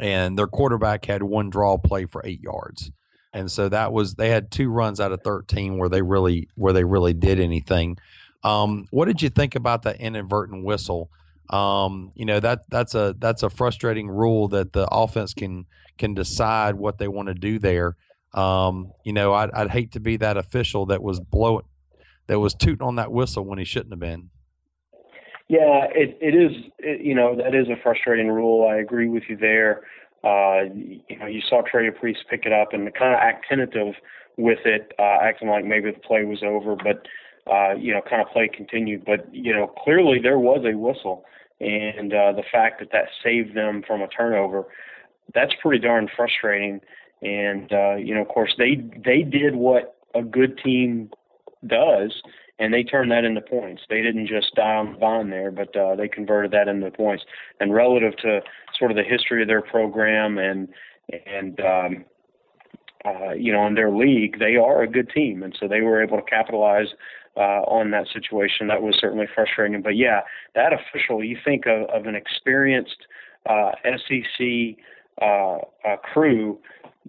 and 0.00 0.38
their 0.38 0.46
quarterback 0.46 1.04
had 1.06 1.22
one 1.22 1.50
draw 1.50 1.78
play 1.78 2.06
for 2.06 2.22
eight 2.24 2.40
yards. 2.40 2.92
And 3.32 3.50
so 3.50 3.68
that 3.68 3.92
was 3.92 4.14
they 4.14 4.30
had 4.30 4.50
two 4.50 4.70
runs 4.70 5.00
out 5.00 5.12
of 5.12 5.22
thirteen 5.22 5.78
where 5.78 5.88
they 5.88 6.02
really 6.02 6.48
where 6.54 6.72
they 6.72 6.84
really 6.84 7.14
did 7.14 7.40
anything. 7.40 7.98
Um, 8.48 8.86
what 8.90 9.06
did 9.06 9.22
you 9.22 9.28
think 9.28 9.54
about 9.54 9.82
the 9.82 9.98
inadvertent 10.00 10.64
whistle? 10.64 11.10
Um, 11.50 12.12
you 12.14 12.26
know 12.26 12.40
that 12.40 12.68
that's 12.68 12.94
a 12.94 13.14
that's 13.18 13.42
a 13.42 13.50
frustrating 13.50 14.08
rule 14.08 14.48
that 14.48 14.72
the 14.72 14.86
offense 14.90 15.32
can 15.34 15.66
can 15.96 16.14
decide 16.14 16.74
what 16.74 16.98
they 16.98 17.08
want 17.08 17.28
to 17.28 17.34
do 17.34 17.58
there. 17.58 17.96
Um, 18.34 18.92
you 19.04 19.12
know, 19.12 19.32
I'd, 19.32 19.50
I'd 19.52 19.70
hate 19.70 19.92
to 19.92 20.00
be 20.00 20.18
that 20.18 20.36
official 20.36 20.86
that 20.86 21.02
was 21.02 21.20
blowing 21.20 21.64
that 22.26 22.38
was 22.38 22.54
tooting 22.54 22.86
on 22.86 22.96
that 22.96 23.10
whistle 23.10 23.44
when 23.44 23.58
he 23.58 23.64
shouldn't 23.64 23.92
have 23.92 24.00
been. 24.00 24.30
Yeah, 25.48 25.86
it 25.94 26.18
it 26.20 26.34
is. 26.34 26.52
It, 26.78 27.00
you 27.00 27.14
know, 27.14 27.34
that 27.36 27.54
is 27.54 27.68
a 27.68 27.82
frustrating 27.82 28.28
rule. 28.28 28.68
I 28.68 28.76
agree 28.76 29.08
with 29.08 29.24
you 29.28 29.36
there. 29.36 29.82
Uh, 30.22 30.64
you 30.74 31.18
know, 31.18 31.26
you 31.26 31.40
saw 31.48 31.62
Trey 31.62 31.88
DePriest 31.88 32.28
pick 32.28 32.44
it 32.44 32.52
up 32.52 32.72
and 32.72 32.92
kind 32.94 33.14
of 33.14 33.20
act 33.20 33.46
tentative 33.48 33.94
with 34.36 34.58
it, 34.64 34.92
uh, 34.98 35.18
acting 35.22 35.48
like 35.48 35.64
maybe 35.64 35.90
the 35.90 35.98
play 35.98 36.24
was 36.24 36.42
over, 36.42 36.76
but 36.76 37.06
uh, 37.50 37.74
you 37.74 37.92
know, 37.92 38.00
kind 38.08 38.22
of 38.22 38.28
play 38.28 38.48
continued. 38.48 39.04
But 39.04 39.32
you 39.34 39.52
know, 39.52 39.66
clearly 39.66 40.18
there 40.22 40.38
was 40.38 40.64
a 40.64 40.76
whistle, 40.76 41.24
and 41.60 42.12
uh, 42.12 42.32
the 42.32 42.44
fact 42.50 42.80
that 42.80 42.90
that 42.92 43.08
saved 43.22 43.54
them 43.56 43.82
from 43.86 44.02
a 44.02 44.08
turnover, 44.08 44.66
that's 45.34 45.52
pretty 45.60 45.84
darn 45.84 46.08
frustrating. 46.14 46.80
And 47.22 47.72
uh, 47.72 47.94
you 47.96 48.14
know, 48.14 48.22
of 48.22 48.28
course, 48.28 48.54
they 48.58 48.76
they 49.04 49.22
did 49.22 49.56
what 49.56 49.96
a 50.14 50.22
good 50.22 50.58
team 50.58 51.10
does, 51.66 52.22
and 52.58 52.72
they 52.72 52.82
turned 52.82 53.10
that 53.10 53.24
into 53.24 53.40
points. 53.40 53.82
They 53.88 54.02
didn't 54.02 54.26
just 54.26 54.54
die 54.54 54.76
on 54.76 54.92
the 54.92 54.98
vine 54.98 55.30
there, 55.30 55.50
but 55.50 55.74
uh, 55.76 55.96
they 55.96 56.08
converted 56.08 56.52
that 56.52 56.68
into 56.68 56.90
points. 56.90 57.24
And 57.60 57.74
relative 57.74 58.16
to 58.18 58.40
sort 58.78 58.90
of 58.90 58.96
the 58.96 59.02
history 59.02 59.42
of 59.42 59.48
their 59.48 59.62
program 59.62 60.38
and 60.38 60.68
and 61.26 61.60
um, 61.60 62.04
uh, 63.04 63.32
you 63.32 63.52
know 63.52 63.66
in 63.66 63.74
their 63.74 63.90
league, 63.90 64.38
they 64.38 64.56
are 64.56 64.82
a 64.82 64.88
good 64.88 65.10
team, 65.10 65.42
and 65.42 65.56
so 65.58 65.66
they 65.68 65.80
were 65.80 66.02
able 66.02 66.18
to 66.18 66.24
capitalize 66.24 66.88
uh, 67.38 67.62
on 67.68 67.92
that 67.92 68.08
situation. 68.12 68.66
That 68.66 68.82
was 68.82 68.96
certainly 69.00 69.26
frustrating. 69.32 69.80
But 69.80 69.96
yeah, 69.96 70.22
that 70.54 70.72
official, 70.72 71.22
you 71.22 71.38
think 71.44 71.66
of, 71.66 71.88
of 71.88 72.06
an 72.06 72.16
experienced 72.16 73.06
uh, 73.48 73.70
SEC 73.84 74.76
uh, 75.22 75.58
uh, 75.86 75.96
crew, 76.02 76.58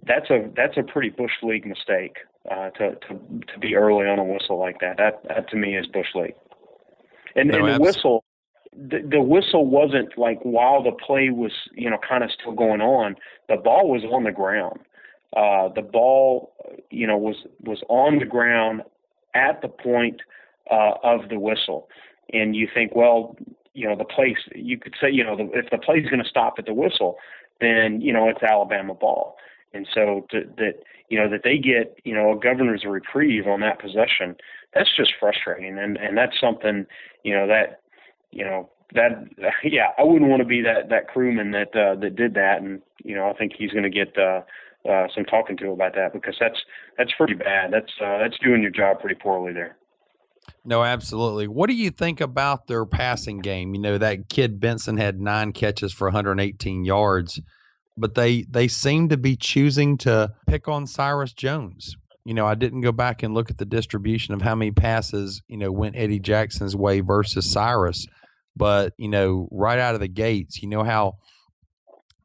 that's 0.06 0.30
a 0.30 0.48
that's 0.56 0.76
a 0.76 0.82
pretty 0.82 1.10
bush 1.10 1.32
league 1.42 1.66
mistake 1.66 2.16
uh, 2.50 2.70
to 2.70 2.94
to 2.94 3.20
to 3.52 3.58
be 3.60 3.74
early 3.74 4.06
on 4.06 4.18
a 4.18 4.24
whistle 4.24 4.58
like 4.58 4.80
that. 4.80 4.96
That 4.96 5.22
that 5.28 5.50
to 5.50 5.56
me 5.56 5.76
is 5.76 5.86
bush 5.86 6.06
league. 6.14 6.34
And, 7.36 7.48
no, 7.48 7.66
and 7.66 7.74
the 7.76 7.80
whistle, 7.80 8.24
the, 8.72 8.98
the 9.08 9.20
whistle 9.20 9.66
wasn't 9.66 10.16
like 10.16 10.40
while 10.42 10.82
the 10.82 10.92
play 10.92 11.30
was 11.30 11.52
you 11.74 11.90
know 11.90 11.98
kind 12.08 12.24
of 12.24 12.30
still 12.30 12.52
going 12.52 12.80
on. 12.80 13.16
The 13.48 13.56
ball 13.56 13.90
was 13.90 14.04
on 14.04 14.24
the 14.24 14.32
ground. 14.32 14.80
Uh, 15.36 15.68
the 15.74 15.82
ball, 15.82 16.52
you 16.90 17.06
know, 17.06 17.18
was 17.18 17.36
was 17.62 17.82
on 17.88 18.18
the 18.18 18.24
ground 18.24 18.82
at 19.34 19.62
the 19.62 19.68
point 19.68 20.20
uh, 20.70 20.94
of 21.02 21.28
the 21.28 21.38
whistle, 21.38 21.88
and 22.32 22.54
you 22.54 22.68
think, 22.72 22.94
well, 22.94 23.36
you 23.74 23.88
know, 23.88 23.96
the 23.96 24.04
place 24.04 24.38
you 24.54 24.78
could 24.78 24.94
say, 25.00 25.10
you 25.10 25.24
know, 25.24 25.36
the, 25.36 25.48
if 25.52 25.70
the 25.70 25.78
play 25.78 25.96
is 25.96 26.08
going 26.10 26.22
to 26.22 26.28
stop 26.28 26.54
at 26.58 26.66
the 26.66 26.74
whistle, 26.74 27.16
then 27.60 28.00
you 28.00 28.12
know 28.12 28.28
it's 28.28 28.42
Alabama 28.42 28.94
ball, 28.94 29.36
and 29.72 29.86
so 29.92 30.26
to, 30.30 30.42
that 30.56 30.80
you 31.08 31.18
know 31.18 31.28
that 31.28 31.42
they 31.44 31.58
get 31.58 31.98
you 32.04 32.14
know 32.14 32.32
a 32.32 32.38
governor's 32.38 32.84
reprieve 32.84 33.46
on 33.46 33.60
that 33.60 33.80
possession, 33.80 34.36
that's 34.74 34.94
just 34.96 35.12
frustrating, 35.20 35.78
and 35.78 35.96
and 35.96 36.16
that's 36.16 36.40
something 36.40 36.86
you 37.22 37.34
know 37.34 37.46
that 37.46 37.80
you 38.30 38.44
know 38.44 38.68
that 38.94 39.24
yeah 39.64 39.88
I 39.98 40.02
wouldn't 40.02 40.30
want 40.30 40.40
to 40.40 40.48
be 40.48 40.62
that 40.62 40.88
that 40.88 41.08
crewman 41.08 41.50
that 41.52 41.74
uh, 41.76 41.94
that 42.00 42.16
did 42.16 42.34
that, 42.34 42.62
and 42.62 42.80
you 43.04 43.14
know 43.14 43.28
I 43.28 43.34
think 43.34 43.52
he's 43.56 43.72
going 43.72 43.84
to 43.84 43.90
get. 43.90 44.16
Uh, 44.18 44.42
uh, 44.88 45.06
some 45.14 45.24
talking 45.24 45.56
to 45.58 45.70
about 45.72 45.94
that 45.94 46.12
because 46.12 46.36
that's 46.40 46.58
that's 46.96 47.12
pretty 47.16 47.34
bad. 47.34 47.72
That's 47.72 47.92
uh, 48.00 48.18
that's 48.18 48.38
doing 48.38 48.62
your 48.62 48.70
job 48.70 49.00
pretty 49.00 49.16
poorly 49.20 49.52
there. 49.52 49.76
No, 50.64 50.82
absolutely. 50.82 51.48
What 51.48 51.68
do 51.68 51.74
you 51.74 51.90
think 51.90 52.20
about 52.20 52.66
their 52.66 52.84
passing 52.84 53.38
game? 53.40 53.74
You 53.74 53.80
know, 53.80 53.98
that 53.98 54.28
kid 54.28 54.60
Benson 54.60 54.96
had 54.96 55.20
nine 55.20 55.52
catches 55.52 55.92
for 55.92 56.06
118 56.06 56.84
yards, 56.84 57.40
but 57.96 58.14
they 58.14 58.42
they 58.42 58.68
seem 58.68 59.08
to 59.08 59.16
be 59.16 59.36
choosing 59.36 59.96
to 59.98 60.32
pick 60.46 60.68
on 60.68 60.86
Cyrus 60.86 61.32
Jones. 61.32 61.96
You 62.24 62.34
know, 62.34 62.46
I 62.46 62.54
didn't 62.54 62.82
go 62.82 62.92
back 62.92 63.22
and 63.22 63.34
look 63.34 63.50
at 63.50 63.58
the 63.58 63.64
distribution 63.64 64.34
of 64.34 64.42
how 64.42 64.54
many 64.54 64.70
passes, 64.70 65.42
you 65.48 65.56
know, 65.56 65.72
went 65.72 65.96
Eddie 65.96 66.20
Jackson's 66.20 66.76
way 66.76 67.00
versus 67.00 67.50
Cyrus, 67.50 68.06
but 68.54 68.92
you 68.98 69.08
know, 69.08 69.48
right 69.50 69.78
out 69.78 69.94
of 69.94 70.00
the 70.00 70.08
gates, 70.08 70.62
you 70.62 70.68
know 70.68 70.84
how 70.84 71.16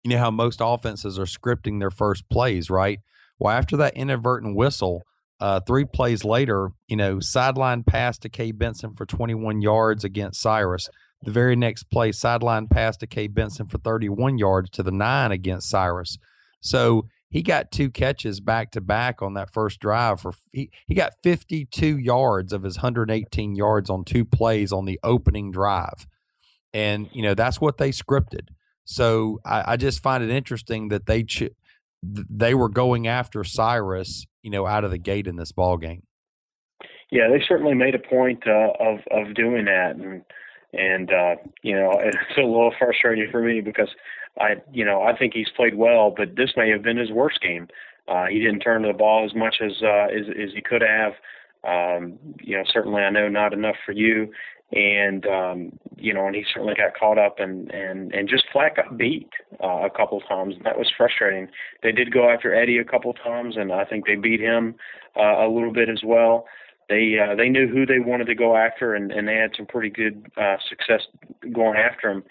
you 0.05 0.11
know 0.11 0.19
how 0.19 0.29
most 0.29 0.59
offenses 0.63 1.17
are 1.17 1.25
scripting 1.25 1.79
their 1.79 1.89
first 1.89 2.29
plays, 2.29 2.69
right? 2.69 2.99
Well, 3.39 3.51
after 3.51 3.75
that 3.77 3.97
inadvertent 3.97 4.55
whistle, 4.55 5.01
uh, 5.39 5.61
three 5.61 5.83
plays 5.83 6.23
later, 6.23 6.69
you 6.87 6.95
know, 6.95 7.19
sideline 7.19 7.83
pass 7.83 8.19
to 8.19 8.29
K. 8.29 8.51
Benson 8.51 8.93
for 8.93 9.07
21 9.07 9.63
yards 9.63 10.03
against 10.03 10.39
Cyrus. 10.39 10.89
The 11.23 11.31
very 11.31 11.55
next 11.55 11.85
play, 11.89 12.11
sideline 12.11 12.67
pass 12.67 12.97
to 12.97 13.07
K. 13.07 13.25
Benson 13.25 13.65
for 13.65 13.79
31 13.79 14.37
yards 14.37 14.69
to 14.71 14.83
the 14.83 14.91
nine 14.91 15.31
against 15.31 15.69
Cyrus. 15.69 16.19
So 16.61 17.07
he 17.27 17.41
got 17.41 17.71
two 17.71 17.89
catches 17.89 18.39
back 18.39 18.69
to 18.71 18.81
back 18.81 19.23
on 19.23 19.33
that 19.33 19.51
first 19.51 19.79
drive 19.79 20.21
for 20.21 20.33
he, 20.53 20.69
he 20.85 20.93
got 20.93 21.13
52 21.23 21.97
yards 21.97 22.53
of 22.53 22.61
his 22.61 22.77
118 22.77 23.55
yards 23.55 23.89
on 23.89 24.05
two 24.05 24.23
plays 24.23 24.71
on 24.71 24.85
the 24.85 24.99
opening 25.03 25.51
drive. 25.51 26.05
And, 26.75 27.09
you 27.11 27.23
know, 27.23 27.33
that's 27.33 27.59
what 27.59 27.79
they 27.79 27.89
scripted. 27.89 28.49
So 28.85 29.41
I, 29.43 29.73
I 29.73 29.77
just 29.77 30.01
find 30.01 30.23
it 30.23 30.29
interesting 30.29 30.89
that 30.89 31.05
they 31.07 31.23
ch- 31.23 31.51
they 32.03 32.53
were 32.53 32.69
going 32.69 33.07
after 33.07 33.43
Cyrus, 33.43 34.25
you 34.43 34.51
know, 34.51 34.65
out 34.65 34.83
of 34.83 34.91
the 34.91 34.97
gate 34.99 35.27
in 35.27 35.35
this 35.35 35.51
ball 35.51 35.77
game. 35.77 36.03
Yeah, 37.11 37.27
they 37.29 37.43
certainly 37.47 37.73
made 37.73 37.95
a 37.95 37.99
point 37.99 38.43
uh, 38.47 38.71
of 38.79 38.99
of 39.11 39.35
doing 39.35 39.65
that, 39.65 39.95
and 39.95 40.21
and 40.73 41.11
uh, 41.11 41.35
you 41.61 41.75
know 41.75 41.91
it's 41.99 42.37
a 42.37 42.41
little 42.41 42.73
frustrating 42.77 43.29
for 43.31 43.41
me 43.41 43.61
because 43.61 43.89
I 44.39 44.55
you 44.71 44.85
know 44.85 45.01
I 45.01 45.17
think 45.17 45.33
he's 45.33 45.49
played 45.55 45.75
well, 45.75 46.13
but 46.15 46.35
this 46.35 46.51
may 46.55 46.69
have 46.69 46.83
been 46.83 46.97
his 46.97 47.11
worst 47.11 47.41
game. 47.41 47.67
Uh, 48.07 48.25
he 48.25 48.39
didn't 48.39 48.59
turn 48.59 48.83
the 48.83 48.93
ball 48.93 49.25
as 49.25 49.35
much 49.35 49.55
as 49.63 49.81
uh, 49.81 50.07
as, 50.15 50.27
as 50.29 50.53
he 50.53 50.61
could 50.61 50.81
have. 50.81 51.13
Um, 51.63 52.19
you 52.41 52.55
know, 52.55 52.63
certainly 52.71 53.01
I 53.01 53.09
know 53.09 53.27
not 53.27 53.53
enough 53.53 53.77
for 53.85 53.91
you, 53.91 54.31
and 54.71 55.25
um, 55.27 55.71
you 55.97 56.13
know, 56.13 56.25
and 56.25 56.35
he 56.35 56.43
certainly 56.51 56.75
got 56.75 56.97
caught 56.97 57.17
up 57.17 57.39
and 57.39 57.71
and 57.71 58.13
and 58.13 58.27
just 58.27 58.45
flat 58.51 58.75
got 58.75 58.97
beat 58.97 59.29
uh, 59.63 59.85
a 59.85 59.89
couple 59.89 60.19
times. 60.21 60.55
And 60.55 60.65
that 60.65 60.77
was 60.77 60.91
frustrating. 60.95 61.47
They 61.83 61.91
did 61.91 62.11
go 62.11 62.29
after 62.29 62.53
Eddie 62.53 62.79
a 62.79 62.83
couple 62.83 63.13
times, 63.13 63.55
and 63.57 63.71
I 63.71 63.85
think 63.85 64.05
they 64.05 64.15
beat 64.15 64.39
him 64.39 64.75
uh, 65.15 65.45
a 65.45 65.49
little 65.49 65.73
bit 65.73 65.89
as 65.89 66.01
well. 66.03 66.45
They 66.89 67.17
uh, 67.19 67.35
they 67.35 67.49
knew 67.49 67.67
who 67.67 67.85
they 67.85 67.99
wanted 67.99 68.25
to 68.25 68.35
go 68.35 68.55
after, 68.55 68.95
and 68.95 69.11
and 69.11 69.27
they 69.27 69.35
had 69.35 69.51
some 69.55 69.65
pretty 69.65 69.89
good 69.89 70.31
uh, 70.37 70.57
success 70.67 71.01
going 71.53 71.77
after 71.77 72.09
him. 72.09 72.23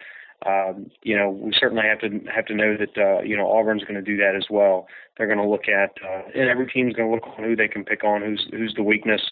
Um, 0.47 0.91
you 1.03 1.16
know, 1.16 1.30
we 1.30 1.53
certainly 1.59 1.85
have 1.87 2.01
to 2.01 2.20
have 2.35 2.47
to 2.47 2.55
know 2.55 2.76
that 2.76 2.99
uh, 2.99 3.22
you 3.22 3.37
know 3.37 3.47
Auburn's 3.47 3.82
going 3.82 3.95
to 3.95 4.03
do 4.03 4.16
that 4.18 4.35
as 4.37 4.47
well. 4.51 4.87
They're 5.16 5.26
going 5.26 5.39
to 5.39 5.49
look 5.49 5.68
at, 5.68 5.93
uh, 6.05 6.22
and 6.35 6.49
every 6.49 6.66
team's 6.66 6.95
going 6.95 7.09
to 7.09 7.14
look 7.14 7.39
on 7.39 7.45
who 7.45 7.57
they 7.57 7.68
can 7.68 7.85
pick 7.85 8.05
on, 8.05 8.20
who's 8.22 8.47
who's 8.51 8.74
the 8.74 8.82
weakness 8.82 9.22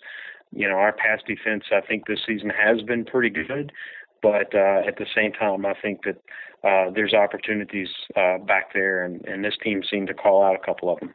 you 0.53 0.69
know, 0.69 0.75
our 0.75 0.93
pass 0.93 1.21
defense, 1.27 1.65
I 1.73 1.81
think 1.81 2.07
this 2.07 2.21
season 2.27 2.51
has 2.51 2.83
been 2.83 3.05
pretty 3.05 3.31
good, 3.31 3.73
but 4.23 4.55
uh, 4.55 4.83
at 4.87 4.97
the 4.99 5.07
same 5.15 5.33
time, 5.33 5.67
I 5.67 5.75
think 5.81 6.01
that 6.05 6.17
uh, 6.65 6.91
there's 6.95 7.15
opportunities 7.15 7.89
uh, 8.17 8.39
back 8.39 8.73
there, 8.73 9.05
and, 9.05 9.25
and 9.27 9.45
this 9.45 9.55
team 9.63 9.83
seemed 9.89 10.09
to 10.09 10.15
call 10.15 10.43
out 10.43 10.55
a 10.55 10.65
couple 10.65 10.91
of 10.91 11.01
them. 11.01 11.15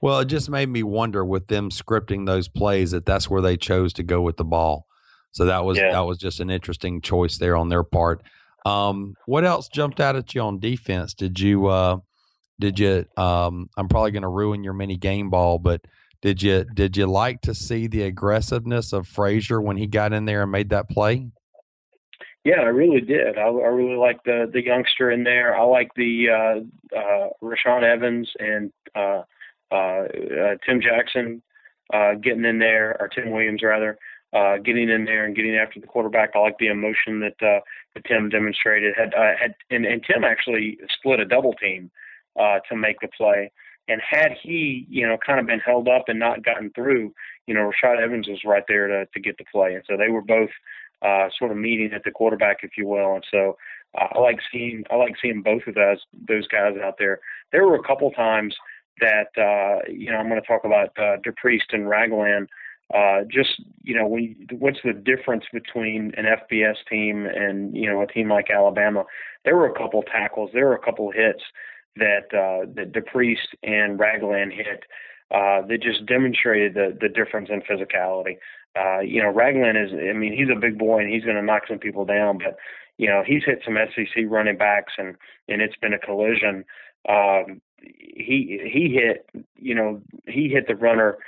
Well, 0.00 0.20
it 0.20 0.26
just 0.26 0.50
made 0.50 0.68
me 0.68 0.82
wonder 0.82 1.24
with 1.24 1.48
them 1.48 1.70
scripting 1.70 2.26
those 2.26 2.48
plays 2.48 2.90
that 2.90 3.06
that's 3.06 3.30
where 3.30 3.42
they 3.42 3.56
chose 3.56 3.92
to 3.94 4.02
go 4.02 4.20
with 4.20 4.36
the 4.36 4.44
ball. 4.44 4.86
So 5.32 5.46
that 5.46 5.64
was 5.64 5.78
yeah. 5.78 5.92
that 5.92 6.00
was 6.00 6.18
just 6.18 6.40
an 6.40 6.50
interesting 6.50 7.00
choice 7.00 7.38
there 7.38 7.56
on 7.56 7.70
their 7.70 7.82
part. 7.82 8.22
Um, 8.66 9.14
what 9.26 9.44
else 9.44 9.68
jumped 9.68 9.98
out 9.98 10.14
at 10.14 10.34
you 10.34 10.42
on 10.42 10.60
defense? 10.60 11.14
Did 11.14 11.40
you 11.40 11.66
uh, 11.66 11.98
did 12.60 12.78
you? 12.78 13.06
Um, 13.16 13.70
I'm 13.76 13.88
probably 13.88 14.10
going 14.10 14.22
to 14.22 14.28
ruin 14.28 14.62
your 14.62 14.74
mini 14.74 14.98
game 14.98 15.30
ball, 15.30 15.58
but 15.58 15.80
did 16.22 16.40
you 16.40 16.64
did 16.64 16.96
you 16.96 17.06
like 17.06 17.40
to 17.42 17.54
see 17.54 17.88
the 17.88 18.02
aggressiveness 18.02 18.92
of 18.92 19.08
Frazier 19.08 19.60
when 19.60 19.76
he 19.76 19.88
got 19.88 20.12
in 20.12 20.24
there 20.24 20.44
and 20.44 20.52
made 20.52 20.70
that 20.70 20.88
play? 20.88 21.26
Yeah, 22.44 22.60
I 22.60 22.66
really 22.66 23.00
did. 23.00 23.38
I, 23.38 23.42
I 23.42 23.68
really 23.68 23.96
like 23.96 24.22
the 24.24 24.48
the 24.52 24.64
youngster 24.64 25.10
in 25.10 25.24
there. 25.24 25.56
I 25.56 25.64
like 25.64 25.90
the 25.96 26.28
uh, 26.30 26.96
uh, 26.96 27.28
Rashaan 27.42 27.82
Evans 27.82 28.30
and 28.38 28.72
uh, 28.94 29.22
uh, 29.72 29.74
uh, 29.74 30.54
Tim 30.64 30.80
Jackson 30.80 31.42
uh, 31.92 32.14
getting 32.14 32.44
in 32.44 32.58
there, 32.58 32.96
or 33.00 33.08
Tim 33.08 33.32
Williams 33.32 33.62
rather, 33.64 33.98
getting 34.64 34.90
in 34.90 35.04
there 35.04 35.24
and 35.24 35.34
getting 35.34 35.56
after 35.56 35.80
the 35.80 35.86
quarterback. 35.88 36.30
I 36.36 36.38
like 36.38 36.58
the 36.58 36.68
emotion 36.68 37.18
that 37.20 37.34
that 37.40 38.04
Tim 38.06 38.28
demonstrated. 38.28 38.94
Had 38.96 39.12
had 39.14 39.54
and, 39.70 39.84
and 39.84 40.04
Tim 40.04 40.22
actually 40.22 40.78
split 40.98 41.18
a 41.18 41.24
double 41.24 41.54
team 41.54 41.90
to 42.36 42.76
make 42.76 43.00
the 43.00 43.08
play. 43.08 43.50
And 43.88 44.00
had 44.08 44.32
he, 44.40 44.86
you 44.88 45.06
know, 45.06 45.16
kind 45.24 45.40
of 45.40 45.46
been 45.46 45.58
held 45.58 45.88
up 45.88 46.04
and 46.08 46.18
not 46.18 46.44
gotten 46.44 46.70
through, 46.70 47.12
you 47.46 47.54
know, 47.54 47.70
Rashaan 47.70 48.00
Evans 48.00 48.28
was 48.28 48.44
right 48.44 48.64
there 48.68 48.86
to 48.86 49.06
to 49.06 49.20
get 49.20 49.38
the 49.38 49.44
play, 49.52 49.74
and 49.74 49.84
so 49.88 49.96
they 49.96 50.08
were 50.08 50.22
both 50.22 50.50
uh, 51.02 51.28
sort 51.36 51.50
of 51.50 51.56
meeting 51.56 51.92
at 51.92 52.04
the 52.04 52.10
quarterback, 52.10 52.58
if 52.62 52.72
you 52.78 52.86
will. 52.86 53.14
And 53.14 53.24
so 53.30 53.56
uh, 53.98 54.08
I 54.12 54.18
like 54.20 54.38
seeing 54.52 54.84
I 54.90 54.96
like 54.96 55.14
seeing 55.20 55.42
both 55.42 55.62
of 55.66 55.74
those 55.74 55.98
those 56.28 56.46
guys 56.46 56.76
out 56.82 56.96
there. 56.98 57.20
There 57.50 57.66
were 57.66 57.74
a 57.74 57.82
couple 57.82 58.10
times 58.12 58.54
that 59.00 59.28
uh, 59.36 59.82
you 59.90 60.10
know 60.10 60.18
I'm 60.18 60.28
going 60.28 60.40
to 60.40 60.46
talk 60.46 60.64
about 60.64 60.90
uh, 60.98 61.16
DePriest 61.26 61.72
and 61.72 61.88
Ragland. 61.88 62.48
Uh, 62.94 63.22
just 63.24 63.62
you 63.82 63.96
know, 63.96 64.06
when 64.06 64.36
what's 64.58 64.78
the 64.84 64.92
difference 64.92 65.44
between 65.52 66.12
an 66.16 66.26
FBS 66.26 66.76
team 66.88 67.26
and 67.26 67.76
you 67.76 67.90
know 67.90 68.02
a 68.02 68.06
team 68.06 68.28
like 68.28 68.50
Alabama? 68.50 69.04
There 69.44 69.56
were 69.56 69.66
a 69.66 69.76
couple 69.76 70.02
tackles, 70.02 70.50
there 70.52 70.66
were 70.66 70.76
a 70.76 70.84
couple 70.84 71.10
hits 71.10 71.42
that 71.96 72.32
uh, 72.32 72.66
that 72.74 72.92
DePriest 72.92 73.54
and 73.62 73.98
Ragland 73.98 74.52
hit 74.52 74.84
uh, 75.30 75.66
that 75.66 75.82
just 75.82 76.06
demonstrated 76.06 76.74
the 76.74 76.96
the 77.00 77.08
difference 77.08 77.48
in 77.50 77.62
physicality. 77.62 78.36
Uh, 78.78 79.00
you 79.00 79.22
know, 79.22 79.28
Ragland 79.28 79.76
is, 79.76 79.90
I 79.92 80.14
mean, 80.14 80.32
he's 80.34 80.48
a 80.54 80.58
big 80.58 80.78
boy 80.78 81.00
and 81.00 81.12
he's 81.12 81.24
going 81.24 81.36
to 81.36 81.42
knock 81.42 81.64
some 81.68 81.78
people 81.78 82.06
down, 82.06 82.38
but 82.38 82.56
you 82.96 83.06
know, 83.06 83.22
he's 83.26 83.42
hit 83.44 83.60
some 83.64 83.76
SEC 83.94 84.24
running 84.28 84.56
backs 84.56 84.94
and 84.98 85.16
and 85.48 85.60
it's 85.60 85.76
been 85.76 85.92
a 85.92 85.98
collision. 85.98 86.64
Um, 87.08 87.60
he 87.80 88.60
he 88.64 88.94
hit, 88.94 89.26
you 89.56 89.74
know, 89.74 90.00
he 90.26 90.48
hit 90.48 90.68
the 90.68 90.76
runner 90.76 91.18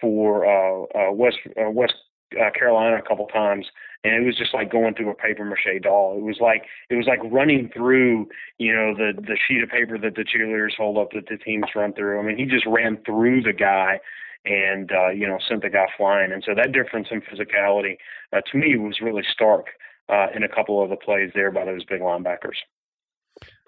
for 0.00 0.46
uh, 0.46 0.84
uh, 0.94 1.12
West 1.12 1.38
uh, 1.60 1.70
West 1.70 1.94
uh, 2.40 2.50
Carolina 2.56 2.96
a 2.96 3.02
couple 3.02 3.26
times, 3.26 3.66
and 4.04 4.14
it 4.14 4.26
was 4.26 4.36
just 4.36 4.54
like 4.54 4.70
going 4.70 4.94
through 4.94 5.10
a 5.10 5.14
paper 5.14 5.44
mache 5.44 5.82
doll. 5.82 6.16
It 6.16 6.22
was 6.22 6.38
like 6.40 6.64
it 6.90 6.94
was 6.94 7.06
like 7.06 7.20
running 7.24 7.70
through, 7.72 8.28
you 8.58 8.72
know, 8.74 8.94
the 8.94 9.12
the 9.20 9.36
sheet 9.48 9.62
of 9.62 9.68
paper 9.70 9.98
that 9.98 10.14
the 10.14 10.24
cheerleaders 10.24 10.76
hold 10.76 10.98
up 10.98 11.12
that 11.12 11.28
the 11.28 11.38
teams 11.38 11.66
run 11.74 11.92
through. 11.92 12.20
I 12.20 12.22
mean, 12.22 12.36
he 12.36 12.44
just 12.44 12.66
ran 12.66 12.98
through 13.04 13.42
the 13.42 13.52
guy, 13.52 14.00
and 14.44 14.90
uh, 14.92 15.10
you 15.10 15.26
know 15.26 15.38
sent 15.48 15.62
the 15.62 15.70
guy 15.70 15.86
flying. 15.96 16.32
And 16.32 16.42
so 16.44 16.54
that 16.54 16.72
difference 16.72 17.08
in 17.10 17.22
physicality 17.22 17.96
uh, 18.32 18.40
to 18.52 18.58
me 18.58 18.76
was 18.76 19.00
really 19.00 19.24
stark 19.32 19.66
uh, 20.08 20.26
in 20.34 20.42
a 20.42 20.48
couple 20.48 20.82
of 20.82 20.90
the 20.90 20.96
plays 20.96 21.30
there 21.34 21.50
by 21.50 21.64
those 21.64 21.84
big 21.84 22.00
linebackers. 22.00 22.56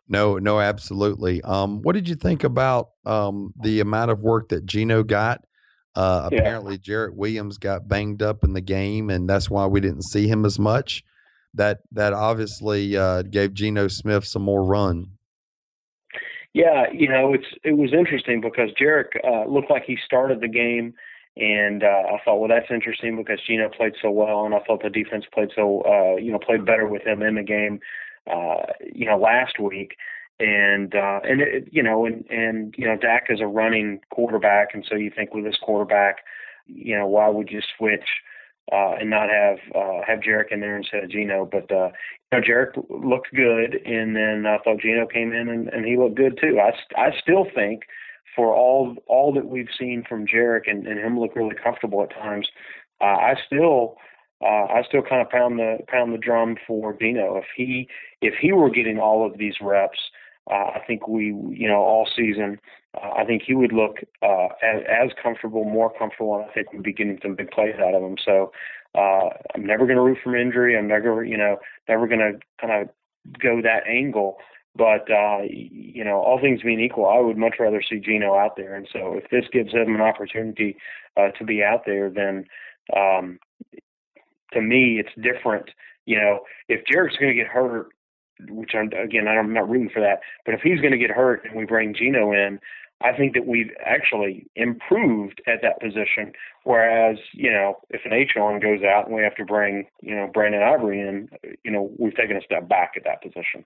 No, 0.09 0.39
no, 0.39 0.61
absolutely. 0.61 1.43
Um, 1.43 1.83
what 1.83 1.95
did 1.95 2.09
you 2.09 2.15
think 2.15 2.45
about 2.45 2.91
um, 3.05 3.53
the 3.61 3.81
amount 3.81 4.13
of 4.13 4.23
work 4.23 4.51
that 4.51 4.65
Geno 4.65 5.03
got? 5.03 5.45
Uh, 5.97 6.29
Yeah. 6.31 6.39
apparently, 6.41 6.79
Jarrick 6.79 7.15
Williams 7.15 7.59
got 7.59 7.89
banged 7.89 8.23
up 8.23 8.45
in 8.45 8.53
the 8.53 8.61
game, 8.61 9.09
and 9.11 9.29
that's 9.29 9.51
why 9.51 9.67
we 9.67 9.81
didn't 9.81 10.03
see 10.03 10.29
him 10.29 10.45
as 10.45 10.59
much. 10.59 11.03
That 11.55 11.79
that 11.93 12.13
obviously 12.13 12.97
uh, 12.97 13.23
gave 13.23 13.55
Geno 13.55 13.89
Smith 13.89 14.25
some 14.27 14.43
more 14.43 14.63
run. 14.63 15.13
Yeah, 16.53 16.87
you 16.93 17.09
know, 17.09 17.35
it's 17.35 17.47
it 17.65 17.77
was 17.77 17.93
interesting 17.93 18.41
because 18.41 18.71
Jarrick 18.81 19.17
uh, 19.25 19.51
looked 19.51 19.71
like 19.71 19.85
he 19.85 19.99
started 20.05 20.41
the 20.41 20.49
game, 20.49 20.95
and 21.37 21.83
uh, 21.83 21.87
I 22.15 22.19
thought, 22.25 22.39
well, 22.41 22.49
that's 22.49 22.71
interesting 22.71 23.17
because 23.17 23.41
Geno 23.47 23.69
played 23.69 23.95
so 24.01 24.11
well, 24.11 24.45
and 24.47 24.55
I 24.55 24.61
thought 24.61 24.83
the 24.83 24.91
defense 24.91 25.25
played 25.33 25.51
so, 25.55 25.83
uh, 25.83 26.17
you 26.17 26.33
know, 26.33 26.39
played 26.39 26.65
better 26.65 26.87
with 26.87 27.03
him 27.07 27.23
in 27.23 27.35
the 27.35 27.43
game, 27.43 27.81
uh, 28.31 28.63
you 28.91 29.05
know, 29.07 29.19
last 29.19 29.59
week, 29.59 29.97
and 30.39 30.95
uh, 30.95 31.21
and 31.25 31.41
it, 31.41 31.69
you 31.71 31.83
know, 31.83 32.05
and 32.07 32.25
and 32.31 32.75
you 32.77 32.87
know, 32.87 32.97
Dak 32.97 33.27
is 33.29 33.41
a 33.41 33.47
running 33.47 34.01
quarterback, 34.11 34.69
and 34.75 34.85
so 34.89 34.97
you 34.97 35.11
think 35.15 35.35
with 35.35 35.45
this 35.45 35.59
quarterback, 35.63 36.19
you 36.67 36.97
know, 36.97 37.07
why 37.07 37.29
would 37.29 37.51
you 37.51 37.61
switch? 37.77 38.07
Uh, 38.73 38.97
and 38.99 39.09
not 39.09 39.29
have 39.31 39.59
uh, 39.77 40.01
have 40.05 40.19
Jarrick 40.19 40.51
in 40.51 40.59
there 40.59 40.77
instead 40.77 41.05
of 41.05 41.11
Geno, 41.11 41.49
but 41.51 41.71
uh, 41.71 41.91
you 42.33 42.33
know, 42.33 42.41
Jarrick 42.41 42.85
looked 42.91 43.33
good, 43.33 43.77
and 43.87 44.17
then 44.17 44.45
I 44.45 44.59
thought 44.59 44.81
Geno 44.81 45.07
came 45.07 45.33
in 45.33 45.49
and, 45.49 45.69
and 45.69 45.87
he 45.87 45.97
looked 45.97 46.17
good 46.17 46.37
too. 46.41 46.59
I, 46.59 46.73
I 47.01 47.13
still 47.23 47.47
think 47.55 47.83
for 48.35 48.57
all 48.57 48.97
all 49.07 49.33
that 49.35 49.47
we've 49.47 49.69
seen 49.79 50.05
from 50.09 50.27
Jarrick 50.27 50.69
and, 50.69 50.85
and 50.87 50.99
him 50.99 51.17
look 51.17 51.37
really 51.37 51.55
comfortable 51.55 52.03
at 52.03 52.11
times, 52.11 52.49
uh, 53.01 53.05
I 53.05 53.35
still 53.47 53.99
uh, 54.43 54.67
I 54.67 54.83
still 54.87 55.03
kind 55.03 55.23
of 55.23 55.31
pound 55.31 55.61
the 55.61 55.79
pound 55.87 56.13
the 56.13 56.19
drum 56.19 56.57
for 56.67 56.93
Dino. 56.93 57.37
If 57.37 57.47
he 57.57 57.89
if 58.21 58.35
he 58.41 58.53
were 58.53 58.71
getting 58.71 58.99
all 58.99 59.25
of 59.25 59.39
these 59.39 59.55
reps, 59.61 59.99
I 60.53 60.81
think 60.87 61.09
we 61.09 61.27
you 61.27 61.69
know 61.69 61.79
all 61.79 62.09
season. 62.15 62.59
Uh, 62.95 63.11
I 63.17 63.25
think 63.25 63.43
he 63.47 63.55
would 63.55 63.73
look 63.73 63.99
uh, 64.23 64.49
as, 64.63 64.83
as 64.89 65.11
comfortable, 65.21 65.65
more 65.65 65.93
comfortable, 65.99 66.37
and 66.37 66.49
I 66.49 66.53
think 66.53 66.73
we'd 66.73 66.83
be 66.83 66.93
getting 66.93 67.19
some 67.23 67.35
big 67.35 67.51
plays 67.51 67.75
out 67.79 67.95
of 67.95 68.03
him. 68.03 68.17
So 68.25 68.53
uh, 68.95 69.29
I'm 69.55 69.67
never 69.67 69.87
going 69.87 69.97
to 69.97 70.03
root 70.03 70.19
from 70.23 70.35
injury. 70.35 70.77
I'm 70.77 70.89
never, 70.89 71.25
you 71.25 71.37
know, 71.37 71.59
never 71.89 72.07
going 72.07 72.21
to 72.21 72.39
kind 72.61 72.73
of 72.73 72.89
go 73.39 73.61
that 73.63 73.87
angle. 73.87 74.39
But 74.75 75.11
uh, 75.11 75.43
you 75.49 76.05
know, 76.05 76.21
all 76.21 76.39
things 76.41 76.63
being 76.63 76.81
equal, 76.81 77.07
I 77.07 77.19
would 77.19 77.39
much 77.39 77.55
rather 77.59 77.83
see 77.83 77.99
Geno 77.99 78.35
out 78.35 78.57
there. 78.57 78.75
And 78.75 78.87
so, 78.93 79.15
if 79.15 79.31
this 79.31 79.45
gives 79.51 79.73
him 79.73 79.95
an 79.95 80.03
opportunity 80.03 80.77
uh, 81.17 81.31
to 81.39 81.45
be 81.45 81.63
out 81.63 81.85
there, 81.87 82.11
then 82.11 82.45
um, 82.95 83.39
to 84.53 84.61
me, 84.61 85.01
it's 85.01 85.15
different. 85.21 85.71
You 86.05 86.19
know, 86.19 86.41
if 86.69 86.85
Jarrick's 86.85 87.17
going 87.17 87.35
to 87.35 87.43
get 87.43 87.47
hurt, 87.47 87.89
which 88.49 88.73
I'm, 88.75 88.91
again, 88.93 89.29
I'm 89.29 89.53
not 89.53 89.69
rooting 89.69 89.91
for 89.93 90.01
that, 90.01 90.21
but 90.45 90.55
if 90.55 90.61
he's 90.61 90.81
going 90.81 90.93
to 90.93 90.99
get 90.99 91.11
hurt 91.11 91.45
and 91.45 91.57
we 91.57 91.65
bring 91.65 91.95
Geno 91.95 92.33
in, 92.33 92.61
I 93.03 93.13
think 93.13 93.35
that 93.35 93.47
we've 93.47 93.71
actually 93.85 94.47
improved 94.57 95.43
at 95.47 95.61
that 95.63 95.81
position. 95.81 96.33
Whereas, 96.65 97.19
you 97.33 97.51
know, 97.51 97.77
if 97.91 98.01
an 98.07 98.13
H1 98.13 98.63
goes 98.63 98.83
out 98.83 99.07
and 99.07 99.15
we 99.15 99.23
have 99.23 99.35
to 99.37 99.45
bring, 99.45 99.87
you 100.01 100.17
know, 100.17 100.31
Brandon 100.33 100.63
Ivory 100.63 101.01
in, 101.01 101.29
you 101.63 101.71
know, 101.71 101.91
we've 101.99 102.17
taken 102.17 102.37
a 102.37 102.41
step 102.41 102.69
back 102.69 102.93
at 102.97 103.05
that 103.05 103.23
position. 103.23 103.65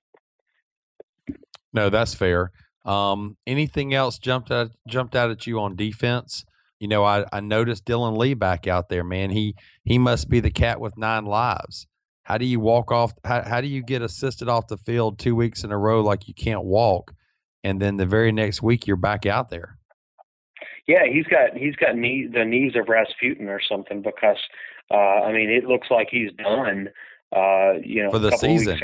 No, 1.72 1.90
that's 1.90 2.14
fair. 2.14 2.50
Um, 2.84 3.36
anything 3.46 3.94
else 3.94 4.18
jumped 4.18 4.50
out 4.50 4.70
jumped 4.88 5.14
out 5.14 5.30
at 5.30 5.46
you 5.46 5.60
on 5.60 5.76
defense? 5.76 6.44
You 6.80 6.88
know, 6.88 7.04
I, 7.04 7.26
I 7.32 7.40
noticed 7.40 7.84
Dillon 7.84 8.14
Lee 8.14 8.34
back 8.34 8.66
out 8.66 8.88
there, 8.88 9.04
man. 9.04 9.30
He 9.30 9.54
he 9.84 9.98
must 9.98 10.28
be 10.28 10.40
the 10.40 10.50
cat 10.50 10.80
with 10.80 10.96
nine 10.96 11.26
lives. 11.26 11.86
How 12.30 12.38
do 12.38 12.44
you 12.44 12.60
walk 12.60 12.92
off? 12.92 13.12
How, 13.24 13.42
how 13.42 13.60
do 13.60 13.66
you 13.66 13.82
get 13.82 14.02
assisted 14.02 14.48
off 14.48 14.68
the 14.68 14.76
field 14.76 15.18
two 15.18 15.34
weeks 15.34 15.64
in 15.64 15.72
a 15.72 15.76
row 15.76 16.00
like 16.00 16.28
you 16.28 16.34
can't 16.34 16.62
walk, 16.62 17.12
and 17.64 17.82
then 17.82 17.96
the 17.96 18.06
very 18.06 18.30
next 18.30 18.62
week 18.62 18.86
you're 18.86 18.94
back 18.94 19.26
out 19.26 19.48
there? 19.48 19.78
Yeah, 20.86 21.06
he's 21.12 21.26
got 21.26 21.56
he's 21.56 21.74
got 21.74 21.96
knee 21.96 22.28
the 22.32 22.44
knees 22.44 22.76
of 22.76 22.88
Rasputin 22.88 23.48
or 23.48 23.60
something 23.60 24.00
because 24.00 24.36
uh, 24.92 24.94
I 24.94 25.32
mean 25.32 25.50
it 25.50 25.64
looks 25.64 25.88
like 25.90 26.06
he's 26.08 26.30
done. 26.34 26.90
Uh, 27.34 27.80
you 27.82 28.04
know, 28.04 28.12
For 28.12 28.20
the 28.20 28.28
a 28.28 28.30
couple 28.30 28.54
of 28.54 28.60
season. 28.60 28.80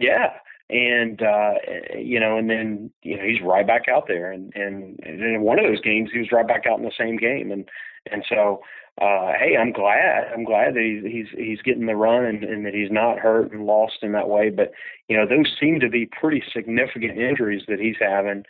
Yeah, 0.00 0.32
and 0.68 1.22
uh, 1.22 1.54
you 1.96 2.18
know, 2.18 2.36
and 2.36 2.50
then 2.50 2.90
you 3.04 3.16
know 3.16 3.22
he's 3.22 3.40
right 3.42 3.64
back 3.64 3.82
out 3.88 4.08
there, 4.08 4.32
and 4.32 4.52
and, 4.56 4.98
and 5.04 5.22
in 5.22 5.42
one 5.42 5.60
of 5.60 5.66
those 5.66 5.80
games 5.82 6.10
he 6.12 6.18
was 6.18 6.32
right 6.32 6.48
back 6.48 6.66
out 6.66 6.80
in 6.80 6.84
the 6.84 6.90
same 6.98 7.16
game, 7.16 7.52
and 7.52 7.68
and 8.10 8.24
so 8.28 8.60
uh, 9.00 9.32
hey, 9.38 9.56
I'm 9.56 9.72
glad 9.72 10.30
I'm 10.32 10.44
glad 10.44 10.74
that 10.74 10.82
he's 10.82 11.10
he's 11.10 11.26
he's 11.36 11.62
getting 11.62 11.86
the 11.86 11.96
run 11.96 12.24
and, 12.24 12.44
and 12.44 12.66
that 12.66 12.74
he's 12.74 12.90
not 12.90 13.18
hurt 13.18 13.50
and 13.50 13.64
lost 13.64 13.98
in 14.02 14.12
that 14.12 14.28
way, 14.28 14.50
but 14.50 14.72
you 15.08 15.16
know 15.16 15.26
those 15.26 15.56
seem 15.58 15.80
to 15.80 15.88
be 15.88 16.06
pretty 16.06 16.42
significant 16.52 17.18
injuries 17.18 17.62
that 17.68 17.80
he's 17.80 17.96
having, 17.98 18.44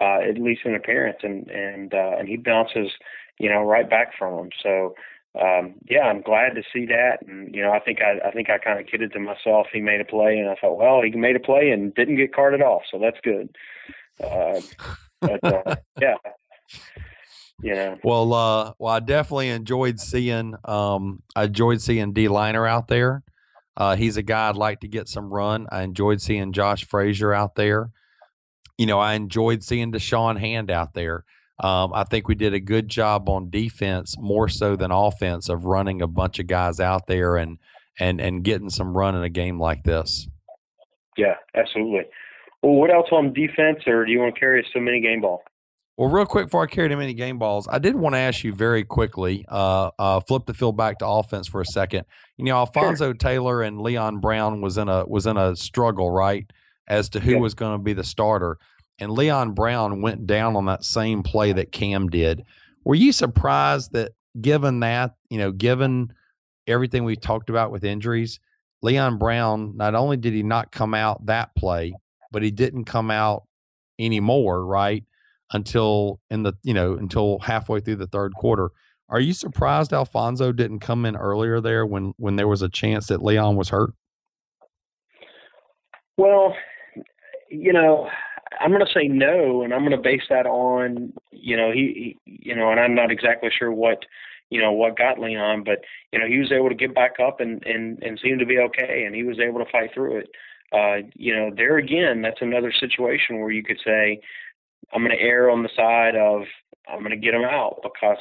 uh, 0.00 0.20
at 0.20 0.38
least 0.38 0.62
in 0.64 0.76
appearance, 0.76 1.18
and 1.22 1.48
and 1.48 1.92
uh, 1.92 2.12
and 2.18 2.28
he 2.28 2.36
bounces 2.36 2.92
you 3.38 3.50
know 3.50 3.62
right 3.62 3.90
back 3.90 4.12
from 4.16 4.36
them, 4.36 4.50
so 4.62 4.94
um, 5.40 5.74
yeah, 5.90 6.02
I'm 6.02 6.22
glad 6.22 6.54
to 6.54 6.62
see 6.72 6.86
that. 6.86 7.18
And 7.26 7.54
you 7.54 7.62
know, 7.62 7.72
I 7.72 7.80
think 7.80 7.98
I, 8.00 8.26
I 8.26 8.30
think 8.30 8.48
I 8.48 8.58
kind 8.58 8.80
of 8.80 8.86
kidded 8.86 9.12
to 9.12 9.20
myself. 9.20 9.66
He 9.72 9.80
made 9.80 10.00
a 10.00 10.04
play, 10.04 10.38
and 10.38 10.48
I 10.48 10.54
thought, 10.54 10.78
well, 10.78 11.02
he 11.02 11.10
made 11.10 11.36
a 11.36 11.40
play 11.40 11.70
and 11.70 11.94
didn't 11.94 12.16
get 12.16 12.34
carted 12.34 12.62
off, 12.62 12.82
so 12.90 12.98
that's 12.98 13.18
good. 13.22 13.54
Uh, 14.22 14.60
but 15.20 15.44
uh, 15.44 15.76
yeah, 16.00 16.14
know, 17.62 17.98
Well, 18.04 18.32
uh, 18.32 18.72
well, 18.78 18.94
I 18.94 19.00
definitely 19.00 19.48
enjoyed 19.48 19.98
seeing 19.98 20.54
um, 20.64 21.22
I 21.34 21.44
enjoyed 21.44 21.80
seeing 21.80 22.12
D 22.12 22.28
Liner 22.28 22.66
out 22.66 22.88
there. 22.88 23.22
Uh, 23.76 23.96
he's 23.96 24.16
a 24.16 24.22
guy 24.22 24.48
I'd 24.48 24.56
like 24.56 24.80
to 24.80 24.88
get 24.88 25.08
some 25.08 25.32
run. 25.32 25.66
I 25.70 25.82
enjoyed 25.82 26.20
seeing 26.22 26.52
Josh 26.52 26.86
Frazier 26.86 27.34
out 27.34 27.54
there. 27.56 27.90
You 28.78 28.86
know, 28.86 28.98
I 28.98 29.14
enjoyed 29.14 29.62
seeing 29.62 29.92
Da'Shawn 29.92 30.38
Hand 30.38 30.70
out 30.70 30.94
there. 30.94 31.24
Um, 31.58 31.92
I 31.94 32.04
think 32.04 32.28
we 32.28 32.34
did 32.34 32.52
a 32.52 32.60
good 32.60 32.88
job 32.88 33.28
on 33.28 33.48
defense, 33.48 34.16
more 34.18 34.48
so 34.48 34.76
than 34.76 34.90
offense, 34.90 35.48
of 35.48 35.64
running 35.64 36.02
a 36.02 36.06
bunch 36.06 36.38
of 36.38 36.46
guys 36.46 36.80
out 36.80 37.06
there 37.06 37.36
and 37.36 37.58
and 37.98 38.20
and 38.20 38.44
getting 38.44 38.68
some 38.68 38.96
run 38.96 39.14
in 39.14 39.22
a 39.22 39.30
game 39.30 39.58
like 39.58 39.84
this. 39.84 40.28
yeah, 41.16 41.36
absolutely. 41.54 42.04
Well, 42.62 42.74
what 42.74 42.90
else 42.90 43.08
on 43.12 43.32
defense, 43.32 43.86
or 43.86 44.04
do 44.04 44.12
you 44.12 44.18
want 44.20 44.34
to 44.34 44.40
carry 44.40 44.60
us 44.60 44.66
to 44.74 44.80
mini 44.80 45.00
game 45.00 45.22
ball? 45.22 45.42
Well, 45.96 46.10
real 46.10 46.26
quick 46.26 46.46
before 46.46 46.62
I 46.62 46.66
carry 46.66 46.90
too 46.90 46.96
many 46.96 47.14
game 47.14 47.38
balls, 47.38 47.66
I 47.70 47.78
did 47.78 47.96
want 47.96 48.14
to 48.14 48.18
ask 48.18 48.44
you 48.44 48.52
very 48.52 48.84
quickly, 48.84 49.46
uh, 49.48 49.90
uh, 49.98 50.20
flip 50.20 50.44
the 50.44 50.52
field 50.52 50.76
back 50.76 50.98
to 50.98 51.06
offense 51.06 51.48
for 51.48 51.62
a 51.62 51.64
second. 51.66 52.04
You 52.36 52.44
know, 52.44 52.56
Alfonso 52.56 53.14
Taylor 53.14 53.62
and 53.62 53.80
Leon 53.80 54.18
Brown 54.20 54.60
was 54.60 54.76
in 54.76 54.88
a 54.90 55.06
was 55.06 55.26
in 55.26 55.38
a 55.38 55.56
struggle, 55.56 56.10
right, 56.10 56.44
as 56.86 57.08
to 57.10 57.20
who 57.20 57.32
Yeah. 57.32 57.38
was 57.38 57.54
going 57.54 57.78
to 57.78 57.82
be 57.82 57.94
the 57.94 58.04
starter. 58.04 58.58
And 58.98 59.10
Leon 59.12 59.52
Brown 59.52 60.02
went 60.02 60.26
down 60.26 60.54
on 60.54 60.66
that 60.66 60.84
same 60.84 61.22
play 61.22 61.52
that 61.52 61.72
Cam 61.72 62.08
did. 62.08 62.42
Were 62.84 62.94
you 62.94 63.10
surprised 63.12 63.92
that 63.92 64.12
given 64.40 64.80
that, 64.80 65.14
you 65.30 65.38
know, 65.38 65.50
given 65.50 66.12
everything 66.66 67.04
we 67.04 67.16
talked 67.16 67.48
about 67.48 67.70
with 67.70 67.84
injuries, 67.84 68.38
Leon 68.82 69.16
Brown 69.16 69.76
not 69.76 69.94
only 69.94 70.18
did 70.18 70.34
he 70.34 70.42
not 70.42 70.72
come 70.72 70.92
out 70.92 71.24
that 71.26 71.54
play, 71.56 71.94
but 72.32 72.42
he 72.42 72.50
didn't 72.50 72.84
come 72.84 73.10
out 73.10 73.44
anymore, 73.98 74.64
right? 74.64 75.04
Until 75.52 76.20
in 76.28 76.42
the 76.42 76.54
you 76.62 76.74
know 76.74 76.94
until 76.94 77.38
halfway 77.40 77.80
through 77.80 77.96
the 77.96 78.06
third 78.06 78.34
quarter. 78.34 78.70
Are 79.08 79.20
you 79.20 79.32
surprised 79.32 79.92
Alfonso 79.92 80.50
didn't 80.50 80.80
come 80.80 81.06
in 81.06 81.16
earlier 81.16 81.60
there 81.60 81.86
when 81.86 82.14
when 82.16 82.36
there 82.36 82.48
was 82.48 82.62
a 82.62 82.68
chance 82.68 83.06
that 83.06 83.22
Leon 83.22 83.54
was 83.56 83.68
hurt? 83.68 83.90
Well, 86.16 86.56
you 87.50 87.72
know, 87.72 88.08
I'm 88.60 88.70
going 88.70 88.84
to 88.84 88.92
say 88.92 89.08
no, 89.08 89.62
and 89.62 89.72
I'm 89.72 89.80
going 89.80 89.92
to 89.92 90.02
base 90.02 90.22
that 90.30 90.46
on, 90.46 91.12
you 91.30 91.56
know, 91.56 91.70
he, 91.72 92.16
he, 92.24 92.32
you 92.48 92.56
know, 92.56 92.70
and 92.70 92.80
I'm 92.80 92.94
not 92.94 93.10
exactly 93.10 93.50
sure 93.56 93.70
what, 93.70 94.04
you 94.50 94.60
know, 94.60 94.72
what 94.72 94.96
got 94.96 95.18
Leon, 95.18 95.64
but 95.64 95.80
you 96.12 96.18
know, 96.18 96.26
he 96.26 96.38
was 96.38 96.52
able 96.52 96.68
to 96.68 96.74
get 96.74 96.94
back 96.94 97.14
up 97.24 97.40
and 97.40 97.64
and 97.66 98.02
and 98.02 98.18
seem 98.22 98.38
to 98.38 98.46
be 98.46 98.58
okay, 98.58 99.04
and 99.04 99.14
he 99.14 99.24
was 99.24 99.38
able 99.40 99.58
to 99.58 99.70
fight 99.70 99.90
through 99.92 100.18
it. 100.18 100.28
Uh, 100.72 101.06
you 101.14 101.34
know, 101.34 101.50
there 101.56 101.76
again, 101.78 102.22
that's 102.22 102.40
another 102.42 102.72
situation 102.72 103.40
where 103.40 103.50
you 103.50 103.62
could 103.62 103.78
say, 103.84 104.20
I'm 104.92 105.02
going 105.02 105.16
to 105.16 105.22
err 105.22 105.50
on 105.50 105.62
the 105.62 105.70
side 105.76 106.16
of 106.16 106.42
I'm 106.88 107.00
going 107.00 107.10
to 107.10 107.16
get 107.16 107.34
him 107.34 107.42
out 107.44 107.80
because 107.82 108.18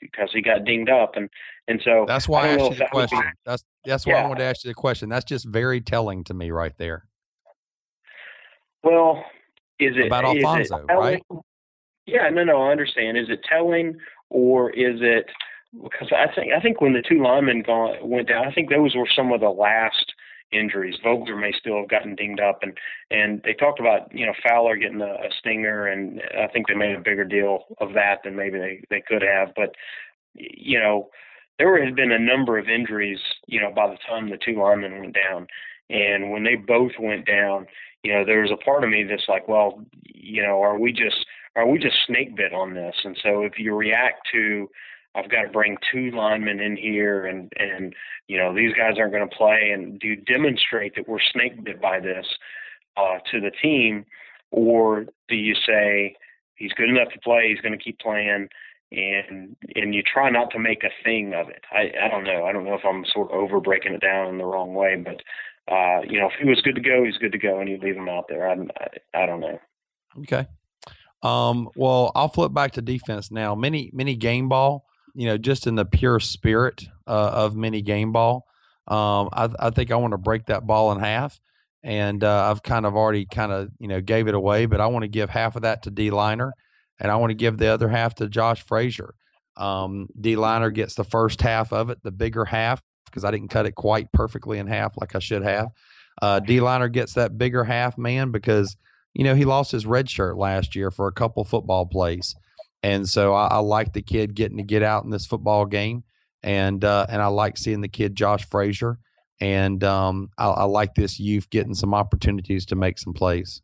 because 0.00 0.30
he 0.32 0.42
got 0.42 0.64
dinged 0.64 0.90
up, 0.90 1.12
and 1.16 1.28
and 1.68 1.80
so 1.84 2.04
That's 2.06 2.28
why 2.28 2.48
I, 2.48 2.56
know 2.56 2.62
asked 2.66 2.70
you 2.72 2.76
the 2.76 2.78
that 2.80 2.90
be- 2.90 2.96
question. 2.96 3.32
That's 3.46 3.64
that's 3.84 4.06
why 4.06 4.14
I 4.14 4.16
Yeah. 4.16 4.28
wanted 4.28 4.40
to 4.40 4.44
ask 4.46 4.64
you 4.64 4.70
the 4.70 4.74
question. 4.74 5.08
That's 5.08 5.24
just 5.24 5.46
very 5.46 5.80
telling 5.80 6.24
to 6.24 6.34
me 6.34 6.50
right 6.50 6.76
there. 6.78 7.06
Well, 8.82 9.24
is 9.78 9.96
it 9.96 10.06
About 10.06 10.36
is 10.36 10.42
it 10.42 10.44
Alfonso, 10.44 10.86
right? 10.88 11.22
Yeah, 12.06 12.28
no, 12.30 12.42
no, 12.44 12.62
I 12.62 12.72
understand. 12.72 13.16
Is 13.16 13.28
it 13.30 13.44
telling 13.48 13.96
or 14.28 14.70
is 14.70 15.00
it 15.00 15.26
because 15.82 16.12
I 16.12 16.26
think 16.34 16.52
I 16.52 16.60
think 16.60 16.80
when 16.80 16.92
the 16.92 17.02
two 17.02 17.22
linemen 17.22 17.62
gone, 17.62 17.96
went 18.02 18.28
down, 18.28 18.46
I 18.46 18.52
think 18.52 18.70
those 18.70 18.94
were 18.96 19.08
some 19.14 19.32
of 19.32 19.40
the 19.40 19.48
last 19.48 20.11
injuries. 20.52 20.96
Vogler 21.02 21.36
may 21.36 21.52
still 21.52 21.78
have 21.78 21.88
gotten 21.88 22.14
dinged 22.14 22.40
up, 22.40 22.60
and 22.62 22.76
and 23.10 23.42
they 23.44 23.54
talked 23.54 23.80
about 23.80 24.14
you 24.14 24.26
know 24.26 24.34
Fowler 24.46 24.76
getting 24.76 25.00
a, 25.00 25.14
a 25.14 25.30
stinger, 25.38 25.86
and 25.86 26.20
I 26.38 26.46
think 26.48 26.68
they 26.68 26.74
made 26.74 26.96
a 26.96 27.00
bigger 27.00 27.24
deal 27.24 27.64
of 27.78 27.94
that 27.94 28.20
than 28.24 28.36
maybe 28.36 28.58
they 28.58 28.84
they 28.90 29.02
could 29.06 29.22
have. 29.22 29.54
But 29.56 29.74
you 30.34 30.78
know, 30.78 31.10
there 31.58 31.82
had 31.84 31.96
been 31.96 32.12
a 32.12 32.18
number 32.18 32.58
of 32.58 32.68
injuries, 32.68 33.20
you 33.46 33.60
know, 33.60 33.72
by 33.74 33.88
the 33.88 33.98
time 34.08 34.30
the 34.30 34.38
two 34.38 34.60
linemen 34.60 35.00
went 35.00 35.14
down, 35.14 35.46
and 35.90 36.30
when 36.30 36.44
they 36.44 36.56
both 36.56 36.92
went 36.98 37.26
down, 37.26 37.66
you 38.02 38.12
know, 38.12 38.24
there 38.24 38.40
was 38.40 38.50
a 38.50 38.64
part 38.64 38.84
of 38.84 38.90
me 38.90 39.04
that's 39.04 39.28
like, 39.28 39.46
well, 39.48 39.82
you 40.04 40.42
know, 40.42 40.62
are 40.62 40.78
we 40.78 40.92
just 40.92 41.26
are 41.54 41.66
we 41.66 41.78
just 41.78 41.96
snake 42.06 42.36
bit 42.36 42.52
on 42.52 42.74
this? 42.74 42.94
And 43.04 43.16
so 43.22 43.42
if 43.42 43.58
you 43.58 43.74
react 43.74 44.28
to 44.32 44.68
I've 45.14 45.30
got 45.30 45.42
to 45.42 45.48
bring 45.48 45.76
two 45.92 46.10
linemen 46.10 46.60
in 46.60 46.76
here, 46.76 47.26
and 47.26 47.52
and 47.58 47.94
you 48.28 48.38
know 48.38 48.54
these 48.54 48.72
guys 48.74 48.94
aren't 48.98 49.12
going 49.12 49.28
to 49.28 49.36
play. 49.36 49.70
And 49.72 49.98
do 50.00 50.16
demonstrate 50.16 50.94
that 50.96 51.08
we're 51.08 51.20
snake 51.20 51.62
bit 51.64 51.80
by 51.80 52.00
this 52.00 52.26
uh, 52.96 53.18
to 53.30 53.40
the 53.40 53.50
team, 53.50 54.06
or 54.50 55.06
do 55.28 55.36
you 55.36 55.54
say 55.66 56.16
he's 56.54 56.72
good 56.72 56.88
enough 56.88 57.12
to 57.12 57.20
play, 57.20 57.48
he's 57.48 57.60
going 57.60 57.76
to 57.76 57.82
keep 57.82 57.98
playing, 57.98 58.48
and 58.90 59.56
and 59.76 59.94
you 59.94 60.02
try 60.02 60.30
not 60.30 60.50
to 60.52 60.58
make 60.58 60.82
a 60.84 61.04
thing 61.04 61.34
of 61.34 61.48
it. 61.48 61.64
I 61.70 61.92
I 62.02 62.08
don't 62.08 62.24
know. 62.24 62.46
I 62.46 62.52
don't 62.52 62.64
know 62.64 62.74
if 62.74 62.84
I'm 62.84 63.04
sort 63.04 63.30
of 63.30 63.36
over 63.36 63.60
breaking 63.60 63.94
it 63.94 64.00
down 64.00 64.28
in 64.28 64.38
the 64.38 64.44
wrong 64.44 64.74
way, 64.74 64.96
but 64.96 65.22
uh, 65.72 66.00
you 66.08 66.18
know 66.18 66.26
if 66.26 66.34
he 66.40 66.48
was 66.48 66.60
good 66.62 66.76
to 66.76 66.80
go, 66.80 67.04
he's 67.04 67.18
good 67.18 67.32
to 67.32 67.38
go, 67.38 67.60
and 67.60 67.68
you 67.68 67.78
leave 67.78 67.96
him 67.96 68.08
out 68.08 68.28
there. 68.28 68.48
I 68.48 68.54
I, 68.54 69.22
I 69.22 69.26
don't 69.26 69.40
know. 69.40 69.58
Okay. 70.20 70.46
Um, 71.22 71.68
well, 71.76 72.10
I'll 72.16 72.28
flip 72.28 72.52
back 72.52 72.72
to 72.72 72.82
defense 72.82 73.30
now. 73.30 73.54
Many 73.54 73.90
many 73.92 74.16
game 74.16 74.48
ball 74.48 74.86
you 75.14 75.26
know, 75.26 75.38
just 75.38 75.66
in 75.66 75.74
the 75.74 75.84
pure 75.84 76.20
spirit 76.20 76.84
uh, 77.06 77.30
of 77.34 77.56
mini 77.56 77.82
game 77.82 78.12
ball, 78.12 78.46
um, 78.88 79.28
I, 79.32 79.48
I, 79.58 79.70
think 79.70 79.90
I 79.90 79.96
want 79.96 80.12
to 80.12 80.18
break 80.18 80.46
that 80.46 80.66
ball 80.66 80.92
in 80.92 81.00
half. 81.00 81.40
And 81.84 82.22
uh, 82.22 82.50
I've 82.50 82.62
kind 82.62 82.86
of 82.86 82.94
already 82.94 83.26
kind 83.26 83.52
of, 83.52 83.70
you 83.78 83.88
know, 83.88 84.00
gave 84.00 84.28
it 84.28 84.34
away, 84.34 84.66
but 84.66 84.80
I 84.80 84.86
want 84.86 85.02
to 85.02 85.08
give 85.08 85.30
half 85.30 85.56
of 85.56 85.62
that 85.62 85.82
to 85.82 85.90
D 85.90 86.10
Liner 86.10 86.52
and 87.00 87.10
I 87.10 87.16
want 87.16 87.30
to 87.30 87.34
give 87.34 87.58
the 87.58 87.66
other 87.66 87.88
half 87.88 88.14
to 88.16 88.28
Josh 88.28 88.62
Frazier. 88.62 89.14
Um, 89.56 90.06
D 90.18 90.36
Liner 90.36 90.70
gets 90.70 90.94
the 90.94 91.04
first 91.04 91.42
half 91.42 91.72
of 91.72 91.90
it, 91.90 92.02
the 92.02 92.12
bigger 92.12 92.44
half, 92.46 92.80
because 93.06 93.24
I 93.24 93.30
didn't 93.32 93.48
cut 93.48 93.66
it 93.66 93.74
quite 93.74 94.12
perfectly 94.12 94.58
in 94.58 94.68
half 94.68 94.94
like 94.96 95.14
I 95.14 95.18
should 95.18 95.42
have. 95.42 95.68
Uh, 96.20 96.40
D 96.40 96.60
Liner 96.60 96.88
gets 96.88 97.14
that 97.14 97.36
bigger 97.36 97.64
half, 97.64 97.98
man, 97.98 98.30
because, 98.30 98.76
you 99.14 99.24
know, 99.24 99.34
he 99.34 99.44
lost 99.44 99.72
his 99.72 99.84
red 99.84 100.08
shirt 100.08 100.36
last 100.36 100.76
year 100.76 100.90
for 100.90 101.08
a 101.08 101.12
couple 101.12 101.44
football 101.44 101.86
plays. 101.86 102.36
And 102.82 103.08
so 103.08 103.34
I, 103.34 103.46
I 103.46 103.58
like 103.58 103.92
the 103.92 104.02
kid 104.02 104.34
getting 104.34 104.56
to 104.56 104.64
get 104.64 104.82
out 104.82 105.04
in 105.04 105.10
this 105.10 105.26
football 105.26 105.66
game, 105.66 106.04
and 106.42 106.84
uh, 106.84 107.06
and 107.08 107.22
I 107.22 107.26
like 107.28 107.56
seeing 107.56 107.80
the 107.80 107.88
kid 107.88 108.16
Josh 108.16 108.44
Frazier, 108.48 108.98
and 109.40 109.82
um, 109.84 110.30
I, 110.36 110.48
I, 110.48 110.64
like 110.64 110.94
this 110.94 111.20
youth 111.20 111.48
getting 111.50 111.74
some 111.74 111.94
opportunities 111.94 112.66
to 112.66 112.76
make 112.76 112.98
some 112.98 113.12
plays. 113.12 113.62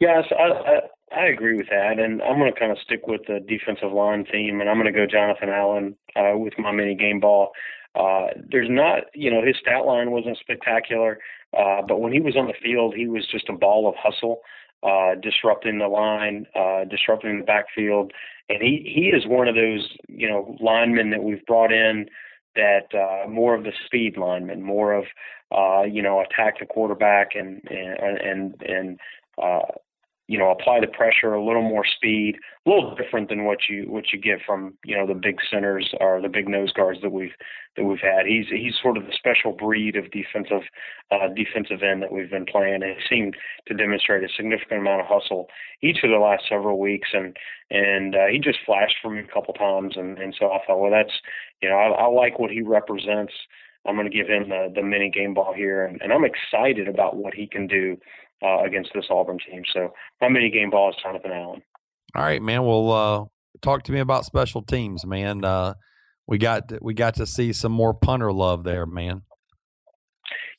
Yes, 0.00 0.24
I, 0.30 0.42
I, 0.42 1.20
I 1.20 1.26
agree 1.26 1.56
with 1.56 1.68
that, 1.70 1.98
and 1.98 2.20
I'm 2.22 2.38
going 2.38 2.52
to 2.52 2.58
kind 2.58 2.72
of 2.72 2.78
stick 2.78 3.06
with 3.06 3.22
the 3.26 3.40
defensive 3.40 3.92
line 3.92 4.26
theme, 4.30 4.60
and 4.60 4.68
I'm 4.68 4.76
going 4.76 4.92
to 4.92 4.98
go 4.98 5.06
Jonathan 5.06 5.48
Allen 5.48 5.96
uh, 6.16 6.36
with 6.36 6.54
my 6.58 6.72
mini 6.72 6.94
game 6.94 7.20
ball. 7.20 7.50
Uh, 7.94 8.28
there's 8.50 8.68
not, 8.70 9.04
you 9.14 9.30
know, 9.30 9.44
his 9.44 9.56
stat 9.60 9.84
line 9.86 10.10
wasn't 10.10 10.38
spectacular, 10.38 11.18
uh, 11.56 11.82
but 11.86 12.00
when 12.00 12.12
he 12.12 12.20
was 12.20 12.36
on 12.36 12.46
the 12.46 12.54
field, 12.62 12.94
he 12.94 13.08
was 13.08 13.26
just 13.30 13.48
a 13.48 13.52
ball 13.52 13.88
of 13.88 13.94
hustle 13.96 14.40
uh, 14.82 15.14
disrupting 15.20 15.78
the 15.78 15.88
line, 15.88 16.46
uh, 16.54 16.84
disrupting 16.84 17.38
the 17.38 17.44
backfield, 17.44 18.12
and 18.48 18.62
he 18.62 18.90
he 18.94 19.08
is 19.08 19.26
one 19.26 19.48
of 19.48 19.54
those 19.54 19.88
you 20.08 20.28
know 20.28 20.56
linemen 20.60 21.10
that 21.10 21.22
we've 21.22 21.44
brought 21.46 21.72
in 21.72 22.08
that 22.56 22.88
uh, 22.94 23.28
more 23.28 23.54
of 23.54 23.64
the 23.64 23.72
speed 23.86 24.16
lineman, 24.16 24.62
more 24.62 24.92
of 24.92 25.04
uh, 25.56 25.82
you 25.82 26.02
know 26.02 26.20
attack 26.20 26.58
the 26.58 26.66
quarterback 26.66 27.34
and 27.34 27.62
and 27.70 28.18
and 28.18 28.62
and 28.62 29.00
uh, 29.42 29.72
you 30.28 30.38
know, 30.38 30.50
apply 30.50 30.78
the 30.78 30.86
pressure, 30.86 31.32
a 31.32 31.44
little 31.44 31.62
more 31.62 31.86
speed, 31.86 32.36
a 32.66 32.70
little 32.70 32.94
different 32.94 33.30
than 33.30 33.46
what 33.46 33.60
you 33.68 33.84
what 33.88 34.12
you 34.12 34.20
get 34.20 34.40
from 34.46 34.74
you 34.84 34.94
know 34.94 35.06
the 35.06 35.14
big 35.14 35.38
centers 35.50 35.94
or 36.00 36.20
the 36.20 36.28
big 36.28 36.46
nose 36.46 36.70
guards 36.70 37.00
that 37.00 37.12
we've 37.12 37.32
that 37.76 37.84
we've 37.84 37.98
had. 38.00 38.26
He's 38.26 38.44
he's 38.50 38.74
sort 38.80 38.98
of 38.98 39.06
the 39.06 39.12
special 39.16 39.52
breed 39.52 39.96
of 39.96 40.10
defensive 40.10 40.68
uh, 41.10 41.28
defensive 41.34 41.82
end 41.82 42.02
that 42.02 42.12
we've 42.12 42.30
been 42.30 42.44
playing, 42.44 42.82
and 42.82 42.94
he 42.94 43.08
seemed 43.08 43.36
to 43.66 43.74
demonstrate 43.74 44.22
a 44.22 44.28
significant 44.28 44.80
amount 44.80 45.00
of 45.00 45.06
hustle 45.06 45.48
each 45.82 46.04
of 46.04 46.10
the 46.10 46.18
last 46.18 46.44
several 46.46 46.78
weeks, 46.78 47.08
and 47.14 47.34
and 47.70 48.14
uh, 48.14 48.26
he 48.30 48.38
just 48.38 48.58
flashed 48.66 48.96
for 49.00 49.10
me 49.10 49.20
a 49.20 49.32
couple 49.32 49.54
times, 49.54 49.96
and 49.96 50.18
and 50.18 50.36
so 50.38 50.52
I 50.52 50.58
thought, 50.66 50.78
well, 50.78 50.90
that's 50.90 51.22
you 51.62 51.70
know, 51.70 51.76
I, 51.76 52.04
I 52.04 52.06
like 52.06 52.38
what 52.38 52.50
he 52.50 52.60
represents. 52.60 53.32
I'm 53.86 53.96
going 53.96 54.10
to 54.10 54.14
give 54.14 54.28
him 54.28 54.50
the 54.50 54.70
the 54.74 54.82
mini 54.82 55.10
game 55.10 55.32
ball 55.32 55.54
here, 55.54 55.86
and, 55.86 56.02
and 56.02 56.12
I'm 56.12 56.26
excited 56.26 56.86
about 56.86 57.16
what 57.16 57.32
he 57.32 57.46
can 57.46 57.66
do 57.66 57.96
uh, 58.42 58.62
against 58.64 58.90
this 58.94 59.06
Auburn 59.10 59.38
team. 59.38 59.62
So 59.72 59.92
my 60.20 60.28
mini 60.28 60.50
game 60.50 60.70
ball 60.70 60.90
is 60.90 60.96
Jonathan 61.02 61.32
Allen. 61.32 61.62
All 62.14 62.22
right, 62.22 62.42
man. 62.42 62.64
Well, 62.64 62.90
uh, 62.90 63.24
talk 63.60 63.82
to 63.84 63.92
me 63.92 64.00
about 64.00 64.24
special 64.24 64.62
teams, 64.62 65.04
man. 65.04 65.44
Uh, 65.44 65.74
we 66.26 66.38
got 66.38 66.68
to, 66.68 66.78
we 66.80 66.94
got 66.94 67.14
to 67.14 67.26
see 67.26 67.52
some 67.52 67.72
more 67.72 67.94
punter 67.94 68.32
love 68.32 68.64
there, 68.64 68.86
man. 68.86 69.22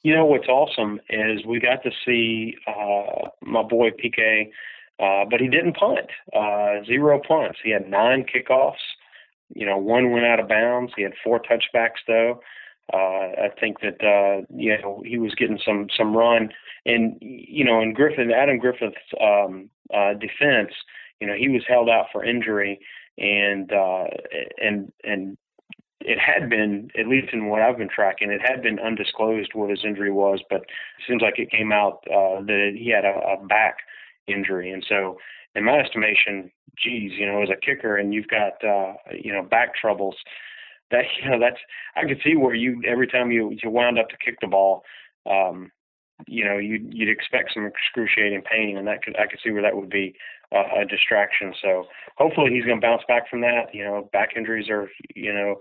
You 0.02 0.16
know 0.16 0.26
what's 0.26 0.48
awesome 0.48 1.00
is 1.10 1.46
we 1.46 1.60
got 1.60 1.84
to 1.84 1.92
see 2.06 2.56
uh, 2.68 3.30
my 3.42 3.64
boy 3.64 3.90
PK, 3.92 4.50
uh, 5.00 5.26
but 5.30 5.42
he 5.42 5.48
didn't 5.48 5.76
punt. 5.76 6.10
Uh, 6.34 6.86
zero 6.86 7.22
punts. 7.26 7.60
He 7.64 7.72
had 7.72 7.90
nine 7.90 8.24
kickoffs. 8.24 8.76
You 9.54 9.66
know, 9.66 9.78
one 9.78 10.12
went 10.12 10.26
out 10.26 10.40
of 10.40 10.48
bounds. 10.48 10.94
He 10.96 11.04
had 11.04 11.14
four 11.24 11.42
touchbacks 11.42 12.00
though. 12.08 12.40
Uh, 12.92 12.98
I 13.46 13.50
think 13.60 13.82
that 13.82 14.04
uh, 14.04 14.46
you 14.56 14.78
know 14.78 15.04
he 15.06 15.18
was 15.18 15.36
getting 15.36 15.60
some 15.64 15.88
some 15.96 16.16
run, 16.16 16.50
and 16.86 17.18
you 17.22 17.64
know 17.64 17.82
in 17.82 17.94
Griffin 17.94 18.32
Adam 18.32 18.58
Griffith's 18.58 18.96
um, 19.22 19.70
uh, 19.94 20.14
defense, 20.14 20.74
you 21.20 21.28
know 21.28 21.36
he 21.36 21.50
was 21.50 21.64
held 21.68 21.90
out 21.90 22.08
for 22.12 22.24
injury, 22.24 22.80
and 23.18 23.72
and 24.62 24.92
and 25.04 25.38
it 26.02 26.18
had 26.18 26.50
been 26.50 26.90
at 26.98 27.08
least 27.08 27.34
in 27.34 27.48
what 27.48 27.62
I've 27.62 27.78
been 27.78 27.90
tracking, 27.90 28.32
it 28.32 28.42
had 28.44 28.62
been 28.62 28.80
undisclosed 28.80 29.52
what 29.54 29.70
his 29.70 29.84
injury 29.84 30.12
was, 30.12 30.42
but 30.50 30.62
it 30.62 31.04
seems 31.08 31.22
like 31.22 31.38
it 31.38 31.52
came 31.52 31.72
out 31.72 32.04
uh, 32.08 32.42
that 32.42 32.72
he 32.76 32.90
had 32.90 33.06
a, 33.06 33.20
a 33.20 33.46
back 33.46 33.80
injury, 34.28 34.72
and 34.72 34.84
so 34.88 35.18
in 35.56 35.66
my 35.66 35.80
estimation, 35.80 36.52
geez, 36.78 37.12
you 37.14 37.26
know 37.26 37.44
as 37.44 37.50
a 37.50 37.60
kicker 37.60 37.98
and 37.98 38.14
you've 38.14 38.28
got 38.28 38.64
uh, 38.64 38.94
you 39.12 39.34
know 39.34 39.44
back 39.44 39.76
troubles 39.76 40.16
that 40.92 41.06
you 41.24 41.30
know 41.30 41.40
that's 41.40 41.60
I 41.96 42.08
could 42.08 42.22
see 42.24 42.36
where 42.36 42.56
you 42.56 42.82
every 42.88 43.08
time 43.08 43.32
you 43.32 43.56
you 43.62 43.70
wound 43.70 44.00
up 44.00 44.10
to 44.10 44.18
kick 44.24 44.38
the 44.42 44.48
ball, 44.48 44.84
um, 45.30 45.72
you 46.28 46.46
know 46.46 46.58
you'd 46.58 46.94
you'd 46.94 47.10
expect 47.10 47.52
some 47.54 47.66
excruciating 47.66 48.44
pain, 48.44 48.78
and 48.78 48.88
that 48.88 49.04
could 49.04 49.16
I 49.18 49.28
could 49.28 49.40
see 49.44 49.52
where 49.52 49.62
that 49.62 49.76
would 49.76 49.90
be 49.90 50.16
uh, 50.54 50.82
a 50.82 50.86
distraction. 50.86 51.54
So 51.62 51.86
hopefully 52.18 52.52
he's 52.54 52.66
going 52.66 52.80
to 52.80 52.86
bounce 52.86 53.04
back 53.08 53.30
from 53.30 53.42
that. 53.42 53.74
You 53.74 53.84
know, 53.84 54.10
back 54.12 54.30
injuries 54.36 54.70
are 54.70 54.90
you 55.16 55.34
know 55.34 55.60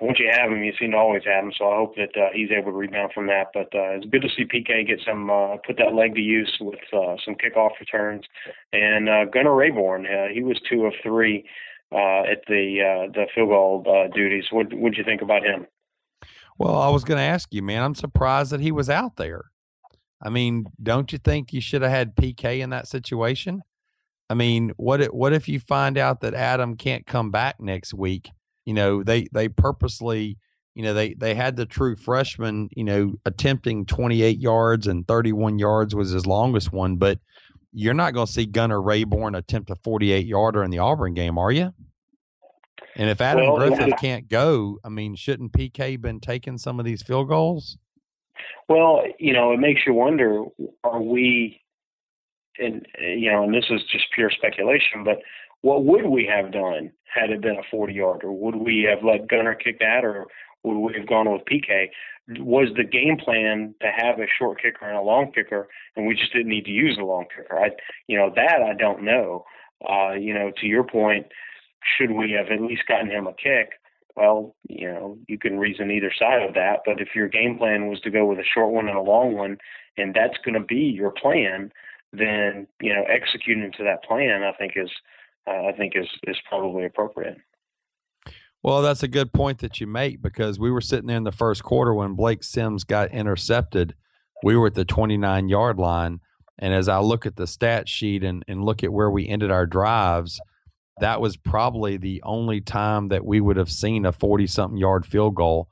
once 0.00 0.18
you 0.18 0.28
have 0.30 0.50
them, 0.50 0.62
you 0.62 0.72
seem 0.78 0.92
to 0.92 0.96
always 0.96 1.22
have 1.24 1.44
them. 1.44 1.52
So 1.56 1.70
I 1.70 1.76
hope 1.76 1.94
that 1.96 2.16
uh, 2.16 2.28
he's 2.34 2.50
able 2.50 2.72
to 2.72 2.76
rebound 2.76 3.12
from 3.12 3.26
that. 3.28 3.48
But 3.54 3.68
uh, 3.74 3.96
it's 3.96 4.06
good 4.06 4.22
to 4.22 4.28
see 4.36 4.44
PK 4.44 4.86
get 4.86 5.00
some 5.06 5.30
uh, 5.30 5.56
put 5.64 5.76
that 5.78 5.94
leg 5.94 6.14
to 6.14 6.20
use 6.20 6.56
with 6.60 6.80
uh, 6.92 7.16
some 7.24 7.34
kickoff 7.34 7.70
returns. 7.78 8.24
And 8.72 9.08
uh, 9.08 9.24
Gunnar 9.32 9.54
Raborn, 9.54 10.06
uh, 10.06 10.32
he 10.32 10.42
was 10.42 10.60
two 10.68 10.86
of 10.86 10.94
three 11.02 11.44
uh, 11.92 12.22
at 12.30 12.42
the 12.48 12.80
uh, 12.80 13.12
the 13.12 13.26
field 13.34 13.48
goal 13.48 13.84
uh, 13.86 14.08
duties. 14.14 14.46
What 14.50 14.72
would 14.72 14.96
you 14.96 15.04
think 15.04 15.22
about 15.22 15.42
him? 15.42 15.66
Well, 16.58 16.76
I 16.76 16.88
was 16.90 17.04
going 17.04 17.18
to 17.18 17.24
ask 17.24 17.48
you, 17.52 17.62
man. 17.62 17.82
I'm 17.82 17.94
surprised 17.94 18.52
that 18.52 18.60
he 18.60 18.70
was 18.70 18.90
out 18.90 19.16
there. 19.16 19.46
I 20.22 20.28
mean, 20.28 20.66
don't 20.80 21.12
you 21.12 21.18
think 21.18 21.52
you 21.52 21.60
should 21.60 21.82
have 21.82 21.90
had 21.90 22.14
PK 22.14 22.60
in 22.60 22.70
that 22.70 22.86
situation? 22.86 23.62
I 24.30 24.34
mean, 24.34 24.72
what 24.76 25.00
if, 25.00 25.08
what 25.08 25.32
if 25.32 25.48
you 25.48 25.58
find 25.58 25.98
out 25.98 26.20
that 26.20 26.34
Adam 26.34 26.76
can't 26.76 27.06
come 27.06 27.30
back 27.30 27.60
next 27.60 27.92
week? 27.92 28.30
You 28.64 28.74
know, 28.74 29.02
they 29.02 29.26
they 29.32 29.48
purposely, 29.48 30.38
you 30.74 30.82
know, 30.82 30.94
they 30.94 31.14
they 31.14 31.34
had 31.34 31.56
the 31.56 31.66
true 31.66 31.96
freshman, 31.96 32.68
you 32.76 32.84
know, 32.84 33.14
attempting 33.26 33.84
28 33.84 34.38
yards 34.38 34.86
and 34.86 35.06
31 35.06 35.58
yards 35.58 35.94
was 35.94 36.10
his 36.10 36.26
longest 36.26 36.72
one, 36.72 36.96
but 36.96 37.18
you're 37.72 37.94
not 37.94 38.14
going 38.14 38.26
to 38.26 38.32
see 38.32 38.46
Gunnar 38.46 38.80
Raborn 38.80 39.34
attempt 39.34 39.70
a 39.70 39.76
48 39.76 40.26
yarder 40.26 40.62
in 40.62 40.70
the 40.70 40.78
Auburn 40.78 41.14
game, 41.14 41.38
are 41.38 41.50
you? 41.50 41.72
And 42.96 43.08
if 43.08 43.20
Adam 43.20 43.46
well, 43.46 43.56
Griffith 43.56 43.88
yeah. 43.88 43.96
can't 43.96 44.28
go, 44.28 44.78
I 44.84 44.90
mean, 44.90 45.14
shouldn't 45.14 45.52
PK 45.52 46.00
been 46.00 46.20
taking 46.20 46.58
some 46.58 46.78
of 46.78 46.84
these 46.84 47.02
field 47.02 47.28
goals? 47.28 47.78
Well, 48.68 49.02
you 49.18 49.32
know, 49.32 49.52
it 49.52 49.60
makes 49.60 49.82
you 49.86 49.94
wonder: 49.94 50.44
Are 50.84 51.00
we? 51.00 51.60
And 52.58 52.86
you 53.00 53.32
know, 53.32 53.44
and 53.44 53.54
this 53.54 53.64
is 53.70 53.80
just 53.90 54.04
pure 54.14 54.30
speculation, 54.30 55.04
but 55.04 55.18
what 55.62 55.84
would 55.84 56.06
we 56.06 56.26
have 56.26 56.52
done 56.52 56.92
had 57.04 57.30
it 57.30 57.40
been 57.40 57.56
a 57.56 57.62
40 57.70 57.94
yarder? 57.94 58.30
Would 58.30 58.56
we 58.56 58.86
have 58.90 59.04
let 59.04 59.28
Gunnar 59.28 59.54
kick 59.54 59.78
that, 59.78 60.04
or 60.04 60.26
would 60.64 60.78
we 60.78 60.94
have 60.98 61.08
gone 61.08 61.30
with 61.30 61.42
PK? 61.44 61.88
Was 62.28 62.68
the 62.76 62.84
game 62.84 63.16
plan 63.16 63.74
to 63.80 63.88
have 63.88 64.20
a 64.20 64.26
short 64.38 64.62
kicker 64.62 64.86
and 64.86 64.96
a 64.96 65.02
long 65.02 65.32
kicker, 65.32 65.68
and 65.96 66.06
we 66.06 66.14
just 66.14 66.32
didn't 66.32 66.50
need 66.50 66.64
to 66.66 66.70
use 66.70 66.96
the 66.96 67.04
long 67.04 67.26
kicker? 67.34 67.58
I, 67.58 67.70
you 68.06 68.16
know, 68.16 68.30
that 68.36 68.62
I 68.62 68.74
don't 68.74 69.02
know. 69.02 69.44
Uh, 69.88 70.12
you 70.12 70.32
know, 70.32 70.52
to 70.60 70.66
your 70.66 70.84
point, 70.84 71.26
should 71.98 72.12
we 72.12 72.30
have 72.32 72.46
at 72.52 72.64
least 72.64 72.86
gotten 72.86 73.10
him 73.10 73.26
a 73.26 73.34
kick? 73.34 73.70
well, 74.16 74.54
you 74.68 74.88
know, 74.88 75.18
you 75.26 75.38
can 75.38 75.58
reason 75.58 75.90
either 75.90 76.12
side 76.16 76.42
of 76.42 76.54
that. 76.54 76.80
But 76.84 77.00
if 77.00 77.08
your 77.14 77.28
game 77.28 77.58
plan 77.58 77.88
was 77.88 78.00
to 78.00 78.10
go 78.10 78.26
with 78.26 78.38
a 78.38 78.44
short 78.44 78.72
one 78.72 78.88
and 78.88 78.96
a 78.96 79.02
long 79.02 79.34
one, 79.34 79.58
and 79.96 80.14
that's 80.14 80.36
going 80.44 80.54
to 80.54 80.66
be 80.66 80.76
your 80.76 81.10
plan, 81.10 81.72
then 82.12 82.66
you 82.80 82.94
know, 82.94 83.04
executing 83.08 83.72
to 83.72 83.84
that 83.84 84.04
plan, 84.04 84.42
I 84.42 84.52
think 84.52 84.74
is, 84.76 84.90
uh, 85.46 85.66
I 85.66 85.72
think 85.72 85.94
is 85.96 86.08
is 86.24 86.36
probably 86.48 86.84
appropriate. 86.84 87.38
Well, 88.62 88.82
that's 88.82 89.02
a 89.02 89.08
good 89.08 89.32
point 89.32 89.58
that 89.58 89.80
you 89.80 89.86
make 89.86 90.22
because 90.22 90.58
we 90.58 90.70
were 90.70 90.80
sitting 90.80 91.08
there 91.08 91.16
in 91.16 91.24
the 91.24 91.32
first 91.32 91.64
quarter 91.64 91.92
when 91.92 92.14
Blake 92.14 92.44
Sims 92.44 92.84
got 92.84 93.10
intercepted. 93.10 93.94
We 94.44 94.56
were 94.56 94.68
at 94.68 94.74
the 94.74 94.84
29 94.84 95.48
yard 95.48 95.78
line. 95.78 96.20
And 96.58 96.72
as 96.72 96.88
I 96.88 97.00
look 97.00 97.26
at 97.26 97.36
the 97.36 97.46
stat 97.46 97.88
sheet 97.88 98.22
and, 98.22 98.44
and 98.46 98.64
look 98.64 98.84
at 98.84 98.92
where 98.92 99.10
we 99.10 99.26
ended 99.26 99.50
our 99.50 99.66
drives, 99.66 100.40
that 101.00 101.20
was 101.20 101.36
probably 101.36 101.96
the 101.96 102.22
only 102.22 102.60
time 102.60 103.08
that 103.08 103.24
we 103.24 103.40
would 103.40 103.56
have 103.56 103.70
seen 103.70 104.06
a 104.06 104.12
40 104.12 104.46
something 104.46 104.78
yard 104.78 105.06
field 105.06 105.34
goal. 105.34 105.68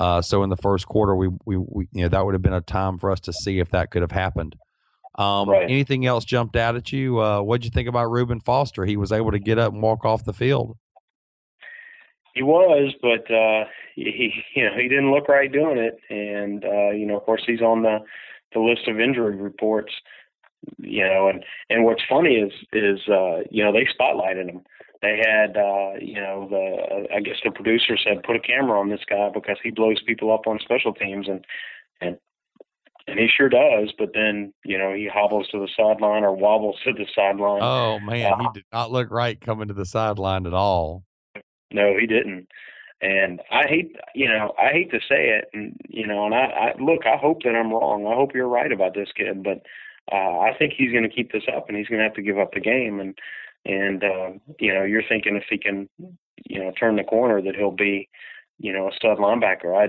Uh, 0.00 0.20
so 0.20 0.42
in 0.42 0.50
the 0.50 0.56
first 0.56 0.88
quarter, 0.88 1.14
we, 1.14 1.28
we, 1.44 1.56
we, 1.58 1.88
you 1.92 2.02
know, 2.02 2.08
that 2.08 2.24
would 2.24 2.34
have 2.34 2.42
been 2.42 2.52
a 2.52 2.60
time 2.60 2.98
for 2.98 3.10
us 3.12 3.20
to 3.20 3.32
see 3.32 3.60
if 3.60 3.70
that 3.70 3.90
could 3.90 4.02
have 4.02 4.10
happened. 4.10 4.56
Um, 5.16 5.48
right. 5.48 5.70
Anything 5.70 6.06
else 6.06 6.24
jumped 6.24 6.56
out 6.56 6.74
at 6.74 6.90
you? 6.90 7.20
Uh, 7.20 7.42
what'd 7.42 7.64
you 7.64 7.70
think 7.70 7.88
about 7.88 8.10
Reuben 8.10 8.40
Foster? 8.40 8.86
He 8.86 8.96
was 8.96 9.12
able 9.12 9.30
to 9.30 9.38
get 9.38 9.58
up 9.58 9.72
and 9.72 9.82
walk 9.82 10.04
off 10.04 10.24
the 10.24 10.32
field. 10.32 10.76
He 12.34 12.42
was, 12.42 12.94
but 13.02 13.30
uh, 13.30 13.64
he, 13.94 14.32
you 14.54 14.64
know, 14.64 14.76
he 14.76 14.88
didn't 14.88 15.12
look 15.12 15.28
right 15.28 15.52
doing 15.52 15.78
it, 15.78 15.98
and 16.10 16.64
uh, 16.64 16.90
you 16.90 17.06
know, 17.06 17.16
of 17.16 17.24
course, 17.24 17.42
he's 17.46 17.62
on 17.62 17.82
the 17.82 17.98
the 18.54 18.60
list 18.60 18.86
of 18.86 19.00
injury 19.00 19.36
reports 19.36 19.92
you 20.78 21.04
know, 21.04 21.28
and 21.28 21.44
and 21.70 21.84
what's 21.84 22.02
funny 22.08 22.34
is 22.34 22.52
is 22.72 23.00
uh, 23.08 23.40
you 23.50 23.64
know 23.64 23.72
they 23.72 23.86
spotlighted 23.86 24.48
him. 24.48 24.62
They 25.00 25.20
had 25.26 25.56
uh, 25.56 25.94
you 26.00 26.14
know 26.14 26.46
the 26.48 27.06
I 27.14 27.20
guess 27.20 27.36
the 27.44 27.50
producer 27.50 27.96
said 27.96 28.22
put 28.22 28.36
a 28.36 28.40
camera 28.40 28.78
on 28.78 28.88
this 28.88 29.04
guy 29.08 29.30
because 29.32 29.56
he 29.62 29.70
blows 29.70 30.00
people 30.06 30.32
up 30.32 30.46
on 30.46 30.58
special 30.60 30.92
teams 30.92 31.28
and 31.28 31.44
and 32.00 32.18
and 33.08 33.18
he 33.18 33.28
sure 33.28 33.48
does. 33.48 33.92
But 33.98 34.10
then 34.14 34.52
you 34.64 34.78
know 34.78 34.92
he 34.92 35.08
hobbles 35.12 35.48
to 35.48 35.58
the 35.58 35.68
sideline 35.76 36.22
or 36.22 36.34
wobbles 36.34 36.76
to 36.84 36.92
the 36.92 37.06
sideline. 37.14 37.62
Oh 37.62 37.98
man, 37.98 38.32
uh, 38.32 38.38
he 38.38 38.46
did 38.54 38.64
not 38.72 38.92
look 38.92 39.10
right 39.10 39.40
coming 39.40 39.68
to 39.68 39.74
the 39.74 39.86
sideline 39.86 40.46
at 40.46 40.54
all. 40.54 41.04
No, 41.72 41.96
he 41.98 42.06
didn't. 42.06 42.48
And 43.00 43.40
I 43.50 43.66
hate, 43.66 43.96
you 44.14 44.28
know, 44.28 44.52
I 44.62 44.70
hate 44.70 44.90
to 44.92 45.00
say 45.00 45.30
it, 45.30 45.46
and 45.52 45.76
you 45.88 46.06
know, 46.06 46.24
and 46.24 46.34
I, 46.34 46.44
I 46.44 46.74
look, 46.80 47.00
I 47.04 47.16
hope 47.16 47.42
that 47.42 47.56
I'm 47.56 47.72
wrong. 47.72 48.06
I 48.06 48.14
hope 48.14 48.30
you're 48.32 48.46
right 48.46 48.70
about 48.70 48.94
this 48.94 49.08
kid, 49.16 49.42
but 49.42 49.62
uh, 50.12 50.38
I 50.38 50.54
think 50.56 50.74
he's 50.76 50.92
going 50.92 51.02
to 51.02 51.08
keep 51.08 51.32
this 51.32 51.42
up, 51.54 51.68
and 51.68 51.76
he's 51.76 51.88
going 51.88 51.98
to 51.98 52.04
have 52.04 52.14
to 52.14 52.22
give 52.22 52.38
up 52.38 52.52
the 52.52 52.60
game. 52.60 53.00
And 53.00 53.18
and 53.64 54.04
uh, 54.04 54.30
you 54.60 54.72
know, 54.72 54.84
you're 54.84 55.02
thinking 55.08 55.34
if 55.34 55.44
he 55.50 55.58
can, 55.58 55.88
you 56.44 56.60
know, 56.60 56.72
turn 56.78 56.94
the 56.94 57.02
corner, 57.02 57.42
that 57.42 57.56
he'll 57.56 57.72
be, 57.72 58.08
you 58.58 58.72
know, 58.72 58.88
a 58.88 58.94
stud 58.94 59.18
linebacker. 59.18 59.76
I 59.76 59.88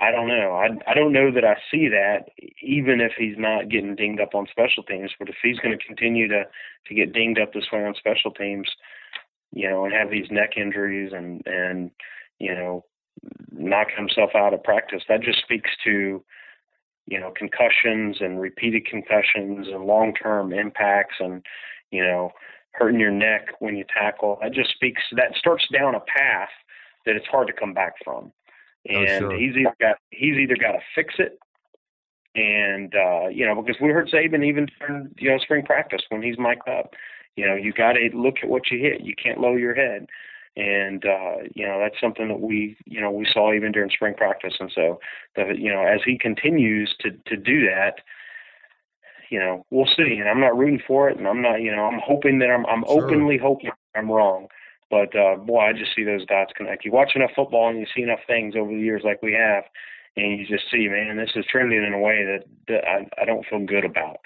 I 0.00 0.10
don't 0.10 0.28
know. 0.28 0.52
I 0.52 0.90
I 0.90 0.94
don't 0.94 1.12
know 1.12 1.30
that 1.30 1.44
I 1.44 1.56
see 1.70 1.88
that, 1.88 2.30
even 2.62 3.02
if 3.02 3.12
he's 3.18 3.36
not 3.36 3.68
getting 3.68 3.96
dinged 3.96 4.20
up 4.20 4.34
on 4.34 4.46
special 4.50 4.82
teams. 4.82 5.10
But 5.18 5.28
if 5.28 5.36
he's 5.42 5.58
going 5.58 5.78
to 5.78 5.84
continue 5.86 6.26
to 6.28 6.44
to 6.86 6.94
get 6.94 7.12
dinged 7.12 7.38
up 7.38 7.52
this 7.52 7.70
way 7.70 7.84
on 7.84 7.94
special 7.94 8.30
teams, 8.30 8.68
you 9.52 9.68
know, 9.68 9.84
and 9.84 9.94
have 9.94 10.10
these 10.10 10.30
neck 10.30 10.50
injuries 10.56 11.12
and 11.14 11.42
and 11.46 11.90
you 12.38 12.54
know 12.54 12.84
knock 13.52 13.88
himself 13.96 14.30
out 14.34 14.54
of 14.54 14.62
practice, 14.62 15.02
that 15.08 15.22
just 15.22 15.40
speaks 15.42 15.70
to 15.84 16.22
you 17.06 17.18
know 17.18 17.32
concussions 17.36 18.18
and 18.20 18.40
repeated 18.40 18.86
concussions 18.86 19.66
and 19.68 19.84
long 19.84 20.14
term 20.14 20.52
impacts 20.52 21.16
and 21.18 21.44
you 21.90 22.02
know 22.02 22.30
hurting 22.72 23.00
your 23.00 23.10
neck 23.10 23.48
when 23.58 23.76
you 23.76 23.84
tackle. 23.92 24.38
That 24.40 24.52
just 24.52 24.70
speaks 24.70 25.02
that 25.16 25.34
starts 25.36 25.66
down 25.72 25.94
a 25.94 26.00
path 26.00 26.50
that 27.06 27.16
it's 27.16 27.26
hard 27.26 27.48
to 27.48 27.52
come 27.52 27.74
back 27.74 27.94
from. 28.04 28.32
Oh, 28.88 28.94
and 28.94 29.08
oh, 29.08 29.18
sure. 29.18 29.36
he's 29.36 29.56
either 29.56 29.74
got 29.80 29.96
he's 30.10 30.36
either 30.36 30.56
got 30.56 30.72
to 30.72 30.80
fix 30.94 31.14
it 31.18 31.38
and 32.34 32.94
uh 32.94 33.26
you 33.28 33.44
know 33.44 33.60
because 33.60 33.80
we 33.80 33.88
heard 33.88 34.08
Saban 34.08 34.46
even 34.46 34.68
during 34.78 35.10
you 35.18 35.30
know 35.30 35.38
spring 35.38 35.64
practice 35.64 36.02
when 36.08 36.22
he's 36.22 36.38
mic'd 36.38 36.68
up 36.68 36.94
you 37.36 37.46
know 37.46 37.54
you 37.54 37.72
got 37.72 37.92
to 37.92 38.10
look 38.14 38.36
at 38.42 38.48
what 38.48 38.70
you 38.70 38.78
hit 38.78 39.00
you 39.00 39.14
can't 39.22 39.40
lower 39.40 39.58
your 39.58 39.74
head 39.74 40.06
and 40.56 41.04
uh, 41.04 41.36
you 41.54 41.66
know 41.66 41.78
that's 41.78 42.00
something 42.00 42.28
that 42.28 42.40
we 42.40 42.76
you 42.84 43.00
know 43.00 43.10
we 43.10 43.26
saw 43.32 43.52
even 43.52 43.72
during 43.72 43.90
spring 43.90 44.14
practice, 44.14 44.54
and 44.58 44.70
so 44.74 45.00
that 45.36 45.58
you 45.58 45.72
know 45.72 45.82
as 45.82 46.00
he 46.04 46.18
continues 46.18 46.94
to 47.00 47.10
to 47.26 47.36
do 47.36 47.66
that, 47.66 48.00
you 49.30 49.38
know 49.38 49.64
we'll 49.70 49.86
see. 49.96 50.16
And 50.18 50.28
I'm 50.28 50.40
not 50.40 50.56
rooting 50.56 50.82
for 50.86 51.08
it, 51.08 51.18
and 51.18 51.28
I'm 51.28 51.40
not 51.40 51.60
you 51.60 51.74
know 51.74 51.84
I'm 51.84 52.00
hoping 52.04 52.40
that 52.40 52.50
I'm 52.50 52.66
I'm 52.66 52.84
sure. 52.84 53.04
openly 53.04 53.38
hoping 53.38 53.70
I'm 53.94 54.10
wrong. 54.10 54.48
But 54.90 55.14
uh, 55.16 55.36
boy, 55.36 55.60
I 55.60 55.72
just 55.72 55.94
see 55.94 56.02
those 56.02 56.26
dots 56.26 56.52
connect. 56.56 56.84
You 56.84 56.90
watch 56.90 57.12
enough 57.14 57.30
football 57.36 57.68
and 57.68 57.78
you 57.78 57.86
see 57.94 58.02
enough 58.02 58.18
things 58.26 58.54
over 58.56 58.72
the 58.72 58.80
years 58.80 59.02
like 59.04 59.22
we 59.22 59.32
have, 59.34 59.62
and 60.16 60.36
you 60.36 60.44
just 60.44 60.64
see, 60.68 60.88
man, 60.88 61.16
this 61.16 61.30
is 61.36 61.44
trending 61.48 61.84
in 61.84 61.92
a 61.92 61.98
way 62.00 62.24
that, 62.24 62.44
that 62.66 62.84
I, 62.84 63.06
I 63.22 63.24
don't 63.24 63.46
feel 63.46 63.64
good 63.64 63.84
about. 63.84 64.16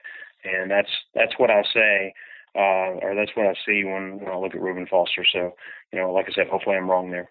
And 0.42 0.70
that's 0.70 0.88
that's 1.14 1.34
what 1.36 1.50
I'll 1.50 1.68
say 1.74 2.14
uh, 2.56 2.98
or 3.02 3.14
that's 3.14 3.32
what 3.34 3.46
I 3.46 3.54
see 3.66 3.84
when, 3.84 4.18
when 4.20 4.28
I 4.28 4.36
look 4.36 4.54
at 4.54 4.60
Reuben 4.60 4.86
Foster. 4.86 5.24
So, 5.32 5.54
you 5.92 5.98
know, 5.98 6.12
like 6.12 6.26
I 6.28 6.32
said, 6.32 6.48
hopefully 6.48 6.76
I'm 6.76 6.90
wrong 6.90 7.10
there. 7.10 7.30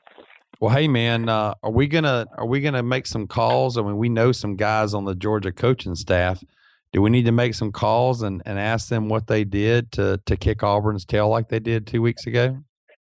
Well, 0.60 0.74
hey 0.74 0.88
man, 0.88 1.30
uh, 1.30 1.56
are 1.64 1.72
we 1.72 1.88
gonna 1.88 2.28
are 2.38 2.46
we 2.46 2.62
gonna 2.62 2.84
make 2.84 3.08
some 3.08 3.28
calls? 3.28 3.78
I 3.78 3.82
mean, 3.82 3.98
we 3.98 4.08
know 4.08 4.32
some 4.32 4.56
guys 4.56 4.94
on 4.94 5.04
the 5.06 5.16
Georgia 5.16 5.52
coaching 5.52 5.96
staff. 5.96 6.44
Do 6.92 7.02
we 7.02 7.10
need 7.10 7.26
to 7.26 7.32
make 7.32 7.56
some 7.56 7.72
calls 7.72 8.22
and, 8.22 8.42
and 8.46 8.60
ask 8.60 8.88
them 8.88 9.10
what 9.10 9.28
they 9.28 9.44
did 9.44 9.92
to 9.94 10.22
to 10.26 10.38
kick 10.38 10.64
Auburn's 10.64 11.06
tail 11.06 11.28
like 11.28 11.50
they 11.50 11.60
did 11.60 11.88
two 11.88 12.02
weeks 12.02 12.28
ago? 12.28 12.60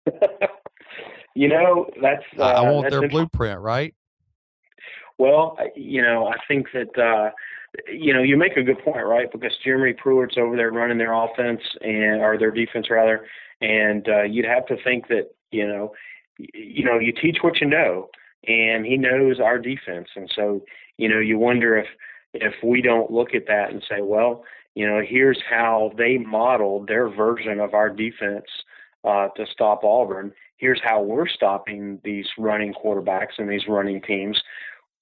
you 1.34 1.48
know, 1.48 1.90
that's 2.00 2.22
uh, 2.38 2.44
I 2.44 2.70
want 2.70 2.90
their 2.90 3.08
blueprint, 3.08 3.60
right? 3.60 3.94
Well, 5.18 5.58
you 5.76 6.00
know, 6.00 6.26
I 6.26 6.36
think 6.48 6.68
that 6.72 6.98
uh, 6.98 7.30
you 7.90 8.12
know, 8.12 8.22
you 8.22 8.36
make 8.36 8.56
a 8.56 8.62
good 8.62 8.78
point, 8.84 9.04
right? 9.04 9.30
Because 9.30 9.52
Jeremy 9.64 9.94
Pruitt's 9.94 10.36
over 10.36 10.56
there 10.56 10.70
running 10.70 10.98
their 10.98 11.14
offense 11.14 11.60
and 11.80 12.20
or 12.20 12.38
their 12.38 12.50
defense 12.50 12.90
rather, 12.90 13.26
and 13.60 14.08
uh, 14.08 14.22
you'd 14.22 14.44
have 14.44 14.66
to 14.66 14.76
think 14.82 15.08
that 15.08 15.30
you 15.50 15.66
know, 15.66 15.92
you 16.38 16.84
know, 16.84 16.98
you 16.98 17.12
teach 17.12 17.38
what 17.42 17.60
you 17.60 17.66
know, 17.66 18.08
and 18.46 18.84
he 18.84 18.96
knows 18.96 19.40
our 19.40 19.58
defense, 19.58 20.08
and 20.16 20.30
so 20.34 20.62
you 20.98 21.08
know, 21.08 21.18
you 21.18 21.38
wonder 21.38 21.78
if 21.78 21.86
if 22.34 22.54
we 22.62 22.82
don't 22.82 23.10
look 23.10 23.34
at 23.34 23.46
that 23.46 23.70
and 23.70 23.82
say, 23.88 24.00
well, 24.00 24.44
you 24.74 24.86
know, 24.86 25.00
here's 25.06 25.40
how 25.48 25.92
they 25.96 26.18
modeled 26.18 26.88
their 26.88 27.08
version 27.08 27.60
of 27.60 27.74
our 27.74 27.90
defense 27.90 28.46
uh, 29.04 29.28
to 29.36 29.46
stop 29.52 29.84
Auburn. 29.84 30.32
Here's 30.56 30.80
how 30.82 31.02
we're 31.02 31.28
stopping 31.28 32.00
these 32.04 32.26
running 32.38 32.72
quarterbacks 32.72 33.38
and 33.38 33.50
these 33.50 33.66
running 33.68 34.00
teams 34.00 34.40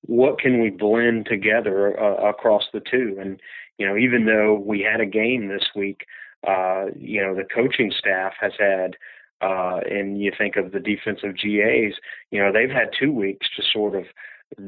what 0.03 0.39
can 0.39 0.61
we 0.61 0.71
blend 0.71 1.27
together 1.27 1.99
uh, 2.01 2.29
across 2.29 2.65
the 2.73 2.81
two? 2.81 3.17
And 3.21 3.41
you 3.79 3.87
know, 3.87 3.97
even 3.97 4.27
though 4.27 4.55
we 4.55 4.81
had 4.81 5.01
a 5.01 5.07
game 5.07 5.49
this 5.49 5.69
week, 5.75 6.07
uh, 6.47 6.87
you 6.97 7.23
know, 7.23 7.35
the 7.35 7.45
coaching 7.45 7.93
staff 7.97 8.35
has 8.41 8.53
had, 8.59 8.97
uh, 9.41 9.81
and 9.91 10.21
you 10.21 10.33
think 10.37 10.57
of 10.57 10.73
the 10.73 10.81
defensive 10.81 11.37
GAs, 11.37 11.95
you 12.31 12.41
know, 12.41 12.53
they've 12.53 12.71
had 12.71 12.91
two 12.99 13.13
weeks 13.13 13.47
to 13.57 13.63
sort 13.63 13.95
of 13.95 14.05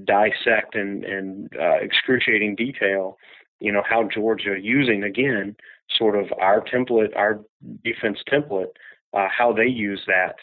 dissect 0.04 0.74
and 0.74 1.04
and 1.04 1.50
uh, 1.60 1.76
excruciating 1.80 2.54
detail, 2.54 3.18
you 3.60 3.72
know, 3.72 3.82
how 3.88 4.08
Georgia 4.08 4.56
using 4.60 5.02
again 5.02 5.56
sort 5.96 6.16
of 6.16 6.32
our 6.40 6.62
template, 6.62 7.14
our 7.16 7.40
defense 7.84 8.18
template, 8.30 8.72
uh, 9.12 9.28
how 9.28 9.52
they 9.52 9.66
use 9.66 10.02
that 10.06 10.36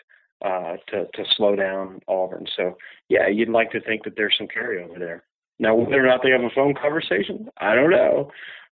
uh, 0.44 0.78
to 0.88 1.06
to 1.14 1.26
slow 1.36 1.56
down 1.56 2.02
Auburn. 2.08 2.46
So 2.56 2.78
yeah, 3.10 3.28
you'd 3.28 3.50
like 3.50 3.72
to 3.72 3.82
think 3.82 4.04
that 4.04 4.14
there's 4.16 4.36
some 4.38 4.48
carryover 4.48 4.98
there. 4.98 5.24
Now 5.60 5.76
whether 5.76 6.04
or 6.04 6.08
not 6.08 6.22
they 6.24 6.32
have 6.32 6.42
a 6.42 6.50
phone 6.54 6.74
conversation, 6.74 7.50
I 7.58 7.76
don't 7.76 7.92
know, 7.92 8.32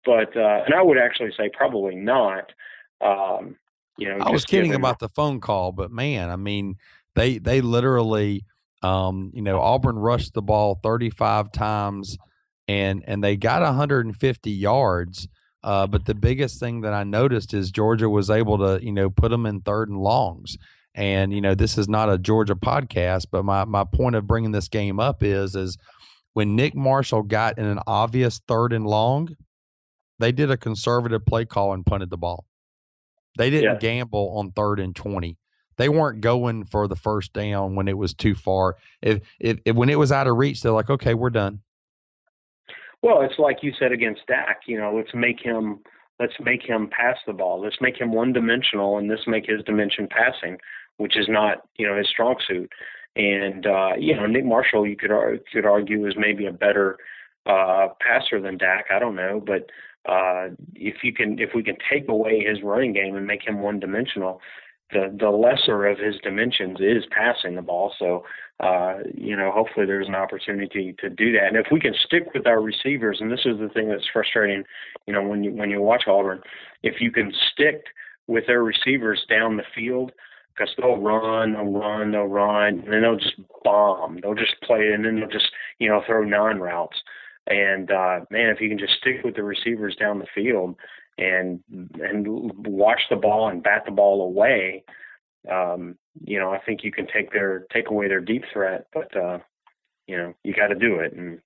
but 0.04 0.36
uh, 0.36 0.62
and 0.66 0.74
I 0.74 0.82
would 0.82 0.98
actually 0.98 1.32
say 1.36 1.50
probably 1.56 1.94
not. 1.94 2.52
Um, 3.00 3.56
you 3.98 4.08
know, 4.08 4.18
I 4.24 4.30
was 4.30 4.44
kidding 4.44 4.74
about 4.74 4.98
the 4.98 5.08
phone 5.08 5.40
call, 5.40 5.72
but 5.72 5.90
man, 5.90 6.30
I 6.30 6.36
mean, 6.36 6.76
they 7.14 7.38
they 7.38 7.60
literally, 7.60 8.44
um, 8.82 9.30
you 9.34 9.42
know, 9.42 9.60
Auburn 9.60 9.98
rushed 9.98 10.34
the 10.34 10.42
ball 10.42 10.80
35 10.82 11.52
times, 11.52 12.16
and 12.66 13.04
and 13.06 13.22
they 13.22 13.36
got 13.36 13.62
150 13.62 14.50
yards. 14.50 15.28
Uh, 15.64 15.86
but 15.86 16.06
the 16.06 16.14
biggest 16.14 16.58
thing 16.58 16.80
that 16.80 16.92
I 16.92 17.04
noticed 17.04 17.54
is 17.54 17.70
Georgia 17.70 18.08
was 18.08 18.30
able 18.30 18.58
to, 18.58 18.84
you 18.84 18.90
know, 18.90 19.08
put 19.10 19.30
them 19.30 19.46
in 19.46 19.60
third 19.60 19.88
and 19.88 19.98
longs. 19.98 20.56
And 20.94 21.32
you 21.32 21.40
know, 21.40 21.54
this 21.54 21.78
is 21.78 21.88
not 21.88 22.10
a 22.10 22.18
Georgia 22.18 22.54
podcast, 22.54 23.26
but 23.30 23.44
my 23.44 23.64
my 23.64 23.84
point 23.84 24.16
of 24.16 24.26
bringing 24.26 24.52
this 24.52 24.68
game 24.68 25.00
up 25.00 25.22
is 25.22 25.54
is 25.54 25.78
when 26.34 26.56
Nick 26.56 26.74
Marshall 26.74 27.22
got 27.22 27.58
in 27.58 27.66
an 27.66 27.80
obvious 27.86 28.40
third 28.46 28.72
and 28.72 28.86
long, 28.86 29.36
they 30.18 30.32
did 30.32 30.50
a 30.50 30.56
conservative 30.56 31.24
play 31.26 31.44
call 31.44 31.72
and 31.72 31.84
punted 31.84 32.10
the 32.10 32.18
ball. 32.18 32.46
They 33.38 33.50
didn't 33.50 33.74
yeah. 33.74 33.78
gamble 33.78 34.36
on 34.36 34.52
third 34.52 34.80
and 34.80 34.94
20. 34.94 35.38
They 35.78 35.88
weren't 35.88 36.20
going 36.20 36.64
for 36.64 36.86
the 36.86 36.96
first 36.96 37.32
down 37.32 37.74
when 37.74 37.88
it 37.88 37.96
was 37.96 38.12
too 38.12 38.34
far. 38.34 38.76
If, 39.00 39.20
if, 39.40 39.58
if 39.64 39.74
when 39.74 39.88
it 39.88 39.98
was 39.98 40.12
out 40.12 40.26
of 40.26 40.36
reach, 40.36 40.60
they're 40.60 40.72
like, 40.72 40.90
okay, 40.90 41.14
we're 41.14 41.30
done. 41.30 41.60
Well, 43.02 43.22
it's 43.22 43.38
like 43.38 43.62
you 43.62 43.72
said 43.78 43.90
against 43.90 44.26
Dak. 44.28 44.60
You 44.66 44.78
know, 44.78 44.94
let's 44.94 45.14
make 45.14 45.40
him 45.40 45.80
let's 46.20 46.34
make 46.40 46.62
him 46.62 46.88
pass 46.88 47.16
the 47.26 47.32
ball. 47.32 47.60
Let's 47.60 47.80
make 47.80 48.00
him 48.00 48.12
one 48.12 48.32
dimensional, 48.32 48.98
and 48.98 49.08
let's 49.08 49.26
make 49.26 49.46
his 49.46 49.64
dimension 49.64 50.06
passing, 50.08 50.56
which 50.96 51.16
is 51.16 51.26
not 51.28 51.62
you 51.76 51.86
know 51.86 51.96
his 51.96 52.08
strong 52.08 52.36
suit. 52.46 52.70
And 53.14 53.66
uh, 53.66 53.92
you 53.98 54.14
know 54.16 54.26
Nick 54.26 54.44
Marshall, 54.44 54.86
you 54.86 54.96
could 54.96 55.10
could 55.52 55.66
argue 55.66 56.06
is 56.06 56.14
maybe 56.16 56.46
a 56.46 56.52
better 56.52 56.98
uh, 57.46 57.88
passer 58.00 58.40
than 58.40 58.58
Dak. 58.58 58.86
I 58.94 58.98
don't 58.98 59.16
know, 59.16 59.42
but 59.44 59.70
uh, 60.10 60.48
if 60.74 60.96
you 61.02 61.12
can 61.12 61.38
if 61.38 61.50
we 61.54 61.62
can 61.62 61.76
take 61.90 62.08
away 62.08 62.44
his 62.44 62.62
running 62.62 62.92
game 62.92 63.16
and 63.16 63.26
make 63.26 63.46
him 63.46 63.60
one 63.60 63.80
dimensional, 63.80 64.40
the 64.90 65.14
the 65.18 65.30
lesser 65.30 65.86
of 65.86 65.98
his 65.98 66.16
dimensions 66.22 66.78
is 66.80 67.04
passing 67.10 67.54
the 67.54 67.62
ball. 67.62 67.92
So 67.98 68.24
uh, 68.62 68.98
you 69.14 69.36
know, 69.36 69.50
hopefully 69.50 69.86
there's 69.86 70.06
an 70.06 70.14
opportunity 70.14 70.94
to 71.00 71.10
do 71.10 71.32
that. 71.32 71.48
And 71.48 71.56
if 71.56 71.66
we 71.72 71.80
can 71.80 71.94
stick 72.06 72.28
with 72.32 72.46
our 72.46 72.60
receivers, 72.60 73.18
and 73.20 73.30
this 73.30 73.44
is 73.44 73.58
the 73.58 73.68
thing 73.68 73.88
that's 73.88 74.08
frustrating, 74.12 74.62
you 75.06 75.12
know, 75.12 75.22
when 75.22 75.42
you 75.42 75.52
when 75.52 75.70
you 75.70 75.82
watch 75.82 76.04
Auburn, 76.06 76.40
if 76.82 77.00
you 77.00 77.10
can 77.10 77.32
stick 77.52 77.86
with 78.28 78.46
their 78.46 78.62
receivers 78.62 79.26
down 79.28 79.56
the 79.56 79.64
field, 79.74 80.12
because 80.54 80.74
they'll 80.76 80.96
run, 80.96 81.52
they'll 81.52 81.64
run, 81.64 82.12
they'll 82.12 82.24
run, 82.24 82.80
and 82.80 82.92
then 82.92 83.02
they'll 83.02 83.16
just 83.16 83.40
bomb. 83.64 84.18
They'll 84.22 84.34
just 84.34 84.60
play, 84.62 84.92
and 84.92 85.04
then 85.04 85.20
they'll 85.20 85.28
just 85.28 85.50
you 85.78 85.88
know 85.88 86.02
throw 86.06 86.24
nine 86.24 86.58
routes. 86.58 86.96
And 87.46 87.90
uh, 87.90 88.20
man, 88.30 88.50
if 88.50 88.60
you 88.60 88.68
can 88.68 88.78
just 88.78 88.94
stick 88.94 89.16
with 89.24 89.36
the 89.36 89.42
receivers 89.42 89.96
down 89.96 90.18
the 90.18 90.26
field 90.34 90.76
and 91.18 91.60
and 92.00 92.26
watch 92.66 93.00
the 93.10 93.16
ball 93.16 93.48
and 93.48 93.62
bat 93.62 93.82
the 93.84 93.92
ball 93.92 94.22
away, 94.22 94.84
um, 95.50 95.96
you 96.24 96.38
know, 96.38 96.52
I 96.52 96.58
think 96.58 96.84
you 96.84 96.92
can 96.92 97.06
take 97.06 97.32
their 97.32 97.66
take 97.72 97.88
away 97.88 98.08
their 98.08 98.20
deep 98.20 98.44
threat, 98.52 98.86
but 98.92 99.14
uh, 99.16 99.38
you 100.06 100.16
know, 100.16 100.34
you 100.44 100.54
got 100.54 100.68
to 100.68 100.74
do 100.74 100.96
it, 101.00 101.14
and 101.14 101.40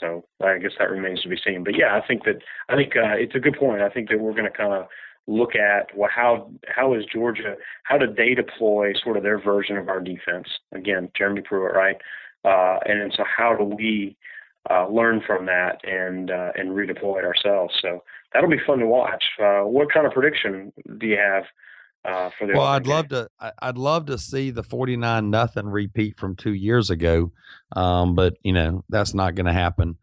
so 0.00 0.24
I 0.42 0.58
guess 0.58 0.72
that 0.78 0.90
remains 0.90 1.22
to 1.22 1.28
be 1.28 1.38
seen. 1.44 1.64
But 1.64 1.76
yeah, 1.76 1.94
I 1.94 2.06
think 2.06 2.24
that 2.24 2.42
I 2.68 2.76
think 2.76 2.96
uh, 2.96 3.14
it's 3.16 3.34
a 3.34 3.40
good 3.40 3.56
point. 3.58 3.82
I 3.82 3.90
think 3.90 4.08
that 4.08 4.18
we're 4.18 4.32
going 4.32 4.50
to 4.50 4.50
kind 4.50 4.72
of 4.72 4.86
look 5.26 5.54
at 5.54 5.96
well, 5.96 6.10
how 6.14 6.50
how 6.66 6.94
is 6.94 7.04
Georgia? 7.12 7.56
How 7.84 7.98
did 7.98 8.16
they 8.16 8.34
deploy 8.34 8.92
sort 9.02 9.16
of 9.16 9.22
their 9.22 9.40
version 9.40 9.76
of 9.76 9.88
our 9.88 10.00
defense? 10.00 10.48
Again, 10.72 11.10
Jeremy 11.16 11.42
Pruitt, 11.42 11.74
right? 11.74 11.96
Uh, 12.44 12.78
and, 12.86 13.00
and 13.00 13.12
so 13.16 13.24
how 13.24 13.54
do 13.54 13.64
we 13.64 14.16
uh, 14.70 14.88
learn 14.88 15.22
from 15.26 15.46
that 15.46 15.80
and 15.84 16.30
uh, 16.30 16.52
and 16.54 16.70
redeploy 16.70 17.18
it 17.18 17.24
ourselves? 17.24 17.74
So 17.80 18.02
that'll 18.32 18.50
be 18.50 18.60
fun 18.66 18.78
to 18.78 18.86
watch. 18.86 19.24
Uh, 19.40 19.60
what 19.60 19.92
kind 19.92 20.06
of 20.06 20.12
prediction 20.12 20.72
do 20.98 21.06
you 21.06 21.18
have? 21.18 21.44
uh, 22.04 22.30
for 22.38 22.46
the. 22.46 22.54
Well, 22.54 22.66
I'd 22.66 22.84
game. 22.84 22.92
love 22.92 23.08
to. 23.08 23.28
I'd 23.60 23.78
love 23.78 24.06
to 24.06 24.18
see 24.18 24.50
the 24.50 24.62
forty 24.62 24.96
nine 24.96 25.30
nothing 25.30 25.66
repeat 25.66 26.18
from 26.18 26.36
two 26.36 26.52
years 26.52 26.90
ago, 26.90 27.32
um, 27.76 28.14
but 28.14 28.34
you 28.42 28.52
know 28.52 28.84
that's 28.88 29.14
not 29.14 29.34
going 29.34 29.46
to 29.46 29.52
happen. 29.52 29.96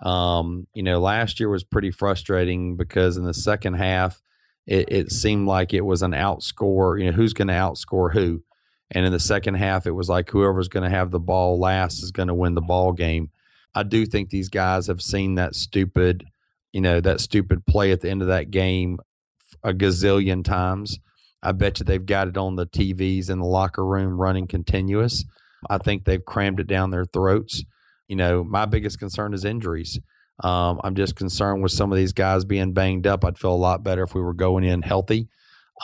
Um, 0.00 0.66
you 0.74 0.82
know, 0.82 1.00
last 1.00 1.40
year 1.40 1.48
was 1.48 1.64
pretty 1.64 1.90
frustrating 1.90 2.76
because 2.76 3.16
in 3.16 3.24
the 3.24 3.34
second 3.34 3.74
half, 3.74 4.20
it, 4.66 4.92
it 4.92 5.12
seemed 5.12 5.46
like 5.46 5.72
it 5.72 5.84
was 5.84 6.02
an 6.02 6.12
outscore. 6.12 6.98
You 7.00 7.06
know, 7.06 7.16
who's 7.16 7.32
going 7.32 7.48
to 7.48 7.54
outscore 7.54 8.12
who? 8.12 8.42
And 8.90 9.04
in 9.04 9.12
the 9.12 9.20
second 9.20 9.54
half, 9.54 9.86
it 9.86 9.92
was 9.92 10.08
like 10.08 10.30
whoever's 10.30 10.68
going 10.68 10.84
to 10.84 10.96
have 10.96 11.10
the 11.10 11.20
ball 11.20 11.58
last 11.58 12.02
is 12.02 12.12
going 12.12 12.28
to 12.28 12.34
win 12.34 12.54
the 12.54 12.60
ball 12.60 12.92
game. 12.92 13.30
I 13.74 13.82
do 13.82 14.06
think 14.06 14.30
these 14.30 14.48
guys 14.48 14.86
have 14.86 15.02
seen 15.02 15.34
that 15.34 15.54
stupid, 15.54 16.24
you 16.72 16.80
know, 16.80 17.00
that 17.00 17.20
stupid 17.20 17.66
play 17.66 17.92
at 17.92 18.00
the 18.00 18.10
end 18.10 18.22
of 18.22 18.28
that 18.28 18.50
game 18.50 18.98
a 19.62 19.72
gazillion 19.72 20.44
times. 20.44 20.98
I 21.42 21.52
bet 21.52 21.78
you 21.78 21.84
they've 21.84 22.04
got 22.04 22.28
it 22.28 22.36
on 22.36 22.56
the 22.56 22.66
TVs 22.66 23.28
in 23.28 23.38
the 23.38 23.46
locker 23.46 23.84
room 23.84 24.20
running 24.20 24.46
continuous. 24.46 25.24
I 25.68 25.78
think 25.78 26.04
they've 26.04 26.24
crammed 26.24 26.60
it 26.60 26.66
down 26.66 26.90
their 26.90 27.04
throats. 27.04 27.64
You 28.08 28.16
know, 28.16 28.44
my 28.44 28.66
biggest 28.66 28.98
concern 28.98 29.34
is 29.34 29.44
injuries. 29.44 29.98
Um, 30.40 30.80
I'm 30.84 30.94
just 30.94 31.16
concerned 31.16 31.62
with 31.62 31.72
some 31.72 31.90
of 31.92 31.96
these 31.96 32.12
guys 32.12 32.44
being 32.44 32.72
banged 32.72 33.06
up. 33.06 33.24
I'd 33.24 33.38
feel 33.38 33.54
a 33.54 33.56
lot 33.56 33.82
better 33.82 34.02
if 34.02 34.14
we 34.14 34.20
were 34.20 34.34
going 34.34 34.64
in 34.64 34.82
healthy. 34.82 35.28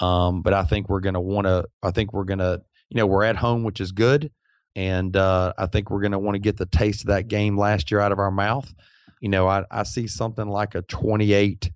Um, 0.00 0.42
but 0.42 0.54
I 0.54 0.64
think 0.64 0.88
we're 0.88 1.00
going 1.00 1.14
to 1.14 1.20
want 1.20 1.46
to, 1.46 1.66
I 1.82 1.90
think 1.90 2.12
we're 2.12 2.24
going 2.24 2.38
to, 2.38 2.62
you 2.88 2.96
know, 2.96 3.06
we're 3.06 3.24
at 3.24 3.36
home, 3.36 3.62
which 3.62 3.80
is 3.80 3.92
good. 3.92 4.30
And 4.74 5.16
uh, 5.16 5.52
I 5.58 5.66
think 5.66 5.90
we're 5.90 6.00
going 6.00 6.12
to 6.12 6.18
want 6.18 6.34
to 6.34 6.40
get 6.40 6.56
the 6.56 6.66
taste 6.66 7.02
of 7.02 7.08
that 7.08 7.28
game 7.28 7.58
last 7.58 7.90
year 7.90 8.00
out 8.00 8.12
of 8.12 8.18
our 8.18 8.30
mouth. 8.30 8.72
You 9.20 9.28
know, 9.28 9.46
I, 9.46 9.64
I 9.70 9.82
see 9.82 10.06
something 10.06 10.48
like 10.48 10.74
a 10.74 10.82
28, 10.82 11.70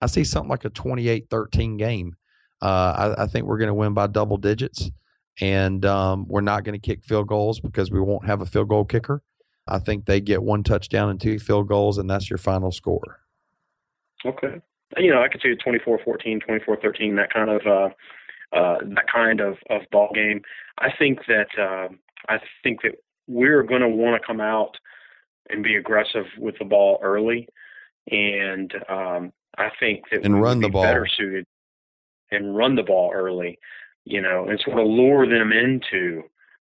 I 0.00 0.06
see 0.06 0.24
something 0.24 0.48
like 0.48 0.64
a 0.64 0.70
28 0.70 1.26
13 1.28 1.76
game. 1.76 2.14
Uh, 2.62 3.14
I, 3.18 3.24
I, 3.24 3.26
think 3.26 3.46
we're 3.46 3.58
going 3.58 3.68
to 3.68 3.74
win 3.74 3.92
by 3.92 4.06
double 4.06 4.38
digits, 4.38 4.90
and 5.42 5.84
um, 5.84 6.26
we're 6.26 6.40
not 6.40 6.64
going 6.64 6.72
to 6.72 6.84
kick 6.84 7.04
field 7.04 7.28
goals 7.28 7.60
because 7.60 7.90
we 7.90 8.00
won't 8.00 8.24
have 8.24 8.40
a 8.40 8.46
field 8.46 8.70
goal 8.70 8.86
kicker. 8.86 9.22
I 9.68 9.78
think 9.78 10.06
they 10.06 10.20
get 10.20 10.42
one 10.42 10.62
touchdown 10.62 11.10
and 11.10 11.20
two 11.20 11.38
field 11.38 11.68
goals, 11.68 11.98
and 11.98 12.08
that's 12.08 12.30
your 12.30 12.38
final 12.38 12.70
score. 12.70 13.20
Okay. 14.24 14.60
You 14.96 15.10
know, 15.10 15.22
I 15.22 15.28
could 15.28 15.40
see 15.42 15.50
a 15.50 15.56
24-14, 15.56 16.40
24-13, 16.48 17.16
that 17.16 17.32
kind 17.32 17.50
of 17.50 17.66
uh, 17.66 17.88
uh, 18.56 18.78
that 18.80 19.04
kind 19.12 19.40
of, 19.40 19.56
of 19.70 19.82
ball 19.90 20.10
game. 20.14 20.42
I 20.78 20.88
think 20.96 21.20
that 21.26 21.48
uh, 21.58 21.88
I 22.28 22.38
think 22.62 22.82
that 22.82 22.92
we're 23.26 23.62
going 23.62 23.80
to 23.80 23.88
want 23.88 24.20
to 24.20 24.26
come 24.26 24.40
out 24.40 24.76
and 25.50 25.62
be 25.62 25.76
aggressive 25.76 26.26
with 26.38 26.56
the 26.58 26.64
ball 26.64 26.98
early, 27.02 27.48
and 28.10 28.72
um, 28.88 29.32
I 29.58 29.70
think 29.80 30.04
that 30.10 30.24
and 30.24 30.40
run 30.40 30.60
the 30.60 30.68
ball 30.68 30.82
better 30.82 31.06
suited 31.06 31.46
and 32.30 32.56
run 32.56 32.76
the 32.76 32.82
ball 32.82 33.12
early, 33.12 33.58
you 34.04 34.20
know, 34.20 34.46
and 34.48 34.60
sort 34.60 34.78
of 34.78 34.86
lure 34.86 35.28
them 35.28 35.52
into 35.52 36.22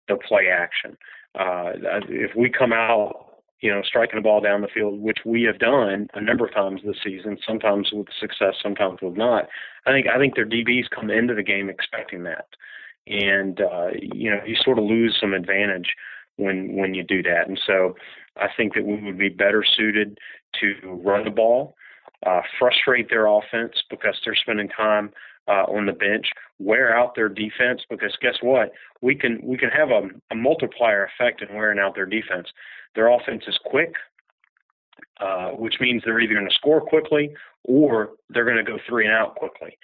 the 0.09 0.17
play 0.17 0.49
action. 0.49 0.97
Uh, 1.39 1.73
if 2.09 2.31
we 2.37 2.51
come 2.51 2.73
out, 2.73 3.27
you 3.61 3.73
know, 3.73 3.81
striking 3.83 4.17
the 4.17 4.23
ball 4.23 4.41
down 4.41 4.61
the 4.61 4.69
field, 4.69 5.01
which 5.01 5.19
we 5.25 5.45
have 5.45 5.59
done 5.59 6.09
a 6.15 6.21
number 6.21 6.47
of 6.47 6.53
times 6.53 6.81
this 6.85 6.97
season, 7.03 7.39
sometimes 7.47 7.91
with 7.93 8.09
success, 8.21 8.55
sometimes 8.63 8.99
with 9.01 9.17
not. 9.17 9.49
I 9.87 9.93
think 9.93 10.07
I 10.09 10.19
think 10.19 10.35
their 10.35 10.47
DBs 10.47 10.91
come 10.95 11.11
into 11.11 11.35
the 11.35 11.43
game 11.43 11.71
expecting 11.71 12.25
that, 12.25 12.47
and 13.07 13.61
uh, 13.61 13.89
you 13.95 14.31
know, 14.31 14.41
you 14.45 14.57
sort 14.63 14.79
of 14.79 14.85
lose 14.85 15.17
some 15.21 15.33
advantage 15.33 15.95
when 16.37 16.77
when 16.77 16.95
you 16.95 17.05
do 17.05 17.23
that. 17.23 17.47
And 17.47 17.61
so, 17.65 17.95
I 18.37 18.49
think 18.57 18.75
that 18.75 18.85
we 18.85 19.01
would 19.01 19.19
be 19.19 19.29
better 19.29 19.65
suited 19.65 20.19
to 20.61 20.75
run 20.85 21.25
the 21.25 21.31
ball, 21.31 21.77
uh, 22.27 22.43
frustrate 22.59 23.09
their 23.09 23.27
offense 23.27 23.75
because 23.89 24.21
they're 24.25 24.35
spending 24.35 24.69
time 24.69 25.13
uh, 25.49 25.65
on 25.69 25.87
the 25.87 25.93
bench, 25.93 26.27
wear 26.59 26.97
out 26.97 27.15
their 27.15 27.29
defense 27.29 27.83
because 27.91 28.17
guess 28.21 28.37
what? 28.41 28.73
We 29.01 29.15
can 29.15 29.41
we 29.43 29.57
can 29.57 29.71
have 29.71 29.91
a, 29.91 30.09
a 30.31 30.35
multiplier 30.35 31.05
effect 31.05 31.43
in 31.43 31.55
wearing 31.55 31.79
out 31.79 31.95
their 31.95 32.07
defense. 32.07 32.49
Their 32.95 33.09
offense 33.09 33.45
is 33.47 33.59
quick, 33.65 33.95
uh, 35.21 35.51
which 35.51 35.77
means 35.81 36.03
they're 36.05 36.21
either 36.21 36.35
going 36.35 36.49
to 36.49 36.55
score 36.55 36.81
quickly 36.81 37.35
or 37.65 38.11
they're 38.31 38.45
going 38.45 38.65
to 38.65 38.71
go 38.71 38.79
three 38.89 39.07
and 39.07 39.15
out 39.15 39.35
quickly. 39.37 39.77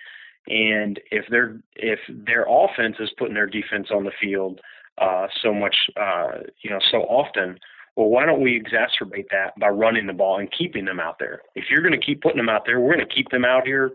And 0.48 1.00
if 1.10 1.26
their 1.28 1.60
if 1.76 1.98
their 2.08 2.46
offense 2.48 2.96
is 3.00 3.10
putting 3.18 3.34
their 3.34 3.46
defense 3.46 3.88
on 3.90 4.04
the 4.04 4.12
field 4.20 4.60
uh, 4.98 5.26
so 5.42 5.52
much, 5.52 5.76
uh, 6.00 6.40
you 6.62 6.70
know, 6.70 6.80
so 6.90 6.98
often, 7.02 7.58
well, 7.96 8.08
why 8.08 8.24
don't 8.24 8.40
we 8.40 8.60
exacerbate 8.60 9.26
that 9.30 9.58
by 9.58 9.68
running 9.68 10.06
the 10.06 10.12
ball 10.12 10.38
and 10.38 10.50
keeping 10.56 10.84
them 10.84 11.00
out 11.00 11.18
there? 11.18 11.42
If 11.54 11.64
you're 11.70 11.82
going 11.82 11.98
to 11.98 12.04
keep 12.04 12.22
putting 12.22 12.38
them 12.38 12.48
out 12.48 12.62
there, 12.64 12.80
we're 12.80 12.94
going 12.94 13.06
to 13.06 13.14
keep 13.14 13.28
them 13.30 13.44
out 13.44 13.66
here 13.66 13.92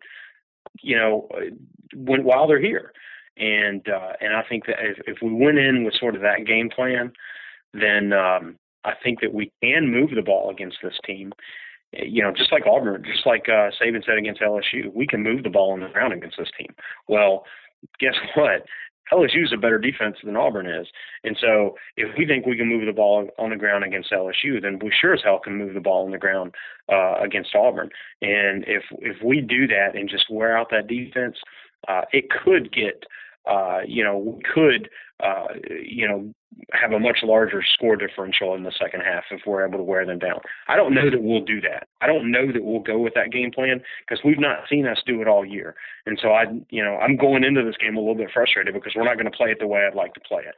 you 0.81 0.97
know, 0.97 1.27
when, 1.95 2.23
while 2.23 2.47
they're 2.47 2.61
here. 2.61 2.93
And 3.35 3.87
uh, 3.89 4.13
and 4.21 4.35
I 4.35 4.43
think 4.47 4.67
that 4.67 4.75
if, 4.79 4.97
if 5.07 5.17
we 5.21 5.33
went 5.33 5.57
in 5.57 5.83
with 5.83 5.95
sort 5.95 6.15
of 6.15 6.21
that 6.21 6.45
game 6.45 6.69
plan, 6.69 7.13
then 7.73 8.13
um, 8.13 8.57
I 8.85 8.93
think 9.03 9.21
that 9.21 9.33
we 9.33 9.51
can 9.63 9.91
move 9.91 10.11
the 10.13 10.21
ball 10.21 10.51
against 10.51 10.77
this 10.83 10.99
team. 11.05 11.33
You 11.91 12.23
know, 12.23 12.31
just 12.31 12.51
like 12.51 12.65
Auburn, 12.67 13.03
just 13.03 13.25
like 13.25 13.45
uh, 13.47 13.69
Saban 13.81 14.05
said 14.05 14.17
against 14.17 14.41
LSU, 14.41 14.93
we 14.93 15.07
can 15.07 15.23
move 15.23 15.43
the 15.43 15.49
ball 15.49 15.73
on 15.73 15.79
the 15.79 15.87
ground 15.87 16.13
against 16.13 16.37
this 16.37 16.49
team. 16.57 16.75
Well, 17.07 17.45
guess 17.99 18.15
what? 18.35 18.65
LSU 19.11 19.43
is 19.43 19.53
a 19.53 19.57
better 19.57 19.77
defense 19.77 20.17
than 20.23 20.35
Auburn 20.35 20.67
is. 20.67 20.87
And 21.23 21.37
so 21.39 21.75
if 21.97 22.09
we 22.17 22.25
think 22.25 22.45
we 22.45 22.57
can 22.57 22.67
move 22.67 22.85
the 22.85 22.93
ball 22.93 23.27
on 23.37 23.49
the 23.49 23.55
ground 23.55 23.83
against 23.83 24.11
LSU, 24.11 24.61
then 24.61 24.79
we 24.79 24.91
sure 24.99 25.13
as 25.13 25.21
hell 25.23 25.39
can 25.39 25.57
move 25.57 25.73
the 25.73 25.81
ball 25.81 26.05
on 26.05 26.11
the 26.11 26.17
ground 26.17 26.53
uh, 26.91 27.15
against 27.21 27.55
Auburn. 27.55 27.89
And 28.21 28.63
if 28.67 28.83
if 28.99 29.21
we 29.23 29.41
do 29.41 29.67
that 29.67 29.95
and 29.95 30.09
just 30.09 30.29
wear 30.29 30.57
out 30.57 30.69
that 30.71 30.87
defense, 30.87 31.37
uh, 31.87 32.01
it 32.11 32.25
could 32.29 32.71
get 32.73 33.05
uh, 33.45 33.79
you 33.85 34.03
know, 34.03 34.17
we 34.17 34.41
could, 34.53 34.89
uh, 35.23 35.47
you 35.83 36.07
know, 36.07 36.33
have 36.71 36.91
a 36.91 36.99
much 36.99 37.19
larger 37.23 37.63
score 37.63 37.95
differential 37.95 38.53
in 38.55 38.63
the 38.63 38.71
second 38.79 39.01
half 39.01 39.23
if 39.31 39.41
we're 39.45 39.65
able 39.65 39.77
to 39.77 39.83
wear 39.83 40.05
them 40.05 40.19
down. 40.19 40.39
I 40.67 40.75
don't 40.75 40.93
know 40.93 41.09
that 41.09 41.21
we'll 41.21 41.43
do 41.43 41.61
that. 41.61 41.87
I 42.01 42.07
don't 42.07 42.31
know 42.31 42.51
that 42.51 42.63
we'll 42.63 42.81
go 42.81 42.99
with 42.99 43.13
that 43.15 43.31
game 43.31 43.51
plan 43.51 43.81
because 44.07 44.23
we've 44.23 44.39
not 44.39 44.59
seen 44.69 44.85
us 44.85 45.01
do 45.05 45.21
it 45.21 45.27
all 45.27 45.45
year. 45.45 45.75
And 46.05 46.19
so 46.21 46.29
I, 46.29 46.45
you 46.69 46.83
know, 46.83 46.97
I'm 46.97 47.15
going 47.15 47.43
into 47.43 47.63
this 47.63 47.77
game 47.77 47.95
a 47.95 47.99
little 47.99 48.15
bit 48.15 48.31
frustrated 48.33 48.73
because 48.73 48.93
we're 48.95 49.05
not 49.05 49.15
going 49.15 49.31
to 49.31 49.37
play 49.37 49.49
it 49.49 49.59
the 49.59 49.67
way 49.67 49.85
I'd 49.85 49.95
like 49.95 50.13
to 50.15 50.19
play 50.19 50.43
it. 50.47 50.55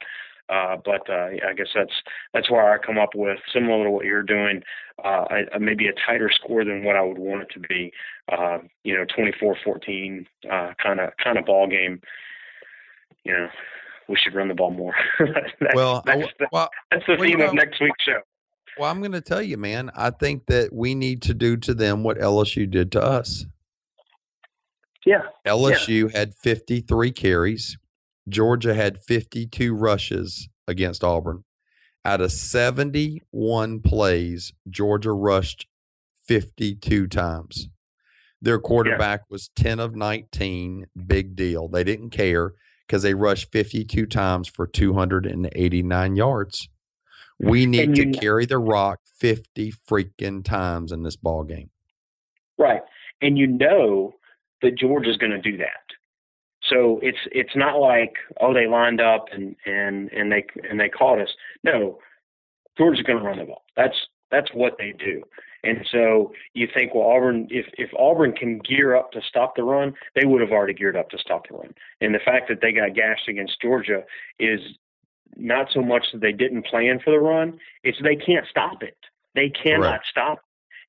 Uh, 0.48 0.78
but 0.84 1.10
uh, 1.10 1.30
I 1.48 1.54
guess 1.56 1.70
that's 1.74 1.94
that's 2.34 2.52
where 2.52 2.72
I 2.72 2.78
come 2.78 3.00
up 3.00 3.16
with 3.16 3.40
similar 3.52 3.86
to 3.86 3.90
what 3.90 4.06
you're 4.06 4.22
doing, 4.22 4.62
uh, 5.04 5.26
I, 5.30 5.58
maybe 5.58 5.88
a 5.88 5.94
tighter 6.06 6.30
score 6.32 6.64
than 6.64 6.84
what 6.84 6.96
I 6.96 7.02
would 7.02 7.18
want 7.18 7.42
it 7.42 7.50
to 7.54 7.60
be. 7.60 7.92
Uh, 8.32 8.60
you 8.84 8.94
know, 8.96 9.06
24-14 9.06 10.26
kind 10.78 11.00
of 11.00 11.10
kind 11.24 11.40
of 11.40 11.46
ball 11.46 11.68
game 11.68 12.00
you 13.26 13.34
know, 13.34 13.48
we 14.08 14.16
should 14.18 14.36
run 14.36 14.48
the 14.48 14.54
ball 14.54 14.72
more. 14.72 14.94
that's, 15.20 15.76
well, 15.76 16.04
that's, 16.06 16.28
the, 16.40 16.48
well, 16.52 16.70
that's 16.92 17.06
the 17.08 17.18
theme 17.18 17.42
of 17.42 17.54
next 17.54 17.80
week's 17.82 18.04
show. 18.04 18.20
Well, 18.78 18.92
I'm 18.92 19.00
going 19.00 19.14
to 19.14 19.22
tell 19.22 19.42
you, 19.42 19.58
man. 19.58 19.90
I 19.96 20.10
think 20.10 20.48
that 20.48 20.74
we 20.74 20.96
need 20.96 21.22
to 21.24 21.34
do 21.34 21.58
to 21.58 21.74
them 21.74 22.04
what 22.04 22.18
LSU 22.18 22.70
did 22.70 22.92
to 22.94 23.02
us. 23.02 23.46
Yeah. 25.06 25.22
LSU 25.46 26.12
yeah. 26.12 26.20
had 26.20 26.36
53 26.36 27.12
carries. 27.12 27.78
Georgia 28.28 28.74
had 28.74 29.00
52 29.00 29.74
rushes 29.74 30.50
against 30.68 31.04
Auburn. 31.04 31.44
Out 32.04 32.22
of 32.22 32.32
71 32.32 33.80
plays, 33.82 34.54
Georgia 34.70 35.12
rushed 35.12 35.68
52 36.28 37.08
times. 37.08 37.70
Their 38.42 38.60
quarterback 38.60 39.22
yeah. 39.22 39.26
was 39.30 39.50
10 39.56 39.80
of 39.80 39.96
19. 39.96 40.88
Big 41.08 41.36
deal. 41.36 41.68
They 41.68 41.84
didn't 41.84 42.10
care 42.10 42.54
because 42.88 43.04
they 43.04 43.14
rushed 43.14 43.52
52 43.52 44.06
times 44.06 44.48
for 44.48 44.68
289 44.68 46.16
yards. 46.16 46.70
We 47.40 47.66
need 47.66 47.96
to 47.96 48.12
carry 48.12 48.46
the 48.46 48.60
rock 48.60 49.00
50 49.18 49.74
freaking 49.90 50.44
times 50.44 50.92
in 50.92 51.04
this 51.04 51.16
ball 51.16 51.44
game. 51.44 51.70
Right. 52.58 52.82
And 53.22 53.38
you 53.38 53.48
know 53.48 54.14
that 54.62 54.78
Georgia's 54.78 55.18
going 55.18 55.32
to 55.32 55.42
do 55.42 55.58
that. 55.58 55.86
So 56.70 57.00
it's 57.04 57.20
it's 57.32 57.56
not 57.56 57.78
like 57.80 58.14
oh 58.42 58.54
they 58.54 58.66
lined 58.66 59.00
up 59.00 59.26
and 59.32 59.56
and 59.66 60.12
and 60.12 60.32
they 60.32 60.46
and 60.68 60.80
they 60.80 60.90
caught 60.90 61.20
us. 61.20 61.30
No, 61.64 62.00
Georgia's 62.78 63.06
going 63.06 63.20
to 63.20 63.24
run 63.26 63.38
the 63.38 63.46
ball. 63.46 63.64
That's 63.76 63.96
that's 64.32 64.50
what 64.54 64.74
they 64.80 64.94
do. 64.98 65.22
And 65.66 65.86
so 65.92 66.32
you 66.54 66.68
think, 66.72 66.94
well, 66.94 67.08
Auburn, 67.08 67.48
if 67.50 67.66
if 67.78 67.90
Auburn 67.98 68.34
can 68.34 68.60
gear 68.60 68.96
up 68.96 69.12
to 69.12 69.22
stop 69.28 69.56
the 69.56 69.64
run, 69.64 69.96
they 70.14 70.26
would 70.26 70.42
have 70.42 70.52
already 70.52 70.74
geared 70.74 70.96
up 70.96 71.10
to 71.10 71.18
stop 71.18 71.48
the 71.50 71.56
run. 71.56 71.74
And 72.02 72.14
the 72.14 72.20
fact 72.20 72.48
that 72.50 72.62
they 72.62 72.72
got 72.72 72.94
gashed 72.94 73.28
against 73.28 73.60
Georgia 73.62 74.04
is 74.40 74.60
not 75.36 75.68
so 75.74 75.82
much 75.82 76.06
that 76.14 76.22
they 76.22 76.32
didn't 76.32 76.68
plan 76.68 77.00
for 77.04 77.12
the 77.12 77.20
run; 77.20 77.60
it's 77.84 77.98
they 78.04 78.16
can't 78.16 78.46
stop 78.50 78.84
it. 78.84 78.98
They 79.34 79.50
cannot 79.50 79.82
Correct. 79.82 80.06
stop. 80.10 80.40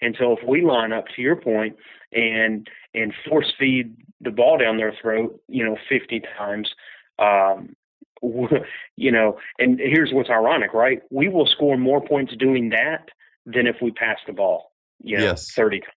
And 0.02 0.14
so 0.18 0.32
if 0.32 0.46
we 0.46 0.60
line 0.62 0.92
up 0.92 1.06
to 1.16 1.22
your 1.22 1.36
point 1.36 1.76
and 2.12 2.68
and 2.94 3.14
force 3.28 3.52
feed 3.58 3.96
the 4.20 4.30
ball 4.30 4.58
down 4.58 4.76
their 4.76 4.94
throat, 5.00 5.40
you 5.48 5.64
know, 5.64 5.76
50 5.88 6.22
times, 6.38 6.70
um, 7.18 7.74
you 8.96 9.10
know, 9.10 9.38
and 9.58 9.78
here's 9.78 10.12
what's 10.12 10.30
ironic, 10.30 10.74
right? 10.74 11.00
We 11.10 11.28
will 11.28 11.46
score 11.46 11.78
more 11.78 12.06
points 12.06 12.34
doing 12.36 12.70
that 12.70 13.08
than 13.46 13.66
if 13.66 13.76
we 13.80 13.92
pass 13.92 14.18
the 14.26 14.32
ball, 14.32 14.72
you 15.02 15.16
know, 15.16 15.24
yes. 15.24 15.52
30 15.52 15.80
times. 15.80 15.92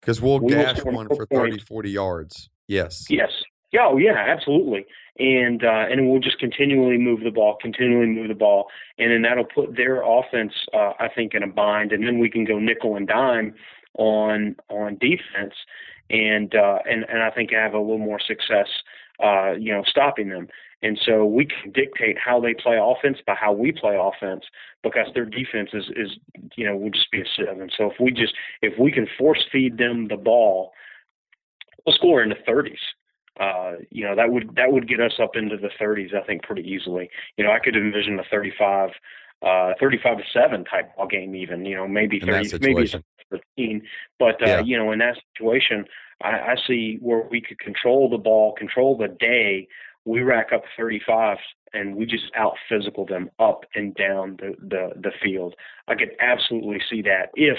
Because 0.00 0.22
we'll 0.22 0.38
we 0.38 0.52
gash 0.52 0.82
one 0.84 1.08
for 1.08 1.26
30, 1.26 1.58
40 1.58 1.90
yards. 1.90 2.48
Yes. 2.68 3.06
Yes. 3.10 3.30
Yeah, 3.72 3.88
oh, 3.90 3.98
yeah, 3.98 4.14
absolutely. 4.16 4.86
And 5.18 5.62
uh, 5.62 5.86
and 5.90 6.08
we'll 6.08 6.20
just 6.20 6.38
continually 6.38 6.96
move 6.96 7.20
the 7.22 7.30
ball, 7.30 7.58
continually 7.60 8.06
move 8.06 8.28
the 8.28 8.34
ball, 8.34 8.68
and 8.98 9.10
then 9.10 9.22
that'll 9.22 9.44
put 9.44 9.76
their 9.76 10.02
offense, 10.02 10.52
uh, 10.72 10.92
I 10.98 11.08
think, 11.14 11.34
in 11.34 11.42
a 11.42 11.48
bind. 11.48 11.92
And 11.92 12.06
then 12.06 12.18
we 12.18 12.30
can 12.30 12.44
go 12.44 12.58
nickel 12.58 12.96
and 12.96 13.06
dime 13.06 13.54
on 13.98 14.56
on 14.70 14.96
defense, 14.98 15.54
and 16.08 16.54
uh, 16.54 16.78
and 16.88 17.04
and 17.08 17.22
I 17.22 17.30
think 17.30 17.50
have 17.52 17.74
a 17.74 17.80
little 17.80 17.98
more 17.98 18.20
success, 18.20 18.68
uh, 19.22 19.52
you 19.58 19.72
know, 19.72 19.82
stopping 19.86 20.28
them. 20.28 20.48
And 20.82 20.98
so 21.04 21.24
we 21.24 21.46
can 21.46 21.72
dictate 21.72 22.16
how 22.24 22.40
they 22.40 22.54
play 22.54 22.78
offense 22.80 23.18
by 23.26 23.34
how 23.34 23.52
we 23.52 23.72
play 23.72 23.98
offense 24.00 24.44
because 24.82 25.08
their 25.12 25.24
defense 25.24 25.70
is, 25.72 25.86
is 25.96 26.18
you 26.56 26.64
know, 26.64 26.76
will 26.76 26.90
just 26.90 27.10
be 27.10 27.20
a 27.20 27.24
sieve. 27.36 27.60
And 27.60 27.72
so 27.76 27.90
if 27.90 27.98
we 27.98 28.12
just, 28.12 28.34
if 28.62 28.78
we 28.78 28.92
can 28.92 29.08
force 29.18 29.44
feed 29.50 29.78
them 29.78 30.06
the 30.08 30.16
ball, 30.16 30.72
we'll 31.84 31.96
score 31.96 32.22
in 32.22 32.28
the 32.28 32.36
30s. 32.48 32.78
Uh, 33.40 33.78
you 33.90 34.04
know, 34.04 34.14
that 34.14 34.30
would, 34.30 34.54
that 34.56 34.72
would 34.72 34.88
get 34.88 35.00
us 35.00 35.14
up 35.20 35.34
into 35.34 35.56
the 35.56 35.70
30s, 35.80 36.14
I 36.14 36.24
think, 36.24 36.42
pretty 36.42 36.62
easily. 36.62 37.10
You 37.36 37.44
know, 37.44 37.50
I 37.50 37.58
could 37.58 37.76
envision 37.76 38.18
a 38.18 38.24
35, 38.30 38.90
uh, 39.42 39.72
35 39.80 40.18
to 40.18 40.24
7 40.32 40.64
type 40.64 40.96
ball 40.96 41.06
game, 41.08 41.34
even, 41.34 41.64
you 41.64 41.76
know, 41.76 41.88
maybe 41.88 42.20
30, 42.20 42.58
maybe 42.60 42.92
13. 43.56 43.82
But, 44.18 44.42
uh, 44.42 44.46
yeah. 44.46 44.60
you 44.60 44.76
know, 44.76 44.92
in 44.92 45.00
that 45.00 45.16
situation, 45.36 45.86
I, 46.22 46.30
I 46.30 46.54
see 46.66 46.98
where 47.00 47.26
we 47.30 47.40
could 47.40 47.58
control 47.58 48.10
the 48.10 48.18
ball, 48.18 48.54
control 48.54 48.96
the 48.96 49.08
day 49.08 49.68
we 50.08 50.22
rack 50.22 50.48
up 50.54 50.62
35s 50.78 51.36
and 51.74 51.94
we 51.94 52.06
just 52.06 52.24
out 52.34 52.54
physical 52.68 53.04
them 53.04 53.30
up 53.38 53.64
and 53.74 53.94
down 53.94 54.38
the, 54.40 54.54
the, 54.58 54.90
the 54.96 55.10
field. 55.22 55.54
I 55.86 55.94
could 55.94 56.12
absolutely 56.20 56.80
see 56.90 57.02
that 57.02 57.26
if 57.34 57.58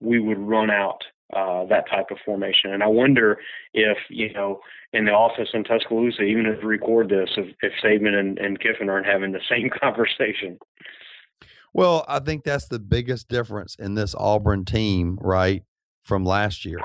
we 0.00 0.18
would 0.18 0.38
run 0.38 0.70
out 0.70 1.02
uh, 1.36 1.66
that 1.66 1.84
type 1.90 2.06
of 2.10 2.16
formation. 2.24 2.72
And 2.72 2.82
I 2.82 2.86
wonder 2.86 3.38
if, 3.74 3.98
you 4.08 4.32
know, 4.32 4.60
in 4.94 5.04
the 5.04 5.10
office 5.10 5.50
in 5.52 5.62
Tuscaloosa, 5.62 6.22
even 6.22 6.46
if 6.46 6.58
we 6.62 6.68
record 6.68 7.10
this, 7.10 7.28
if, 7.36 7.54
if 7.60 7.72
Saban 7.84 8.14
and, 8.14 8.38
and 8.38 8.58
Kiffin 8.58 8.88
aren't 8.88 9.06
having 9.06 9.32
the 9.32 9.40
same 9.50 9.68
conversation. 9.68 10.58
Well, 11.74 12.06
I 12.08 12.20
think 12.20 12.44
that's 12.44 12.68
the 12.68 12.78
biggest 12.78 13.28
difference 13.28 13.76
in 13.78 13.94
this 13.94 14.14
Auburn 14.14 14.64
team, 14.64 15.18
right, 15.20 15.64
from 16.02 16.24
last 16.24 16.64
year 16.64 16.80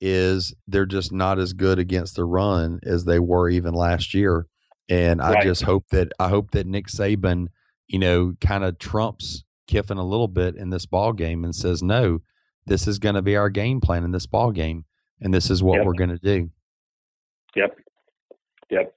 is 0.00 0.54
they're 0.66 0.86
just 0.86 1.12
not 1.12 1.38
as 1.38 1.52
good 1.52 1.78
against 1.78 2.16
the 2.16 2.24
run 2.24 2.80
as 2.84 3.04
they 3.04 3.18
were 3.18 3.48
even 3.48 3.74
last 3.74 4.14
year. 4.14 4.46
And 4.88 5.20
right. 5.20 5.38
I 5.38 5.42
just 5.42 5.62
hope 5.62 5.86
that 5.90 6.12
I 6.18 6.28
hope 6.28 6.52
that 6.52 6.66
Nick 6.66 6.86
Saban, 6.86 7.48
you 7.86 7.98
know, 7.98 8.34
kind 8.40 8.64
of 8.64 8.78
trumps 8.78 9.44
Kiffin 9.66 9.98
a 9.98 10.06
little 10.06 10.28
bit 10.28 10.56
in 10.56 10.70
this 10.70 10.86
ball 10.86 11.12
game 11.12 11.44
and 11.44 11.54
says, 11.54 11.82
"No, 11.82 12.20
this 12.66 12.88
is 12.88 12.98
going 12.98 13.14
to 13.14 13.22
be 13.22 13.36
our 13.36 13.50
game 13.50 13.80
plan 13.80 14.02
in 14.02 14.12
this 14.12 14.26
ball 14.26 14.50
game, 14.50 14.86
and 15.20 15.34
this 15.34 15.50
is 15.50 15.62
what 15.62 15.76
yep. 15.76 15.86
we're 15.86 15.92
going 15.92 16.10
to 16.10 16.18
do." 16.18 16.50
Yep, 17.54 17.76
yep. 18.70 18.94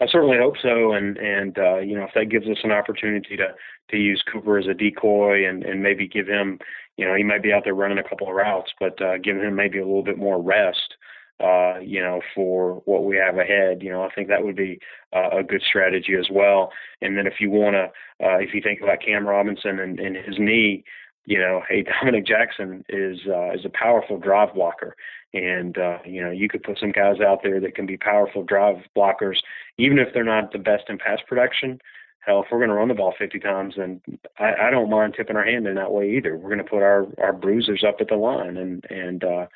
I 0.00 0.06
certainly 0.10 0.38
hope 0.38 0.54
so, 0.62 0.92
and 0.92 1.18
and 1.18 1.58
uh, 1.58 1.78
you 1.78 1.96
know, 1.96 2.04
if 2.04 2.10
that 2.14 2.30
gives 2.30 2.46
us 2.46 2.58
an 2.64 2.72
opportunity 2.72 3.36
to 3.36 3.48
to 3.90 3.96
use 3.96 4.22
Cooper 4.30 4.58
as 4.58 4.66
a 4.66 4.74
decoy 4.74 5.46
and 5.46 5.64
and 5.64 5.82
maybe 5.82 6.08
give 6.08 6.26
him 6.26 6.58
you 6.96 7.04
know, 7.04 7.14
he 7.14 7.22
might 7.22 7.42
be 7.42 7.52
out 7.52 7.64
there 7.64 7.74
running 7.74 7.98
a 7.98 8.08
couple 8.08 8.28
of 8.28 8.34
routes, 8.34 8.72
but 8.80 9.00
uh, 9.02 9.18
giving 9.18 9.42
him 9.42 9.54
maybe 9.54 9.78
a 9.78 9.84
little 9.86 10.02
bit 10.02 10.18
more 10.18 10.40
rest, 10.40 10.94
uh, 11.40 11.78
you 11.80 12.00
know, 12.00 12.20
for 12.34 12.82
what 12.86 13.04
we 13.04 13.16
have 13.16 13.38
ahead. 13.38 13.82
You 13.82 13.90
know, 13.90 14.02
I 14.02 14.10
think 14.14 14.28
that 14.28 14.44
would 14.44 14.56
be 14.56 14.78
uh, 15.14 15.38
a 15.38 15.42
good 15.42 15.62
strategy 15.66 16.14
as 16.18 16.28
well. 16.30 16.72
And 17.02 17.16
then 17.16 17.26
if 17.26 17.34
you 17.40 17.50
want 17.50 17.74
to, 17.74 18.26
uh, 18.26 18.38
if 18.38 18.54
you 18.54 18.62
think 18.62 18.80
about 18.80 19.02
Cam 19.04 19.26
Robinson 19.28 19.78
and, 19.78 20.00
and 20.00 20.16
his 20.16 20.38
knee, 20.38 20.84
you 21.26 21.38
know, 21.38 21.62
hey, 21.68 21.82
Dominick 22.00 22.26
Jackson 22.26 22.84
is 22.88 23.18
uh, 23.28 23.52
is 23.52 23.64
a 23.64 23.70
powerful 23.70 24.18
drive 24.18 24.54
blocker, 24.54 24.96
and 25.34 25.76
uh, 25.76 25.98
you 26.06 26.22
know, 26.22 26.30
you 26.30 26.48
could 26.48 26.62
put 26.62 26.78
some 26.78 26.92
guys 26.92 27.20
out 27.20 27.40
there 27.42 27.60
that 27.60 27.74
can 27.74 27.84
be 27.84 27.98
powerful 27.98 28.42
drive 28.42 28.76
blockers, 28.96 29.36
even 29.76 29.98
if 29.98 30.08
they're 30.14 30.24
not 30.24 30.52
the 30.52 30.58
best 30.58 30.84
in 30.88 30.96
pass 30.96 31.18
protection 31.26 31.78
hell, 32.26 32.42
if 32.42 32.48
we're 32.50 32.58
going 32.58 32.70
to 32.70 32.74
run 32.74 32.88
the 32.88 32.94
ball 32.94 33.14
50 33.18 33.38
times, 33.38 33.74
then 33.76 34.00
I, 34.38 34.66
I 34.66 34.70
don't 34.70 34.90
mind 34.90 35.14
tipping 35.16 35.36
our 35.36 35.44
hand 35.44 35.66
in 35.66 35.76
that 35.76 35.92
way 35.92 36.16
either. 36.16 36.36
We're 36.36 36.50
going 36.50 36.64
to 36.64 36.70
put 36.70 36.82
our 36.82 37.06
our 37.22 37.32
bruisers 37.32 37.84
up 37.86 37.96
at 38.00 38.08
the 38.08 38.16
line, 38.16 38.56
and 38.56 38.84
and 38.90 39.24
uh, 39.24 39.46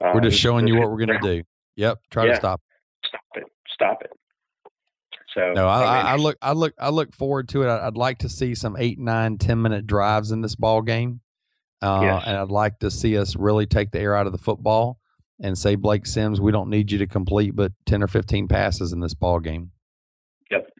uh 0.00 0.12
we're 0.14 0.20
just 0.20 0.38
showing 0.38 0.68
you 0.68 0.76
what 0.76 0.90
we're 0.90 1.04
going 1.04 1.20
to 1.20 1.36
do. 1.36 1.42
Yep, 1.76 1.98
try 2.10 2.26
yeah. 2.26 2.32
to 2.32 2.36
stop. 2.36 2.60
Stop 3.04 3.22
it. 3.36 3.44
Stop 3.72 4.02
it. 4.02 4.12
So 5.34 5.52
no, 5.52 5.68
I, 5.68 5.82
I, 5.82 6.00
I, 6.00 6.16
look, 6.16 6.36
I 6.40 6.52
look, 6.52 6.74
I 6.78 6.88
look 6.88 7.14
forward 7.14 7.48
to 7.50 7.62
it. 7.62 7.68
I'd 7.68 7.96
like 7.96 8.18
to 8.18 8.28
see 8.28 8.54
some 8.54 8.76
eight, 8.78 8.98
nine, 8.98 9.38
ten 9.38 9.60
minute 9.60 9.86
drives 9.86 10.32
in 10.32 10.40
this 10.40 10.56
ball 10.56 10.82
game, 10.82 11.20
uh, 11.82 12.00
yes. 12.02 12.24
and 12.26 12.36
I'd 12.36 12.50
like 12.50 12.78
to 12.80 12.90
see 12.90 13.16
us 13.16 13.36
really 13.36 13.66
take 13.66 13.90
the 13.90 14.00
air 14.00 14.16
out 14.16 14.26
of 14.26 14.32
the 14.32 14.38
football 14.38 14.98
and 15.40 15.56
say, 15.56 15.76
Blake 15.76 16.06
Sims, 16.06 16.40
we 16.40 16.50
don't 16.50 16.70
need 16.70 16.90
you 16.90 16.98
to 16.98 17.06
complete 17.06 17.54
but 17.54 17.72
ten 17.86 18.02
or 18.02 18.08
fifteen 18.08 18.48
passes 18.48 18.92
in 18.92 19.00
this 19.00 19.14
ball 19.14 19.38
game. 19.38 19.70
Yep. 20.50 20.70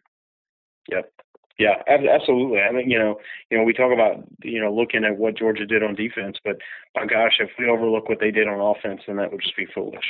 Yep. 0.91 1.11
Yeah, 1.59 1.75
absolutely. 1.87 2.61
I 2.61 2.71
mean, 2.71 2.89
you 2.89 2.97
know, 2.97 3.19
you 3.51 3.57
know, 3.57 3.65
we 3.65 3.73
talk 3.73 3.91
about 3.91 4.23
you 4.43 4.61
know 4.61 4.73
looking 4.73 5.03
at 5.03 5.17
what 5.17 5.37
Georgia 5.37 5.65
did 5.65 5.83
on 5.83 5.93
defense, 5.93 6.37
but 6.43 6.55
my 6.95 7.05
gosh, 7.05 7.33
if 7.39 7.49
we 7.59 7.67
overlook 7.67 8.07
what 8.07 8.21
they 8.21 8.31
did 8.31 8.47
on 8.47 8.61
offense, 8.61 9.01
then 9.05 9.17
that 9.17 9.29
would 9.31 9.41
just 9.41 9.57
be 9.57 9.67
foolish. 9.75 10.05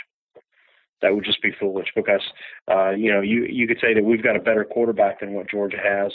That 1.01 1.15
would 1.15 1.25
just 1.25 1.41
be 1.41 1.51
foolish 1.59 1.87
because 1.95 2.21
uh, 2.71 2.91
you 2.91 3.11
know 3.11 3.21
you 3.21 3.45
you 3.45 3.67
could 3.67 3.79
say 3.81 3.95
that 3.95 4.03
we've 4.03 4.21
got 4.23 4.35
a 4.35 4.39
better 4.39 4.63
quarterback 4.63 5.21
than 5.21 5.33
what 5.33 5.49
Georgia 5.49 5.77
has, 5.83 6.11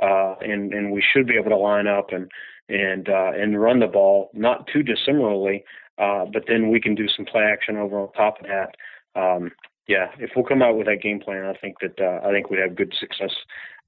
uh, 0.00 0.36
and 0.40 0.72
and 0.72 0.92
we 0.92 1.02
should 1.02 1.26
be 1.26 1.34
able 1.34 1.50
to 1.50 1.56
line 1.56 1.88
up 1.88 2.12
and 2.12 2.30
and 2.68 3.08
uh, 3.08 3.32
and 3.34 3.60
run 3.60 3.80
the 3.80 3.88
ball 3.88 4.30
not 4.34 4.68
too 4.72 4.84
dissimilarly, 4.84 5.64
uh, 5.98 6.26
but 6.32 6.44
then 6.46 6.70
we 6.70 6.80
can 6.80 6.94
do 6.94 7.08
some 7.08 7.24
play 7.26 7.42
action 7.42 7.76
over 7.76 7.98
on 7.98 8.12
top 8.12 8.38
of 8.40 8.46
that. 8.46 8.76
Um, 9.20 9.50
yeah, 9.88 10.08
if 10.18 10.30
we'll 10.36 10.44
come 10.44 10.62
out 10.62 10.76
with 10.76 10.86
that 10.86 11.02
game 11.02 11.20
plan, 11.20 11.44
I 11.44 11.54
think 11.58 11.76
that 11.80 11.98
uh, 12.00 12.26
I 12.26 12.30
think 12.32 12.50
we'd 12.50 12.60
have 12.60 12.76
good 12.76 12.94
success 13.00 13.30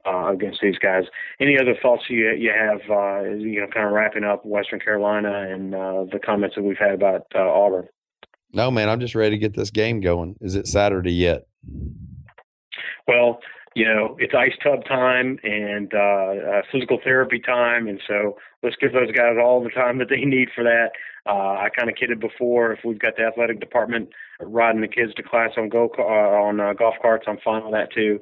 uh, 0.07 0.32
against 0.32 0.61
these 0.62 0.78
guys. 0.78 1.05
Any 1.40 1.59
other 1.59 1.74
thoughts 1.80 2.05
you 2.09 2.30
you 2.30 2.51
have? 2.51 2.80
Uh, 2.90 3.30
you 3.34 3.61
know, 3.61 3.66
kind 3.66 3.86
of 3.86 3.92
wrapping 3.92 4.24
up 4.24 4.44
Western 4.44 4.80
Carolina 4.80 5.49
and 5.51 5.74
uh, 5.74 6.05
the 6.11 6.18
comments 6.18 6.57
that 6.57 6.62
we've 6.62 6.78
had 6.78 6.92
about 6.92 7.26
uh, 7.34 7.40
Auburn. 7.40 7.88
No, 8.53 8.70
man, 8.70 8.88
I'm 8.88 9.01
just 9.01 9.14
ready 9.14 9.36
to 9.36 9.38
get 9.38 9.55
this 9.55 9.70
game 9.70 10.01
going. 10.01 10.36
Is 10.40 10.55
it 10.55 10.66
Saturday 10.66 11.12
yet? 11.12 11.46
Well, 13.07 13.40
you 13.74 13.84
know, 13.84 14.16
it's 14.18 14.34
ice 14.34 14.57
tub 14.62 14.84
time 14.86 15.38
and 15.42 15.92
uh, 15.94 15.99
uh, 15.99 16.62
physical 16.72 16.99
therapy 17.05 17.38
time, 17.38 17.86
and 17.86 18.01
so 18.07 18.36
let's 18.62 18.76
give 18.76 18.92
those 18.92 19.12
guys 19.12 19.36
all 19.40 19.62
the 19.62 19.70
time 19.70 19.99
that 19.99 20.09
they 20.09 20.24
need 20.24 20.49
for 20.55 20.64
that. 20.64 20.90
Uh, 21.26 21.61
I 21.61 21.68
kind 21.76 21.90
of 21.90 21.96
kidded 21.96 22.20
before 22.20 22.72
if 22.72 22.80
we've 22.84 22.99
got 22.99 23.16
the 23.16 23.24
athletic 23.24 23.61
department 23.61 24.09
riding 24.40 24.80
the 24.80 24.88
kids 24.88 25.12
to 25.14 25.22
class 25.22 25.51
on 25.57 25.68
go 25.68 25.90
uh, 25.99 26.03
on 26.03 26.59
uh, 26.59 26.72
golf 26.72 26.94
carts, 27.03 27.26
I'm 27.28 27.38
fine 27.44 27.64
with 27.64 27.72
that 27.72 27.92
too. 27.92 28.18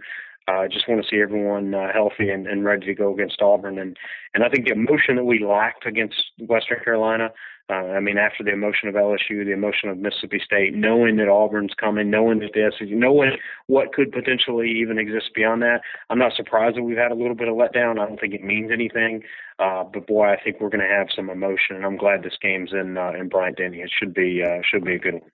I 0.48 0.66
uh, 0.66 0.68
just 0.68 0.88
want 0.88 1.02
to 1.02 1.08
see 1.08 1.20
everyone 1.20 1.74
uh, 1.74 1.92
healthy 1.92 2.30
and, 2.30 2.46
and 2.46 2.64
ready 2.64 2.86
to 2.86 2.94
go 2.94 3.12
against 3.12 3.42
Auburn. 3.42 3.78
And 3.78 3.96
and 4.32 4.44
I 4.44 4.48
think 4.48 4.66
the 4.66 4.72
emotion 4.72 5.16
that 5.16 5.24
we 5.24 5.44
lacked 5.44 5.86
against 5.86 6.16
Western 6.38 6.78
Carolina. 6.84 7.30
Uh, 7.68 7.96
I 7.96 7.98
mean, 7.98 8.16
after 8.16 8.44
the 8.44 8.52
emotion 8.52 8.88
of 8.88 8.94
LSU, 8.94 9.44
the 9.44 9.50
emotion 9.50 9.88
of 9.88 9.98
Mississippi 9.98 10.38
State, 10.38 10.72
knowing 10.72 11.16
that 11.16 11.26
Auburn's 11.26 11.74
coming, 11.74 12.10
knowing 12.10 12.38
that 12.38 12.52
this, 12.54 12.74
knowing 12.80 13.32
what 13.66 13.92
could 13.92 14.12
potentially 14.12 14.70
even 14.70 15.00
exist 15.00 15.30
beyond 15.34 15.62
that, 15.62 15.80
I'm 16.08 16.18
not 16.20 16.34
surprised 16.36 16.76
that 16.76 16.84
we've 16.84 16.96
had 16.96 17.10
a 17.10 17.16
little 17.16 17.34
bit 17.34 17.48
of 17.48 17.56
letdown. 17.56 17.98
I 17.98 18.06
don't 18.06 18.20
think 18.20 18.34
it 18.34 18.44
means 18.44 18.70
anything, 18.70 19.24
uh, 19.58 19.82
but 19.82 20.06
boy, 20.06 20.26
I 20.28 20.40
think 20.40 20.60
we're 20.60 20.68
going 20.68 20.86
to 20.88 20.94
have 20.94 21.08
some 21.12 21.28
emotion, 21.28 21.74
and 21.74 21.84
I'm 21.84 21.96
glad 21.96 22.22
this 22.22 22.38
game's 22.40 22.70
in 22.72 22.96
uh, 22.96 23.10
in 23.18 23.28
Bryant 23.28 23.56
Denny. 23.56 23.78
It 23.78 23.90
should 23.90 24.14
be 24.14 24.44
uh, 24.44 24.60
should 24.62 24.84
be 24.84 24.94
a 24.94 25.00
good 25.00 25.14
one. 25.14 25.30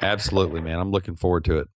Absolutely, 0.00 0.62
man. 0.62 0.78
I'm 0.78 0.90
looking 0.90 1.14
forward 1.14 1.44
to 1.44 1.58
it. 1.58 1.68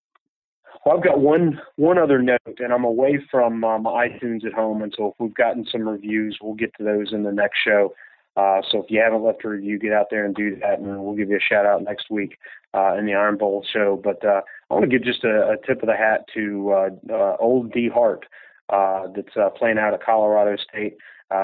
Well, 0.85 0.97
I've 0.97 1.05
got 1.05 1.21
one 1.21 1.61
one 1.77 1.99
other 1.99 2.23
note, 2.23 2.59
and 2.59 2.73
I'm 2.73 2.85
away 2.85 3.19
from 3.31 3.65
um, 3.65 3.85
iTunes 3.85 4.47
at 4.47 4.53
home, 4.53 4.89
so 4.97 5.09
if 5.09 5.15
we've 5.19 5.35
gotten 5.35 5.67
some 5.71 5.87
reviews, 5.87 6.39
we'll 6.41 6.55
get 6.55 6.73
to 6.79 6.85
those 6.85 7.13
in 7.13 7.23
the 7.23 7.33
next 7.33 7.59
show. 7.65 7.95
Uh, 8.37 8.63
so 8.71 8.79
if 8.79 8.87
you 8.89 9.01
haven't 9.01 9.23
left 9.23 9.45
a 9.45 9.49
review, 9.49 9.79
get 9.79 9.93
out 9.93 10.07
there 10.11 10.25
and 10.25 10.35
do 10.35 10.57
that, 10.57 10.79
and 10.79 11.03
we'll 11.03 11.17
give 11.17 11.29
you 11.29 11.37
a 11.37 11.41
shout 11.41 11.67
out 11.67 11.83
next 11.83 12.11
week 12.11 12.39
uh, 12.73 12.95
in 12.97 13.05
the 13.05 13.13
Iron 13.13 13.37
Bowl 13.37 13.65
show. 13.71 14.01
But 14.03 14.25
uh, 14.25 14.41
I 14.71 14.75
want 14.75 14.89
to 14.89 14.99
give 14.99 15.05
just 15.05 15.25
a, 15.25 15.51
a 15.51 15.57
tip 15.67 15.83
of 15.83 15.89
the 15.89 15.97
hat 15.97 16.25
to 16.35 16.73
uh, 16.73 17.13
uh, 17.13 17.37
old 17.39 17.73
Dee 17.73 17.91
Hart 17.93 18.25
uh, 18.71 19.09
that's 19.15 19.59
playing 19.59 19.79
out 19.79 19.93
at 19.93 20.03
Colorado 20.03 20.57
State. 20.57 20.97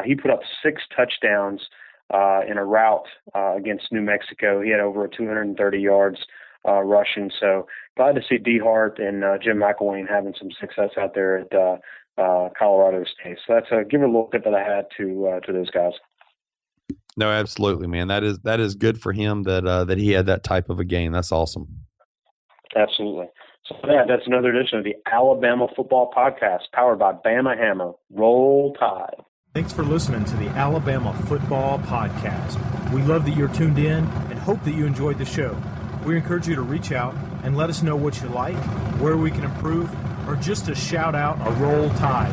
He 0.05 0.14
put 0.14 0.30
up 0.30 0.41
six 0.62 0.82
touchdowns 0.97 1.61
in 2.49 2.57
a 2.57 2.64
route 2.64 3.09
uh, 3.34 3.55
against 3.57 3.93
New 3.93 4.03
Mexico. 4.03 4.62
He 4.62 4.70
had 4.70 4.80
over 4.80 5.07
230 5.09 5.78
yards 5.78 6.18
uh, 6.67 6.83
rushing. 6.83 7.31
So 7.39 7.67
glad 7.97 8.14
to 8.17 8.23
see 8.29 8.39
Dee 8.39 8.59
Hart 8.59 8.99
and 8.99 9.25
uh, 9.25 9.39
Jim 9.43 9.59
McElwain 9.59 10.09
having 10.09 10.35
some 10.39 10.49
success 10.61 10.91
out 10.99 11.14
there 11.14 11.39
at 11.39 11.55
uh, 11.55 11.77
uh, 12.19 12.49
Colorado 12.59 13.05
State. 13.05 13.39
So 13.47 13.55
that's 13.55 13.67
a 13.71 13.85
give 13.85 14.03
a 14.03 14.07
little 14.07 14.29
tip 14.33 14.47
of 14.47 14.53
the 14.53 14.59
hat 14.59 14.89
to 14.97 15.29
uh, 15.29 15.41
to 15.41 15.53
those 15.53 15.71
guys. 15.71 15.93
No, 17.17 17.31
absolutely, 17.31 17.87
man. 17.87 18.09
That 18.09 18.25
is 18.25 18.41
that 18.41 18.61
is 18.61 18.75
good 18.75 19.01
for 19.01 19.12
him 19.12 19.45
that 19.45 19.67
uh, 19.67 19.85
that 19.85 19.99
he 19.99 20.12
had 20.12 20.27
that 20.27 20.43
type 20.45 20.69
of 20.69 20.79
a 20.79 20.85
game. 20.85 21.12
That's 21.12 21.33
awesome. 21.33 21.69
Absolutely. 22.75 23.27
So 23.69 23.77
yeah, 23.87 24.05
that's 24.07 24.27
another 24.27 24.55
edition 24.55 24.79
of 24.79 24.85
the 24.85 24.95
Alabama 25.11 25.67
Football 25.75 26.12
Podcast, 26.17 26.71
powered 26.73 26.99
by 26.99 27.12
Bama 27.12 27.57
Hammer. 27.57 27.93
Roll 28.11 28.75
Tide. 28.75 29.17
Thanks 29.55 29.73
for 29.73 29.83
listening 29.83 30.25
to 30.27 30.37
the 30.37 30.49
Alabama 30.51 31.14
Football 31.27 31.79
Podcast. 31.81 32.93
We 32.93 33.01
love 33.03 33.25
that 33.25 33.35
you're 33.35 33.49
tuned 33.49 33.79
in 33.79 34.05
and 34.05 34.39
hope 34.39 34.62
that 34.64 34.75
you 34.75 34.85
enjoyed 34.85 35.19
the 35.19 35.25
show. 35.25 35.57
We 36.07 36.17
encourage 36.17 36.47
you 36.47 36.55
to 36.55 36.63
reach 36.63 36.93
out 36.93 37.17
and 37.43 37.57
let 37.57 37.69
us 37.69 37.83
know 37.83 37.97
what 37.97 38.23
you 38.23 38.29
like, 38.29 38.55
where 39.01 39.17
we 39.17 39.33
can 39.33 39.43
improve, 39.43 39.91
or 40.29 40.37
just 40.37 40.67
to 40.67 40.75
shout 40.77 41.17
out 41.17 41.37
a 41.45 41.51
roll 41.61 41.91
tide. 41.91 42.31